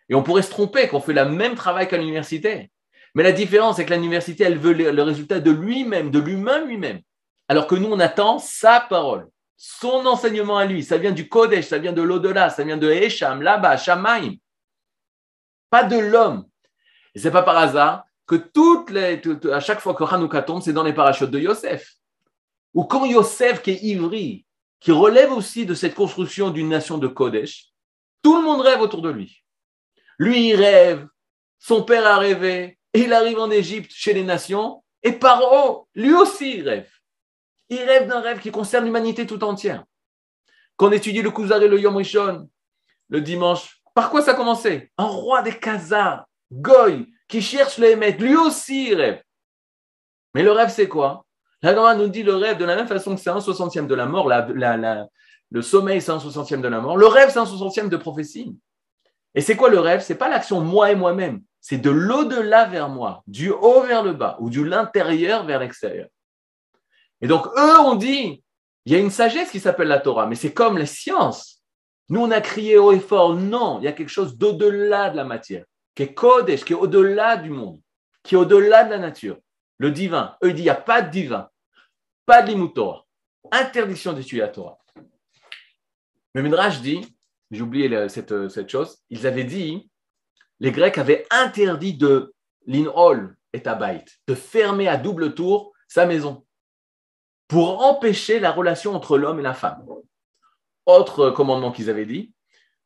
Et 0.09 0.14
on 0.14 0.23
pourrait 0.23 0.43
se 0.43 0.51
tromper 0.51 0.89
qu'on 0.89 1.01
fait 1.01 1.12
le 1.12 1.25
même 1.27 1.55
travail 1.55 1.89
qu'à 1.89 1.97
l'université. 1.97 2.70
Mais 3.14 3.23
la 3.23 3.33
différence, 3.33 3.77
c'est 3.77 3.87
que 3.87 3.95
l'université, 3.95 4.45
elle 4.45 4.59
veut 4.59 4.73
le, 4.73 5.03
résultat 5.03 5.41
de 5.41 5.51
lui-même, 5.51 6.11
de 6.11 6.18
l'humain 6.18 6.64
lui-même. 6.64 7.01
Alors 7.49 7.66
que 7.66 7.75
nous, 7.75 7.91
on 7.91 8.01
attend 8.01 8.39
sa 8.39 8.81
parole, 8.81 9.29
son 9.57 10.07
enseignement 10.07 10.59
à 10.59 10.64
lui. 10.64 10.83
Ça 10.83 10.99
vient 10.99 11.12
du 11.12 11.29
Kodesh, 11.29 11.66
ça 11.66 11.79
vient 11.79 11.93
de 11.93 12.03
l'au-delà, 12.03 12.51
ça 12.51 12.64
vient 12.64 12.77
de 12.77 12.91
Esham, 12.91 13.43
là-bas, 13.43 13.77
Shamaim. 13.77 14.35
Pas 15.70 15.85
de 15.85 15.99
l'homme. 15.99 16.47
Et 17.14 17.18
c'est 17.18 17.31
pas 17.31 17.43
par 17.43 17.59
hasard 17.59 18.05
que 18.27 18.37
toutes 18.37 18.91
les, 18.91 19.20
à 19.53 19.61
chaque 19.61 19.81
fois 19.81 19.95
que 19.95 20.05
Hanouka 20.05 20.43
tombe, 20.43 20.62
c'est 20.62 20.73
dans 20.73 20.83
les 20.83 20.93
parachutes 20.93 21.31
de 21.31 21.39
Yosef. 21.39 21.95
Ou 22.75 22.85
quand 22.85 23.05
Yosef, 23.05 23.62
qui 23.62 23.73
est 23.73 23.83
ivri, 23.83 24.47
qui 24.81 24.93
relève 24.93 25.33
aussi 25.33 25.66
de 25.66 25.75
cette 25.75 25.95
construction 25.95 26.51
d'une 26.51 26.68
nation 26.68 26.99
de 26.99 27.09
Kodesh, 27.09 27.66
tout 28.23 28.37
le 28.37 28.43
monde 28.43 28.61
rêve 28.61 28.81
autour 28.81 29.03
de 29.03 29.11
lui. 29.11 29.45
Lui, 30.18 30.51
il 30.51 30.57
rêve, 30.57 31.07
son 31.59 31.83
père 31.83 32.07
a 32.07 32.18
rêvé, 32.18 32.79
et 32.95 33.01
il 33.01 33.12
arrive 33.12 33.39
en 33.39 33.51
Égypte 33.51 33.91
chez 33.93 34.12
les 34.12 34.25
nations, 34.25 34.83
et 35.03 35.12
Paro, 35.12 35.89
lui 35.95 36.14
aussi, 36.14 36.59
il 36.59 36.68
rêve. 36.68 36.91
Il 37.68 37.79
rêve 37.79 38.07
d'un 38.07 38.20
rêve 38.20 38.41
qui 38.41 38.51
concerne 38.51 38.85
l'humanité 38.85 39.27
tout 39.27 39.43
entière. 39.43 39.85
Quand 40.77 40.89
on 40.89 40.93
étudie 40.93 41.23
le 41.23 41.31
Kuzar 41.31 41.62
et 41.62 41.68
le 41.68 41.81
Yom 41.81 41.97
Rishon, 41.97 42.49
le 43.09 43.20
dimanche, 43.20 43.81
par 43.95 44.11
quoi 44.11 44.23
ça 44.23 44.33
a 44.33 44.35
commencé? 44.35 44.91
Un 44.97 45.07
roi 45.07 45.43
des 45.43 45.59
Khazars, 45.59 46.27
Goy, 46.51 47.07
qui 47.33 47.41
cherche 47.41 47.78
les 47.78 47.97
maîtres, 47.97 48.22
lui 48.22 48.37
aussi 48.37 48.95
rêve. 48.95 49.22
Mais 50.35 50.43
le 50.43 50.53
rêve, 50.53 50.68
c'est 50.68 50.87
quoi? 50.87 51.24
La 51.62 51.74
Gemara 51.74 51.95
nous 51.95 52.09
dit 52.09 52.22
le 52.22 52.35
rêve 52.35 52.59
de 52.59 52.64
la 52.66 52.76
même 52.76 52.87
façon 52.87 53.14
que 53.14 53.22
c'est 53.22 53.30
un 53.30 53.41
soixantième 53.41 53.87
de 53.87 53.95
la 53.95 54.05
mort, 54.05 54.28
le 54.28 55.62
sommeil, 55.62 56.03
c'est 56.03 56.12
un 56.12 56.20
soixantième 56.20 56.61
de 56.61 56.68
la 56.68 56.80
mort, 56.80 56.99
le 56.99 57.07
rêve, 57.07 57.30
c'est 57.30 57.39
un 57.39 57.47
soixantième 57.47 57.89
de 57.89 57.97
prophétie. 57.97 58.55
Et 59.35 59.41
c'est 59.41 59.57
quoi 59.57 59.70
le 59.70 59.80
rêve? 59.80 60.03
C'est 60.03 60.16
pas 60.16 60.28
l'action 60.28 60.61
moi 60.61 60.91
et 60.91 60.95
moi-même, 60.95 61.43
c'est 61.59 61.78
de 61.78 61.89
l'au-delà 61.89 62.66
vers 62.66 62.91
moi, 62.91 63.22
du 63.26 63.51
haut 63.51 63.80
vers 63.80 64.03
le 64.03 64.12
bas, 64.12 64.37
ou 64.41 64.51
du 64.51 64.66
l'intérieur 64.66 65.45
vers 65.47 65.61
l'extérieur. 65.61 66.09
Et 67.22 67.26
donc, 67.26 67.47
eux, 67.47 67.78
on 67.80 67.95
dit, 67.95 68.45
il 68.85 68.93
y 68.93 68.95
a 68.95 68.99
une 68.99 69.11
sagesse 69.11 69.51
qui 69.51 69.61
s'appelle 69.61 69.89
la 69.89 70.01
Torah, 70.01 70.26
mais 70.26 70.35
c'est 70.35 70.53
comme 70.53 70.76
les 70.76 70.85
sciences. 70.85 71.62
Nous, 72.11 72.20
on 72.20 72.30
a 72.30 72.43
crié 72.43 72.76
haut 72.76 72.93
et 72.93 73.01
fort, 73.01 73.35
non, 73.35 73.78
il 73.80 73.85
y 73.85 73.89
a 73.89 73.93
quelque 73.93 74.11
chose 74.11 74.37
d'au-delà 74.37 75.09
de 75.09 75.16
la 75.16 75.24
matière, 75.24 75.64
qui 75.95 76.05
est 76.05 76.14
Kodesh, 76.14 76.64
qui 76.64 76.72
est 76.72 76.76
au-delà 76.76 77.36
du 77.36 77.51
monde, 77.51 77.80
qui 78.22 78.34
est 78.34 78.38
au-delà 78.38 78.84
de 78.84 78.90
la 78.90 78.99
nature. 78.99 79.38
Le 79.78 79.90
divin, 79.90 80.36
eux, 80.43 80.49
ils 80.49 80.55
disent, 80.55 80.62
il 80.62 80.64
n'y 80.64 80.70
a 80.70 80.74
pas 80.74 81.03
de 81.03 81.11
divin, 81.11 81.51
pas 82.26 82.43
de 82.43 82.49
limoutora, 82.49 83.07
interdiction 83.51 84.12
d'étudier 84.12 84.40
la 84.40 84.49
Torah. 84.49 84.78
Le 86.34 86.43
Midrash 86.43 86.80
dit, 86.80 87.16
j'ai 87.51 87.62
oublié 87.62 88.09
cette, 88.09 88.49
cette, 88.49 88.68
chose, 88.68 88.99
ils 89.11 89.26
avaient 89.26 89.45
dit, 89.45 89.90
les 90.61 90.72
Grecs 90.72 90.99
avaient 90.99 91.26
interdit 91.30 91.95
de 91.95 92.32
l'inhol 92.66 93.36
et 93.53 93.62
tabait, 93.62 94.05
de 94.26 94.34
fermer 94.34 94.88
à 94.88 94.97
double 94.97 95.34
tour 95.34 95.72
sa 95.88 96.07
maison 96.07 96.47
pour 97.49 97.84
empêcher 97.84 98.40
la 98.40 98.51
relation 98.51 98.95
entre 98.95 99.18
l'homme 99.18 99.40
et 99.40 99.43
la 99.43 99.53
femme. 99.53 99.84
Autre 100.86 101.30
commandement 101.30 101.70
qu'ils 101.70 101.90
avaient 101.90 102.07
dit, 102.07 102.32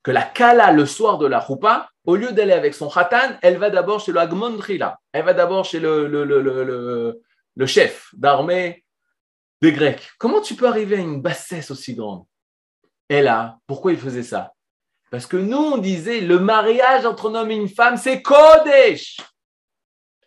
que 0.03 0.11
la 0.11 0.23
kala 0.23 0.73
le 0.73 0.87
soir 0.87 1.19
de 1.19 1.27
la 1.27 1.39
roupa, 1.39 1.91
au 2.07 2.15
lieu 2.15 2.33
d'aller 2.33 2.53
avec 2.53 2.75
son 2.75 2.89
khatan, 2.89 3.37
elle 3.43 3.59
va 3.59 3.69
d'abord 3.69 4.01
chez 4.01 4.13
le 4.13 4.21
Agmondrila, 4.21 4.99
elle 5.13 5.25
va 5.25 5.35
d'abord 5.35 5.65
chez 5.65 5.81
le, 5.81 7.21
chef 7.67 8.11
d'armée 8.15 8.85
des 9.61 9.73
Grecs. 9.73 10.09
Comment 10.19 10.41
tu 10.41 10.55
peux 10.55 10.69
arriver 10.69 10.97
à 10.97 11.01
une 11.01 11.21
bassesse 11.21 11.71
aussi 11.71 11.95
grande? 11.95 12.25
Et 13.09 13.23
là, 13.23 13.59
pourquoi 13.67 13.93
il 13.93 13.99
faisait 13.99 14.23
ça? 14.23 14.53
Parce 15.11 15.27
que 15.27 15.37
nous, 15.37 15.57
on 15.57 15.79
disait, 15.79 16.21
le 16.21 16.39
mariage 16.39 17.07
entre 17.07 17.31
un 17.31 17.35
homme 17.37 17.51
et 17.51 17.57
une 17.57 17.69
femme, 17.69 17.97
c'est 17.97 18.23
Kodesh. 18.23 19.19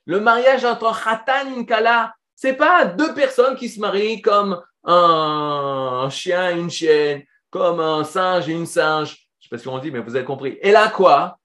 Le 0.05 0.19
mariage 0.19 0.65
entre 0.65 0.87
un 0.87 0.93
khatan 0.93 1.49
et 1.49 1.57
une 1.57 1.65
kala, 1.65 2.13
c'est 2.35 2.53
pas 2.53 2.85
deux 2.85 3.13
personnes 3.13 3.55
qui 3.55 3.69
se 3.69 3.79
marient 3.79 4.21
comme 4.21 4.61
un 4.83 6.07
chien 6.09 6.51
et 6.51 6.59
une 6.59 6.69
chienne, 6.69 7.23
comme 7.49 7.79
un 7.79 8.03
singe 8.03 8.49
et 8.49 8.53
une 8.53 8.65
singe. 8.65 9.29
Je 9.39 9.47
sais 9.47 9.49
pas 9.49 9.57
si 9.57 9.67
on 9.67 9.77
dit, 9.79 9.91
mais 9.91 9.99
vous 9.99 10.15
avez 10.15 10.25
compris. 10.25 10.57
Et 10.61 10.71
là, 10.71 10.89
quoi? 10.89 11.38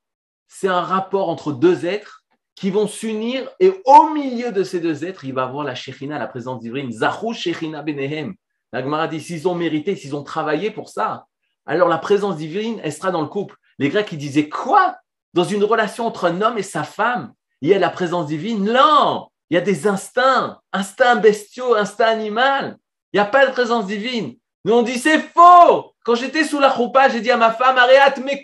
C'est 0.48 0.68
un 0.68 0.80
rapport 0.80 1.28
entre 1.28 1.52
deux 1.52 1.86
êtres 1.86 2.22
qui 2.54 2.70
vont 2.70 2.86
s'unir 2.86 3.48
et 3.60 3.72
au 3.84 4.10
milieu 4.10 4.52
de 4.52 4.62
ces 4.62 4.80
deux 4.80 5.04
êtres, 5.04 5.24
il 5.24 5.34
va 5.34 5.44
avoir 5.44 5.64
la 5.64 5.74
Shechina, 5.74 6.18
la 6.18 6.26
présence 6.26 6.60
divine. 6.60 6.92
Zahu 6.92 7.34
Shechina 7.34 7.82
Benehem. 7.82 8.34
La 8.72 9.06
dit 9.06 9.20
s'ils 9.20 9.46
ont 9.46 9.54
mérité, 9.54 9.94
s'ils 9.94 10.16
ont 10.16 10.24
travaillé 10.24 10.70
pour 10.70 10.88
ça, 10.88 11.26
alors 11.64 11.88
la 11.88 11.98
présence 11.98 12.36
divine, 12.36 12.80
elle 12.82 12.92
sera 12.92 13.10
dans 13.10 13.22
le 13.22 13.28
couple. 13.28 13.56
Les 13.78 13.88
Grecs, 13.88 14.10
ils 14.12 14.18
disaient 14.18 14.48
quoi? 14.48 14.96
Dans 15.32 15.44
une 15.44 15.64
relation 15.64 16.06
entre 16.06 16.26
un 16.26 16.42
homme 16.42 16.58
et 16.58 16.62
sa 16.62 16.84
femme, 16.84 17.32
il 17.60 17.68
y 17.68 17.74
a 17.74 17.78
la 17.78 17.90
présence 17.90 18.26
divine? 18.26 18.64
Non 18.64 19.28
il 19.50 19.54
y 19.54 19.58
a 19.58 19.60
des 19.60 19.86
instincts, 19.86 20.58
instincts 20.72 21.16
bestiaux, 21.16 21.74
instincts 21.74 22.06
animaux. 22.06 22.74
Il 23.12 23.16
n'y 23.16 23.20
a 23.20 23.24
pas 23.24 23.46
de 23.46 23.52
présence 23.52 23.86
divine. 23.86 24.34
Nous, 24.64 24.72
on 24.74 24.82
dit 24.82 24.98
c'est 24.98 25.20
faux. 25.20 25.92
Quand 26.04 26.14
j'étais 26.14 26.44
sous 26.44 26.58
la 26.58 26.74
choupa, 26.74 27.08
j'ai 27.08 27.20
dit 27.20 27.30
à 27.30 27.36
ma 27.36 27.52
femme, 27.52 27.76
Ariat, 27.78 28.14
mes 28.24 28.42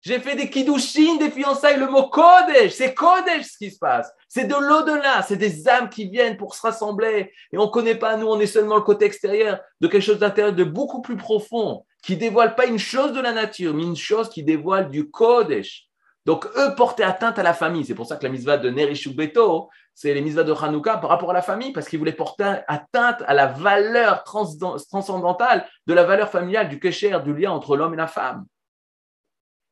J'ai 0.00 0.20
fait 0.20 0.36
des 0.36 0.48
kiddushin, 0.48 1.16
des 1.16 1.30
fiançailles, 1.30 1.78
le 1.78 1.88
mot 1.88 2.08
kodesh. 2.08 2.72
C'est 2.72 2.94
kodesh 2.94 3.46
ce 3.46 3.58
qui 3.58 3.70
se 3.70 3.78
passe. 3.78 4.12
C'est 4.28 4.44
de 4.44 4.54
l'au-delà. 4.54 5.22
C'est 5.22 5.36
des 5.36 5.68
âmes 5.68 5.88
qui 5.88 6.08
viennent 6.08 6.36
pour 6.36 6.54
se 6.54 6.62
rassembler. 6.62 7.32
Et 7.52 7.58
on 7.58 7.66
ne 7.66 7.70
connaît 7.70 7.96
pas, 7.96 8.16
nous, 8.16 8.28
on 8.28 8.38
est 8.38 8.46
seulement 8.46 8.76
le 8.76 8.82
côté 8.82 9.06
extérieur 9.06 9.58
de 9.80 9.88
quelque 9.88 10.02
chose 10.02 10.20
d'intérieur, 10.20 10.54
de 10.54 10.64
beaucoup 10.64 11.02
plus 11.02 11.16
profond, 11.16 11.84
qui 12.02 12.16
dévoile 12.16 12.54
pas 12.54 12.66
une 12.66 12.78
chose 12.78 13.12
de 13.12 13.20
la 13.20 13.32
nature, 13.32 13.74
mais 13.74 13.82
une 13.82 13.96
chose 13.96 14.28
qui 14.28 14.44
dévoile 14.44 14.88
du 14.88 15.10
kodesh. 15.10 15.86
Donc, 16.26 16.46
eux 16.56 16.74
portaient 16.76 17.04
atteinte 17.04 17.38
à 17.38 17.42
la 17.42 17.54
famille. 17.54 17.84
C'est 17.84 17.94
pour 17.94 18.06
ça 18.06 18.16
que 18.16 18.24
la 18.24 18.28
misva 18.28 18.56
de 18.58 18.70
Nerishu 18.70 19.14
Beto, 19.14 19.68
c'est 19.94 20.14
les 20.14 20.20
misvas 20.20 20.44
de 20.44 20.52
Hanouka 20.52 20.98
par 20.98 21.10
rapport 21.10 21.30
à 21.30 21.34
la 21.34 21.42
famille, 21.42 21.72
parce 21.72 21.88
qu'ils 21.88 21.98
voulaient 21.98 22.12
porter 22.12 22.60
atteinte 22.68 23.22
à 23.26 23.34
la 23.34 23.46
valeur 23.46 24.22
transcendantale 24.24 25.66
de 25.86 25.94
la 25.94 26.04
valeur 26.04 26.28
familiale, 26.28 26.68
du 26.68 26.78
kécher, 26.78 27.18
du 27.24 27.34
lien 27.34 27.50
entre 27.50 27.76
l'homme 27.76 27.94
et 27.94 27.96
la 27.96 28.06
femme. 28.06 28.44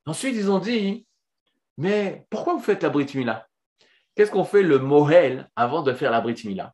Ensuite, 0.07 0.37
ils 0.37 0.51
ont 0.51 0.61
dit, 0.61 1.07
mais 1.77 2.27
pourquoi 2.31 2.55
vous 2.55 2.63
faites 2.63 2.83
la 2.83 2.89
Brit 2.89 3.11
Mila 3.15 3.47
Qu'est-ce 4.15 4.31
qu'on 4.31 4.45
fait 4.45 4.63
le 4.63 4.79
Mohel 4.79 5.51
avant 5.57 5.83
de 5.83 5.93
faire 5.93 6.11
la 6.11 6.21
Brit 6.21 6.41
Mila 6.45 6.73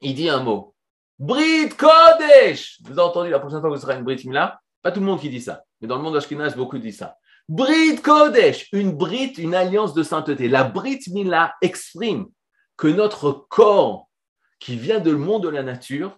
Il 0.00 0.14
dit 0.14 0.28
un 0.28 0.42
mot. 0.42 0.74
Brit 1.18 1.70
Kodesh 1.70 2.78
Vous 2.84 2.92
avez 2.92 3.08
entendu 3.08 3.30
la 3.30 3.40
prochaine 3.40 3.60
fois 3.60 3.70
que 3.70 3.74
vous 3.74 3.80
serez 3.80 3.96
une 3.96 4.04
Brit 4.04 4.22
Mila 4.24 4.60
Pas 4.82 4.92
tout 4.92 5.00
le 5.00 5.06
monde 5.06 5.20
qui 5.20 5.30
dit 5.30 5.40
ça, 5.40 5.64
mais 5.80 5.88
dans 5.88 5.96
le 5.96 6.02
monde 6.02 6.14
d'Ashkenaz, 6.14 6.54
beaucoup 6.54 6.78
disent 6.78 6.98
ça. 6.98 7.16
Brit 7.48 7.96
Kodesh, 8.02 8.68
une 8.72 8.92
Brit, 8.92 9.32
une 9.38 9.54
alliance 9.54 9.94
de 9.94 10.02
sainteté. 10.02 10.48
La 10.48 10.64
Brit 10.64 11.00
Mila 11.08 11.54
exprime 11.62 12.28
que 12.76 12.88
notre 12.88 13.32
corps, 13.32 14.08
qui 14.60 14.76
vient 14.76 15.00
du 15.00 15.16
monde 15.16 15.44
de 15.44 15.48
la 15.48 15.62
nature, 15.62 16.16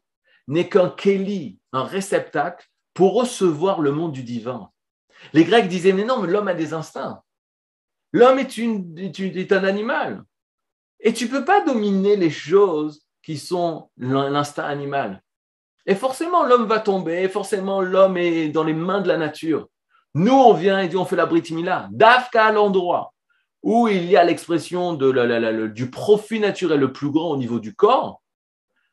n'est 0.48 0.68
qu'un 0.68 0.90
Keli, 0.90 1.58
un 1.72 1.84
réceptacle 1.84 2.68
pour 2.94 3.14
recevoir 3.14 3.80
le 3.80 3.92
monde 3.92 4.12
du 4.12 4.24
divin. 4.24 4.70
Les 5.32 5.44
Grecs 5.44 5.68
disaient, 5.68 5.92
mais 5.92 6.04
non, 6.04 6.20
mais 6.20 6.28
l'homme 6.28 6.48
a 6.48 6.54
des 6.54 6.74
instincts. 6.74 7.22
L'homme 8.12 8.38
est, 8.38 8.58
est, 8.58 9.52
un 9.52 9.64
animal. 9.64 10.24
Et 11.00 11.12
tu 11.12 11.26
ne 11.26 11.30
peux 11.30 11.44
pas 11.44 11.64
dominer 11.64 12.16
les 12.16 12.30
choses 12.30 13.06
qui 13.22 13.38
sont 13.38 13.90
l'instinct 13.96 14.64
animal. 14.64 15.22
Et 15.86 15.94
forcément, 15.94 16.44
l'homme 16.44 16.66
va 16.66 16.80
tomber, 16.80 17.28
forcément, 17.28 17.80
l'homme 17.80 18.16
est 18.16 18.48
dans 18.48 18.64
les 18.64 18.74
mains 18.74 19.00
de 19.00 19.08
la 19.08 19.16
nature. 19.16 19.68
Nous, 20.14 20.32
on 20.32 20.52
vient 20.52 20.80
et 20.80 20.94
on 20.96 21.04
fait 21.04 21.16
la 21.16 21.26
Brit 21.26 21.44
Mila. 21.52 21.88
Dafka 21.92 22.46
à 22.46 22.52
l'endroit 22.52 23.12
où 23.62 23.88
il 23.88 24.04
y 24.06 24.16
a 24.16 24.24
l'expression 24.24 24.94
du 24.94 25.90
profit 25.90 26.40
naturel 26.40 26.80
le 26.80 26.92
plus 26.92 27.10
grand 27.10 27.30
au 27.30 27.36
niveau 27.36 27.60
du 27.60 27.74
corps, 27.74 28.22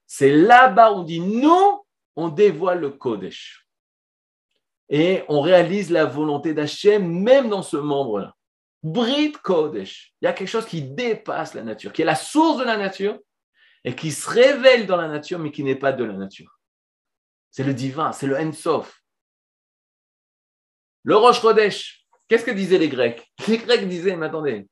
c'est 0.05 0.32
là-bas 0.32 0.91
où 0.91 0.97
on 0.97 1.03
dit 1.03 1.19
nous, 1.19 1.84
on 2.15 2.30
dévoile 2.30 2.82
le 2.82 2.89
Kodesh. 2.89 3.66
Et 4.89 5.23
on 5.27 5.41
réalise 5.41 5.91
la 5.91 6.05
volonté 6.05 6.53
d'Hachem 6.53 7.05
même 7.07 7.49
dans 7.49 7.63
ce 7.63 7.77
membre-là. 7.77 8.35
Brit 8.83 9.33
Kodesh. 9.43 10.13
Il 10.21 10.25
y 10.25 10.27
a 10.27 10.33
quelque 10.33 10.47
chose 10.47 10.65
qui 10.65 10.81
dépasse 10.81 11.53
la 11.53 11.63
nature, 11.63 11.91
qui 11.91 12.03
est 12.03 12.05
la 12.05 12.15
source 12.15 12.59
de 12.59 12.63
la 12.63 12.77
nature 12.77 13.19
et 13.83 13.95
qui 13.95 14.11
se 14.11 14.29
révèle 14.29 14.85
dans 14.85 14.97
la 14.97 15.07
nature, 15.07 15.39
mais 15.39 15.51
qui 15.51 15.63
n'est 15.63 15.75
pas 15.75 15.91
de 15.91 16.03
la 16.03 16.13
nature. 16.13 16.59
C'est 17.51 17.63
le 17.63 17.73
divin, 17.73 18.11
c'est 18.11 18.27
le 18.27 18.38
Ensof. 18.38 19.01
Le 21.03 21.15
Roche 21.15 21.39
Rodesh, 21.39 22.05
qu'est-ce 22.27 22.45
que 22.45 22.51
disaient 22.51 22.77
les 22.77 22.89
Grecs? 22.89 23.25
Les 23.47 23.57
Grecs 23.57 23.88
disaient, 23.88 24.15
mais 24.15 24.27
attendez, 24.27 24.67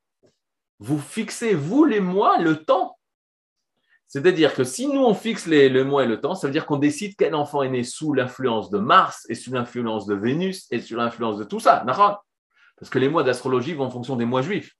vous 0.78 0.98
fixez, 0.98 1.54
vous, 1.54 1.84
les 1.84 2.00
mois, 2.00 2.38
le 2.38 2.62
temps. 2.64 2.95
C'est-à-dire 4.08 4.54
que 4.54 4.64
si 4.64 4.86
nous, 4.86 5.02
on 5.02 5.14
fixe 5.14 5.46
les, 5.46 5.82
mois 5.82 6.04
et 6.04 6.06
le 6.06 6.20
temps, 6.20 6.34
ça 6.34 6.46
veut 6.46 6.52
dire 6.52 6.66
qu'on 6.66 6.76
décide 6.76 7.14
quel 7.16 7.34
enfant 7.34 7.62
est 7.62 7.68
né 7.68 7.82
sous 7.82 8.12
l'influence 8.14 8.70
de 8.70 8.78
Mars 8.78 9.26
et 9.28 9.34
sous 9.34 9.52
l'influence 9.52 10.06
de 10.06 10.14
Vénus 10.14 10.66
et 10.70 10.80
sous 10.80 10.96
l'influence 10.96 11.38
de 11.38 11.44
tout 11.44 11.60
ça. 11.60 11.84
Parce 11.84 12.90
que 12.90 12.98
les 12.98 13.08
mois 13.08 13.24
d'astrologie 13.24 13.74
vont 13.74 13.86
en 13.86 13.90
fonction 13.90 14.16
des 14.16 14.24
mois 14.24 14.42
juifs. 14.42 14.72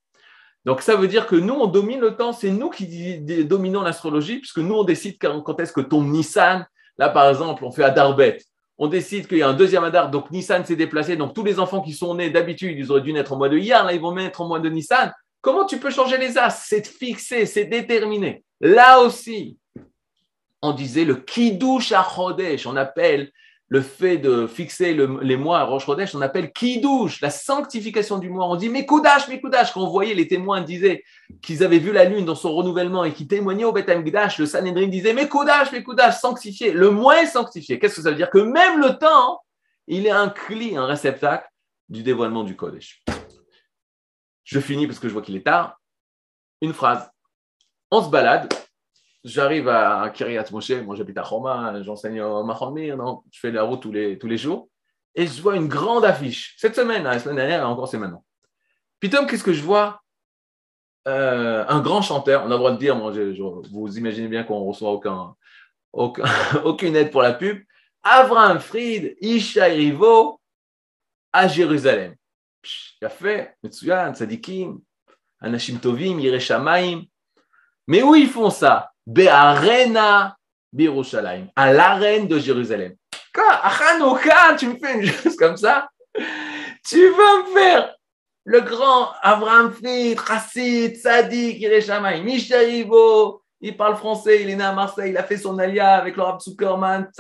Donc 0.64 0.80
ça 0.80 0.96
veut 0.96 1.08
dire 1.08 1.26
que 1.26 1.36
nous, 1.36 1.54
on 1.54 1.66
domine 1.66 2.00
le 2.00 2.16
temps, 2.16 2.32
c'est 2.32 2.50
nous 2.50 2.70
qui 2.70 3.18
dominons 3.44 3.82
l'astrologie, 3.82 4.38
puisque 4.38 4.58
nous, 4.58 4.74
on 4.74 4.84
décide 4.84 5.16
quand, 5.20 5.60
est-ce 5.60 5.72
que 5.72 5.80
tombe 5.80 6.06
Nissan. 6.06 6.66
Là, 6.98 7.08
par 7.08 7.28
exemple, 7.28 7.64
on 7.64 7.70
fait 7.70 7.84
Adarbet 7.84 8.38
on 8.78 8.88
décide 8.88 9.26
qu'il 9.26 9.38
y 9.38 9.42
a 9.42 9.48
un 9.48 9.54
deuxième 9.54 9.84
Adar, 9.84 10.10
donc 10.10 10.30
Nissan 10.30 10.64
s'est 10.64 10.76
déplacé, 10.76 11.16
donc 11.16 11.34
tous 11.34 11.44
les 11.44 11.58
enfants 11.58 11.80
qui 11.80 11.92
sont 11.92 12.14
nés 12.14 12.30
d'habitude, 12.30 12.76
ils 12.78 12.90
auraient 12.90 13.00
dû 13.00 13.12
naître 13.12 13.32
au 13.32 13.36
mois 13.36 13.48
de 13.48 13.56
Iyar, 13.56 13.84
là 13.84 13.92
ils 13.92 14.00
vont 14.00 14.14
naître 14.14 14.40
au 14.40 14.46
mois 14.46 14.60
de 14.60 14.68
Nissan. 14.68 15.12
Comment 15.40 15.64
tu 15.64 15.78
peux 15.78 15.90
changer 15.90 16.18
les 16.18 16.38
as? 16.38 16.50
C'est 16.50 16.86
fixé, 16.86 17.46
c'est 17.46 17.66
déterminé. 17.66 18.42
Là 18.60 19.00
aussi, 19.00 19.58
on 20.62 20.72
disait 20.72 21.04
le 21.04 21.16
Kiddush 21.16 21.92
Chodesh, 22.14 22.66
on 22.66 22.76
appelle 22.76 23.30
le 23.68 23.80
fait 23.80 24.16
de 24.16 24.46
fixer 24.46 24.94
les 24.94 25.36
mois 25.36 25.58
à 25.58 25.64
Rosh 25.64 25.86
Chodesh, 25.86 26.14
on 26.14 26.20
appelle 26.20 26.52
Kiddush, 26.52 27.20
la 27.20 27.30
sanctification 27.30 28.18
du 28.18 28.30
mois. 28.30 28.46
On 28.46 28.54
dit 28.54 28.68
Mekoudash, 28.68 29.26
Mekoudash. 29.26 29.72
Quand 29.72 29.82
on 29.82 29.90
voyait 29.90 30.14
les 30.14 30.28
témoins 30.28 30.60
disaient 30.60 31.02
qu'ils 31.42 31.64
avaient 31.64 31.80
vu 31.80 31.90
la 31.90 32.04
lune 32.04 32.24
dans 32.24 32.36
son 32.36 32.54
renouvellement 32.54 33.04
et 33.04 33.12
qui 33.12 33.26
témoignaient 33.26 33.64
au 33.64 33.72
Beth 33.72 33.90
Gdash, 33.90 34.38
le 34.38 34.46
Sanhedrin 34.46 34.86
disait 34.86 35.12
Mekoudash, 35.12 35.72
Mekoudash, 35.72 36.20
sanctifié. 36.20 36.70
Le 36.70 36.90
mois 36.90 37.26
sanctifié. 37.26 37.80
Qu'est-ce 37.80 37.96
que 37.96 38.02
ça 38.02 38.10
veut 38.10 38.16
dire? 38.16 38.30
Que 38.30 38.38
même 38.38 38.80
le 38.80 38.98
temps, 38.98 39.40
il 39.88 40.06
est 40.06 40.10
un 40.10 40.28
cli, 40.28 40.76
un 40.76 40.86
réceptacle 40.86 41.48
du 41.88 42.04
dévoilement 42.04 42.44
du 42.44 42.54
Kodesh. 42.54 43.02
Je 44.46 44.60
finis 44.60 44.86
parce 44.86 44.98
que 44.98 45.08
je 45.08 45.12
vois 45.12 45.22
qu'il 45.22 45.36
est 45.36 45.44
tard. 45.44 45.78
Une 46.62 46.72
phrase. 46.72 47.10
On 47.90 48.02
se 48.02 48.08
balade 48.08 48.48
J'arrive 49.24 49.68
à 49.68 50.08
Kiryat 50.10 50.44
Moshe, 50.52 50.70
moi 50.84 50.94
j'habite 50.94 51.18
à 51.18 51.22
Roma, 51.22 51.82
j'enseigne 51.82 52.22
au 52.22 52.44
Mahomir, 52.44 52.96
je 53.32 53.40
fais 53.40 53.50
la 53.50 53.64
route 53.64 53.82
tous 53.82 53.90
les, 53.90 54.16
tous 54.18 54.28
les 54.28 54.38
jours, 54.38 54.68
et 55.16 55.26
je 55.26 55.42
vois 55.42 55.56
une 55.56 55.66
grande 55.66 56.04
affiche. 56.04 56.54
Cette 56.58 56.76
semaine, 56.76 57.04
hein, 57.04 57.14
la 57.14 57.18
semaine 57.18 57.34
dernière, 57.34 57.68
encore 57.68 57.88
c'est 57.88 57.98
maintenant. 57.98 58.24
Tom, 59.10 59.26
qu'est-ce 59.26 59.42
que 59.42 59.52
je 59.52 59.64
vois? 59.64 60.00
Euh, 61.08 61.64
Un 61.66 61.80
grand 61.80 62.02
chanteur, 62.02 62.42
on 62.44 62.46
a 62.46 62.50
le 62.50 62.56
droit 62.56 62.70
de 62.70 62.76
dire, 62.76 62.94
moi, 62.94 63.12
vous 63.72 63.98
imaginez 63.98 64.28
bien 64.28 64.44
qu'on 64.44 64.60
ne 64.60 64.68
reçoit 64.68 64.92
aucun, 64.92 65.34
aucune 66.64 66.94
aide 66.94 67.10
pour 67.10 67.22
la 67.22 67.32
pub. 67.32 67.64
Avram 68.04 68.60
Fried, 68.60 69.16
Isha 69.20 69.64
Rivo, 69.64 70.40
à 71.32 71.48
Jérusalem. 71.48 72.14
Tzadikim, 74.12 74.80
Anashim 75.40 75.78
Tovim, 75.78 76.18
Yereshamaim. 76.20 77.02
Mais 77.86 78.02
où 78.02 78.14
ils 78.14 78.28
font 78.28 78.50
ça 78.50 78.90
Be'arena 79.06 80.36
Birushalayim, 80.72 81.48
à 81.54 81.72
l'arène 81.72 82.26
de 82.26 82.38
Jérusalem. 82.38 82.96
Quand 83.32 83.48
à 83.48 84.54
tu 84.56 84.68
me 84.68 84.76
fais 84.78 84.94
une 84.94 85.06
chose 85.06 85.36
comme 85.36 85.56
ça, 85.56 85.88
tu 86.84 87.10
vas 87.10 87.42
me 87.42 87.52
faire 87.54 87.94
le 88.44 88.60
grand 88.60 89.10
Abraham 89.22 89.72
Fried, 89.72 90.18
Chassid, 90.20 90.96
Sadiq, 90.96 91.60
Ireshamaï, 91.60 92.22
Michel 92.22 92.86
il 93.60 93.76
parle 93.76 93.96
français, 93.96 94.42
il 94.42 94.50
est 94.50 94.56
né 94.56 94.64
à 94.64 94.72
Marseille, 94.72 95.10
il 95.10 95.16
a 95.16 95.22
fait 95.22 95.38
son 95.38 95.58
alia 95.58 95.94
avec 95.94 96.16
le 96.16 96.22
Rab 96.22 96.40
Zuckerman. 96.40 97.10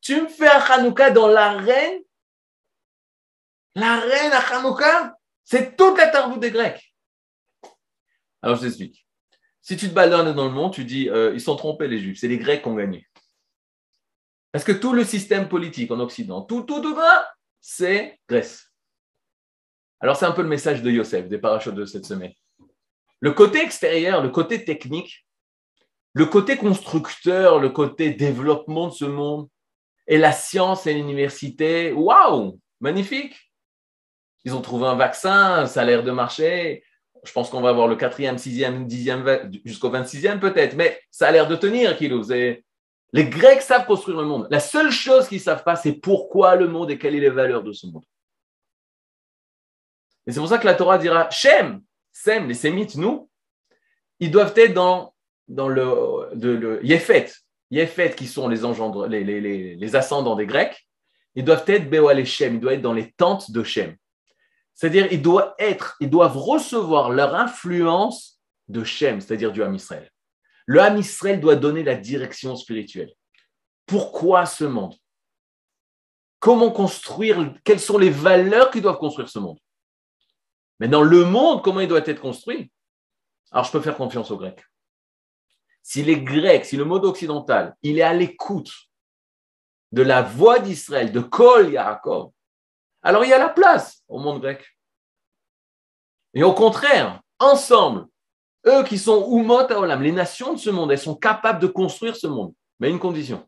Tu 0.00 0.20
me 0.20 0.28
fais 0.28 0.48
un 0.48 0.60
Hanouka 0.60 1.10
dans 1.10 1.28
l'arène 1.28 2.00
L'arène 3.74 4.32
à 4.32 4.38
Hanouka, 4.38 5.16
c'est 5.44 5.76
toute 5.76 5.98
la 5.98 6.08
tarboute 6.08 6.40
des 6.40 6.50
Grecs. 6.50 6.94
Alors 8.42 8.56
je 8.56 8.62
t'explique. 8.62 9.06
Si 9.60 9.76
tu 9.76 9.88
te 9.88 9.94
balades 9.94 10.34
dans 10.34 10.44
le 10.44 10.50
monde, 10.50 10.72
tu 10.72 10.84
dis 10.84 11.08
euh, 11.08 11.32
ils 11.34 11.40
sont 11.40 11.56
trompés 11.56 11.88
les 11.88 11.98
Juifs, 11.98 12.18
c'est 12.20 12.28
les 12.28 12.38
Grecs 12.38 12.62
qui 12.62 12.68
ont 12.68 12.74
gagné. 12.74 13.06
Parce 14.52 14.64
que 14.64 14.72
tout 14.72 14.92
le 14.92 15.04
système 15.04 15.48
politique 15.48 15.90
en 15.90 15.98
Occident, 16.00 16.42
tout, 16.42 16.62
tout, 16.62 16.80
tout, 16.80 16.96
c'est 17.60 18.20
Grèce. 18.28 18.70
Alors 20.00 20.16
c'est 20.16 20.26
un 20.26 20.32
peu 20.32 20.42
le 20.42 20.48
message 20.48 20.82
de 20.82 20.90
Yosef, 20.90 21.28
des 21.28 21.38
parachutes 21.38 21.74
de 21.74 21.86
cette 21.86 22.04
semaine. 22.04 22.32
Le 23.20 23.32
côté 23.32 23.62
extérieur, 23.62 24.22
le 24.22 24.28
côté 24.28 24.64
technique, 24.64 25.26
le 26.12 26.26
côté 26.26 26.56
constructeur, 26.56 27.58
le 27.58 27.70
côté 27.70 28.10
développement 28.10 28.88
de 28.88 28.92
ce 28.92 29.06
monde, 29.06 29.48
et 30.06 30.18
la 30.18 30.32
science 30.32 30.86
et 30.86 30.94
l'université, 30.94 31.92
waouh, 31.92 32.60
magnifique. 32.80 33.34
Ils 34.44 34.54
ont 34.54 34.60
trouvé 34.60 34.86
un 34.86 34.94
vaccin, 34.94 35.66
ça 35.66 35.82
a 35.82 35.84
l'air 35.84 36.02
de 36.02 36.10
marcher, 36.10 36.84
je 37.24 37.32
pense 37.32 37.50
qu'on 37.50 37.60
va 37.60 37.70
avoir 37.70 37.88
le 37.88 37.96
quatrième, 37.96 38.38
sixième, 38.38 38.86
dixième, 38.86 39.50
jusqu'au 39.64 39.90
26e 39.90 40.38
peut-être, 40.38 40.76
mais 40.76 41.00
ça 41.10 41.28
a 41.28 41.32
l'air 41.32 41.48
de 41.48 41.56
tenir, 41.56 41.96
Kilo. 41.96 42.22
Les 43.12 43.24
Grecs 43.26 43.62
savent 43.62 43.86
construire 43.86 44.18
le 44.18 44.26
monde. 44.26 44.48
La 44.50 44.60
seule 44.60 44.90
chose 44.90 45.28
qu'ils 45.28 45.38
ne 45.38 45.42
savent 45.42 45.64
pas, 45.64 45.76
c'est 45.76 45.92
pourquoi 45.92 46.56
le 46.56 46.68
monde 46.68 46.90
et 46.90 46.98
quelles 46.98 47.14
sont 47.14 47.20
les 47.20 47.30
valeurs 47.30 47.62
de 47.62 47.72
ce 47.72 47.86
monde. 47.86 48.04
Et 50.26 50.32
c'est 50.32 50.40
pour 50.40 50.48
ça 50.48 50.58
que 50.58 50.66
la 50.66 50.74
Torah 50.74 50.98
dira 50.98 51.30
Shem, 51.30 51.82
Sem, 52.12 52.48
les 52.48 52.54
Sémites, 52.54 52.96
nous, 52.96 53.28
ils 54.20 54.30
doivent 54.30 54.54
être 54.56 54.74
dans, 54.74 55.14
dans 55.48 55.68
le, 55.68 56.30
de, 56.34 56.50
le 56.50 56.84
Yefet. 56.84 57.30
Yefet, 57.70 58.14
qui 58.14 58.26
sont 58.26 58.48
les, 58.48 58.60
les, 59.08 59.40
les, 59.40 59.76
les, 59.76 59.96
ascendants 59.96 60.36
des 60.36 60.46
Grecs, 60.46 60.86
ils 61.34 61.44
doivent 61.44 61.64
être 61.66 61.90
Beoal 61.90 62.24
Shem, 62.24 62.54
ils 62.54 62.60
doivent 62.60 62.74
être 62.74 62.82
dans 62.82 62.92
les 62.92 63.12
tentes 63.12 63.50
de 63.50 63.62
Shem. 63.62 63.96
C'est-à-dire, 64.74 65.12
ils 65.12 65.22
doivent 65.22 65.54
être, 65.58 65.96
ils 66.00 66.10
doivent 66.10 66.36
recevoir 66.36 67.10
leur 67.10 67.34
influence 67.34 68.40
de 68.68 68.82
Shem, 68.82 69.20
c'est-à-dire 69.20 69.52
du 69.52 69.62
Ham 69.62 69.74
Israël. 69.74 70.10
Le 70.66 70.80
Ham 70.80 70.96
Israël 70.98 71.40
doit 71.40 71.56
donner 71.56 71.82
la 71.82 71.94
direction 71.94 72.56
spirituelle. 72.56 73.12
Pourquoi 73.86 74.46
ce 74.46 74.64
monde? 74.64 74.94
Comment 76.40 76.70
construire 76.70 77.54
Quelles 77.64 77.80
sont 77.80 77.98
les 77.98 78.10
valeurs 78.10 78.70
qui 78.70 78.80
doivent 78.80 78.98
construire 78.98 79.28
ce 79.28 79.38
monde? 79.38 79.58
Mais 80.80 80.88
dans 80.88 81.02
le 81.02 81.24
monde, 81.24 81.62
comment 81.62 81.80
il 81.80 81.88
doit 81.88 82.06
être 82.06 82.20
construit? 82.20 82.70
Alors, 83.52 83.64
je 83.64 83.70
peux 83.70 83.80
faire 83.80 83.96
confiance 83.96 84.30
aux 84.30 84.36
Grecs. 84.36 84.64
Si 85.82 86.02
les 86.02 86.20
Grecs, 86.20 86.64
si 86.64 86.76
le 86.76 86.84
monde 86.84 87.04
occidental, 87.04 87.76
il 87.82 87.98
est 87.98 88.02
à 88.02 88.14
l'écoute 88.14 88.72
de 89.92 90.02
la 90.02 90.22
voix 90.22 90.58
d'Israël, 90.58 91.12
de 91.12 91.20
Kol 91.20 91.72
Yaakov, 91.72 92.32
alors 93.04 93.24
il 93.24 93.30
y 93.30 93.34
a 93.34 93.38
la 93.38 93.50
place 93.50 94.02
au 94.08 94.18
monde 94.18 94.40
grec. 94.40 94.64
Et 96.32 96.42
au 96.42 96.52
contraire, 96.52 97.20
ensemble, 97.38 98.06
eux 98.66 98.82
qui 98.82 98.98
sont 98.98 99.30
Umot 99.38 99.70
Olam, 99.70 100.02
les 100.02 100.10
nations 100.10 100.54
de 100.54 100.58
ce 100.58 100.70
monde, 100.70 100.90
elles 100.90 100.98
sont 100.98 101.14
capables 101.14 101.60
de 101.60 101.66
construire 101.66 102.16
ce 102.16 102.26
monde, 102.26 102.54
mais 102.80 102.90
une 102.90 102.98
condition 102.98 103.46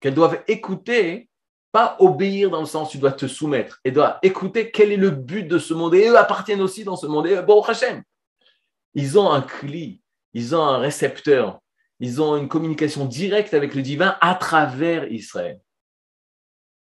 qu'elles 0.00 0.14
doivent 0.14 0.42
écouter, 0.46 1.30
pas 1.72 1.96
obéir 2.00 2.50
dans 2.50 2.60
le 2.60 2.66
sens 2.66 2.90
tu 2.90 2.98
dois 2.98 3.12
te 3.12 3.26
soumettre, 3.26 3.80
elles 3.84 3.94
doivent 3.94 4.18
écouter 4.22 4.70
quel 4.70 4.92
est 4.92 4.98
le 4.98 5.10
but 5.10 5.44
de 5.44 5.58
ce 5.58 5.72
monde, 5.72 5.94
et 5.94 6.08
eux 6.08 6.18
appartiennent 6.18 6.60
aussi 6.60 6.84
dans 6.84 6.96
ce 6.96 7.06
monde. 7.06 7.26
Et 7.26 7.40
bon, 7.42 7.62
Hachem, 7.62 8.02
ils 8.94 9.18
ont 9.18 9.30
un 9.30 9.42
cli, 9.42 10.02
ils 10.34 10.54
ont 10.54 10.62
un 10.62 10.78
récepteur, 10.78 11.60
ils 12.00 12.20
ont 12.20 12.36
une 12.36 12.48
communication 12.48 13.06
directe 13.06 13.54
avec 13.54 13.74
le 13.74 13.82
divin 13.82 14.18
à 14.20 14.34
travers 14.34 15.10
Israël. 15.10 15.60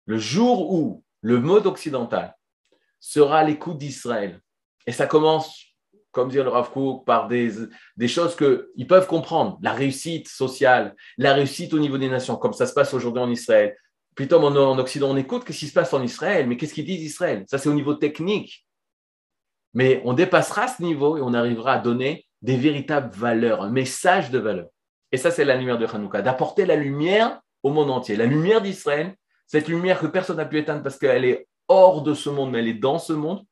Le 0.04 0.18
jour 0.18 0.72
où 0.72 1.02
le 1.28 1.40
mode 1.40 1.66
occidental 1.66 2.34
sera 3.00 3.44
l'écoute 3.44 3.76
d'Israël. 3.76 4.40
Et 4.86 4.92
ça 4.92 5.06
commence, 5.06 5.62
comme 6.10 6.30
dit 6.30 6.38
le 6.38 6.48
Rav 6.48 6.70
Kook, 6.70 7.04
par 7.04 7.28
des, 7.28 7.52
des 7.98 8.08
choses 8.08 8.34
qu'ils 8.34 8.86
peuvent 8.86 9.06
comprendre. 9.06 9.58
La 9.60 9.74
réussite 9.74 10.26
sociale, 10.26 10.96
la 11.18 11.34
réussite 11.34 11.74
au 11.74 11.78
niveau 11.78 11.98
des 11.98 12.08
nations, 12.08 12.36
comme 12.36 12.54
ça 12.54 12.66
se 12.66 12.72
passe 12.72 12.94
aujourd'hui 12.94 13.22
en 13.22 13.30
Israël. 13.30 13.76
Plutôt 14.14 14.38
en, 14.38 14.56
en 14.56 14.78
Occident, 14.78 15.10
on 15.10 15.18
écoute 15.18 15.44
qu'est-ce 15.44 15.58
qui 15.58 15.66
se 15.66 15.74
passe 15.74 15.92
en 15.92 16.02
Israël, 16.02 16.46
mais 16.48 16.56
qu'est-ce 16.56 16.72
qu'ils 16.72 16.86
disent 16.86 17.04
Israël 17.04 17.44
Ça, 17.46 17.58
c'est 17.58 17.68
au 17.68 17.74
niveau 17.74 17.92
technique. 17.92 18.66
Mais 19.74 20.00
on 20.06 20.14
dépassera 20.14 20.66
ce 20.66 20.82
niveau 20.82 21.18
et 21.18 21.20
on 21.20 21.34
arrivera 21.34 21.74
à 21.74 21.78
donner 21.78 22.26
des 22.40 22.56
véritables 22.56 23.14
valeurs, 23.14 23.60
un 23.60 23.70
message 23.70 24.30
de 24.30 24.38
valeur. 24.38 24.68
Et 25.12 25.18
ça, 25.18 25.30
c'est 25.30 25.44
la 25.44 25.58
lumière 25.58 25.76
de 25.76 25.84
Hanouka, 25.84 26.22
d'apporter 26.22 26.64
la 26.64 26.76
lumière 26.76 27.38
au 27.62 27.70
monde 27.70 27.90
entier. 27.90 28.16
La 28.16 28.24
lumière 28.24 28.62
d'Israël, 28.62 29.14
cette 29.48 29.66
lumière 29.66 29.98
que 29.98 30.06
personne 30.06 30.36
n'a 30.36 30.44
pu 30.44 30.58
éteindre 30.58 30.82
parce 30.82 30.98
qu'elle 30.98 31.24
est 31.24 31.48
hors 31.66 32.02
de 32.02 32.14
ce 32.14 32.30
monde, 32.30 32.52
mais 32.52 32.60
elle 32.60 32.68
est 32.68 32.74
dans 32.74 32.98
ce 32.98 33.14
monde, 33.14 33.44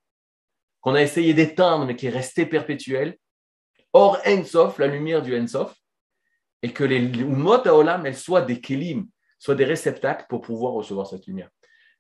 qu'on 0.81 0.95
a 0.95 1.03
essayé 1.03 1.35
d'éteindre, 1.35 1.87
mais 1.87 1.97
qui 1.97 2.07
est 2.07 2.11
restée 2.11 2.47
perpétuelle, 2.47 3.19
hors 3.93 4.19
Ensof, 4.27 4.79
la 4.79 4.87
lumière 4.87 5.23
du 5.23 5.37
Ensof, 5.37 5.75
et 6.63 6.73
que 6.73 6.85
les 6.85 6.99
Umot 6.99 7.67
Olam, 7.67 8.05
elles 8.07 8.17
soient 8.17 8.43
des 8.43 8.61
kelim, 8.61 9.07
soient 9.39 9.55
des 9.55 9.65
réceptacles 9.65 10.27
pour 10.29 10.43
pouvoir 10.43 10.75
recevoir 10.75 11.07
cette 11.07 11.27
lumière. 11.27 11.49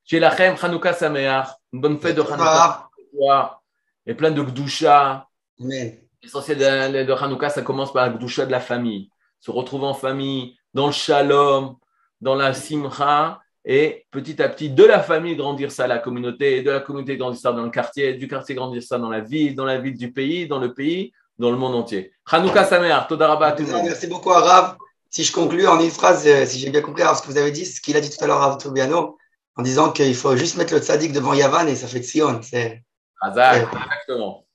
Chez 0.04 0.20
la 0.20 0.34
Chanukah 0.56 0.92
Sameach, 0.92 1.48
une 1.72 1.80
bonne 1.80 1.98
fête 1.98 2.16
de 2.16 2.22
Chanukah, 2.22 3.60
et 4.04 4.14
plein 4.14 4.30
de 4.30 4.42
Gdusha. 4.42 5.26
L'essentiel 5.58 6.58
de, 6.58 7.02
de 7.04 7.16
Chanukah, 7.16 7.50
ça 7.50 7.62
commence 7.62 7.92
par 7.92 8.06
la 8.06 8.12
Gdusha 8.12 8.44
de 8.44 8.52
la 8.52 8.60
famille, 8.60 9.10
se 9.40 9.50
retrouver 9.50 9.86
en 9.86 9.94
famille, 9.94 10.56
dans 10.74 10.86
le 10.86 10.92
shalom, 10.92 11.76
dans 12.20 12.34
la 12.34 12.52
simcha, 12.52 13.40
et 13.68 14.06
petit 14.12 14.40
à 14.40 14.48
petit, 14.48 14.70
de 14.70 14.84
la 14.84 15.00
famille 15.00 15.34
grandir 15.34 15.72
ça 15.72 15.84
à 15.84 15.86
la 15.88 15.98
communauté, 15.98 16.58
et 16.58 16.62
de 16.62 16.70
la 16.70 16.78
communauté 16.78 17.16
grandir 17.16 17.40
ça 17.40 17.52
dans 17.52 17.64
le 17.64 17.70
quartier, 17.70 18.14
du 18.14 18.28
quartier 18.28 18.54
grandir 18.54 18.80
ça 18.80 18.96
dans 18.96 19.10
la 19.10 19.20
ville, 19.20 19.56
dans 19.56 19.64
la 19.64 19.78
ville 19.78 19.98
du 19.98 20.12
pays, 20.12 20.46
dans 20.46 20.60
le 20.60 20.72
pays, 20.72 21.12
dans 21.36 21.50
le 21.50 21.56
monde 21.56 21.74
entier. 21.74 22.12
Hanouka 22.30 22.64
Samer, 22.64 22.96
Todaraba 23.08 23.52
tout 23.52 23.64
le 23.64 23.72
monde. 23.72 23.82
Merci 23.84 24.06
beaucoup, 24.06 24.30
Arav. 24.30 24.76
Si 25.10 25.24
je 25.24 25.32
conclue 25.32 25.66
en 25.66 25.80
une 25.80 25.90
phrase, 25.90 26.24
euh, 26.26 26.46
si 26.46 26.60
j'ai 26.60 26.70
bien 26.70 26.80
compris 26.80 27.02
ce 27.02 27.22
que 27.22 27.26
vous 27.26 27.38
avez 27.38 27.50
dit, 27.50 27.66
ce 27.66 27.80
qu'il 27.80 27.96
a 27.96 28.00
dit 28.00 28.10
tout 28.10 28.22
à 28.22 28.28
l'heure, 28.28 28.38
Rav 28.38 28.58
Toubiano, 28.58 29.18
en 29.56 29.62
disant 29.62 29.90
qu'il 29.90 30.14
faut 30.14 30.36
juste 30.36 30.56
mettre 30.56 30.72
le 30.72 30.80
tzaddik 30.80 31.12
devant 31.12 31.32
Yavan 31.32 31.66
et 31.66 31.74
ça 31.74 31.88
fait 31.88 32.02
Sion. 32.02 32.40
C'est. 32.42 32.84
exactement. 33.26 34.46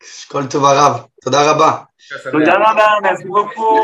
Je 0.00 0.28
colle 0.28 0.48
Tovarav. 0.48 1.06
Todaraba. 1.22 1.88
Todaraba, 2.32 2.98
merci 3.00 3.24
beaucoup. 3.24 3.78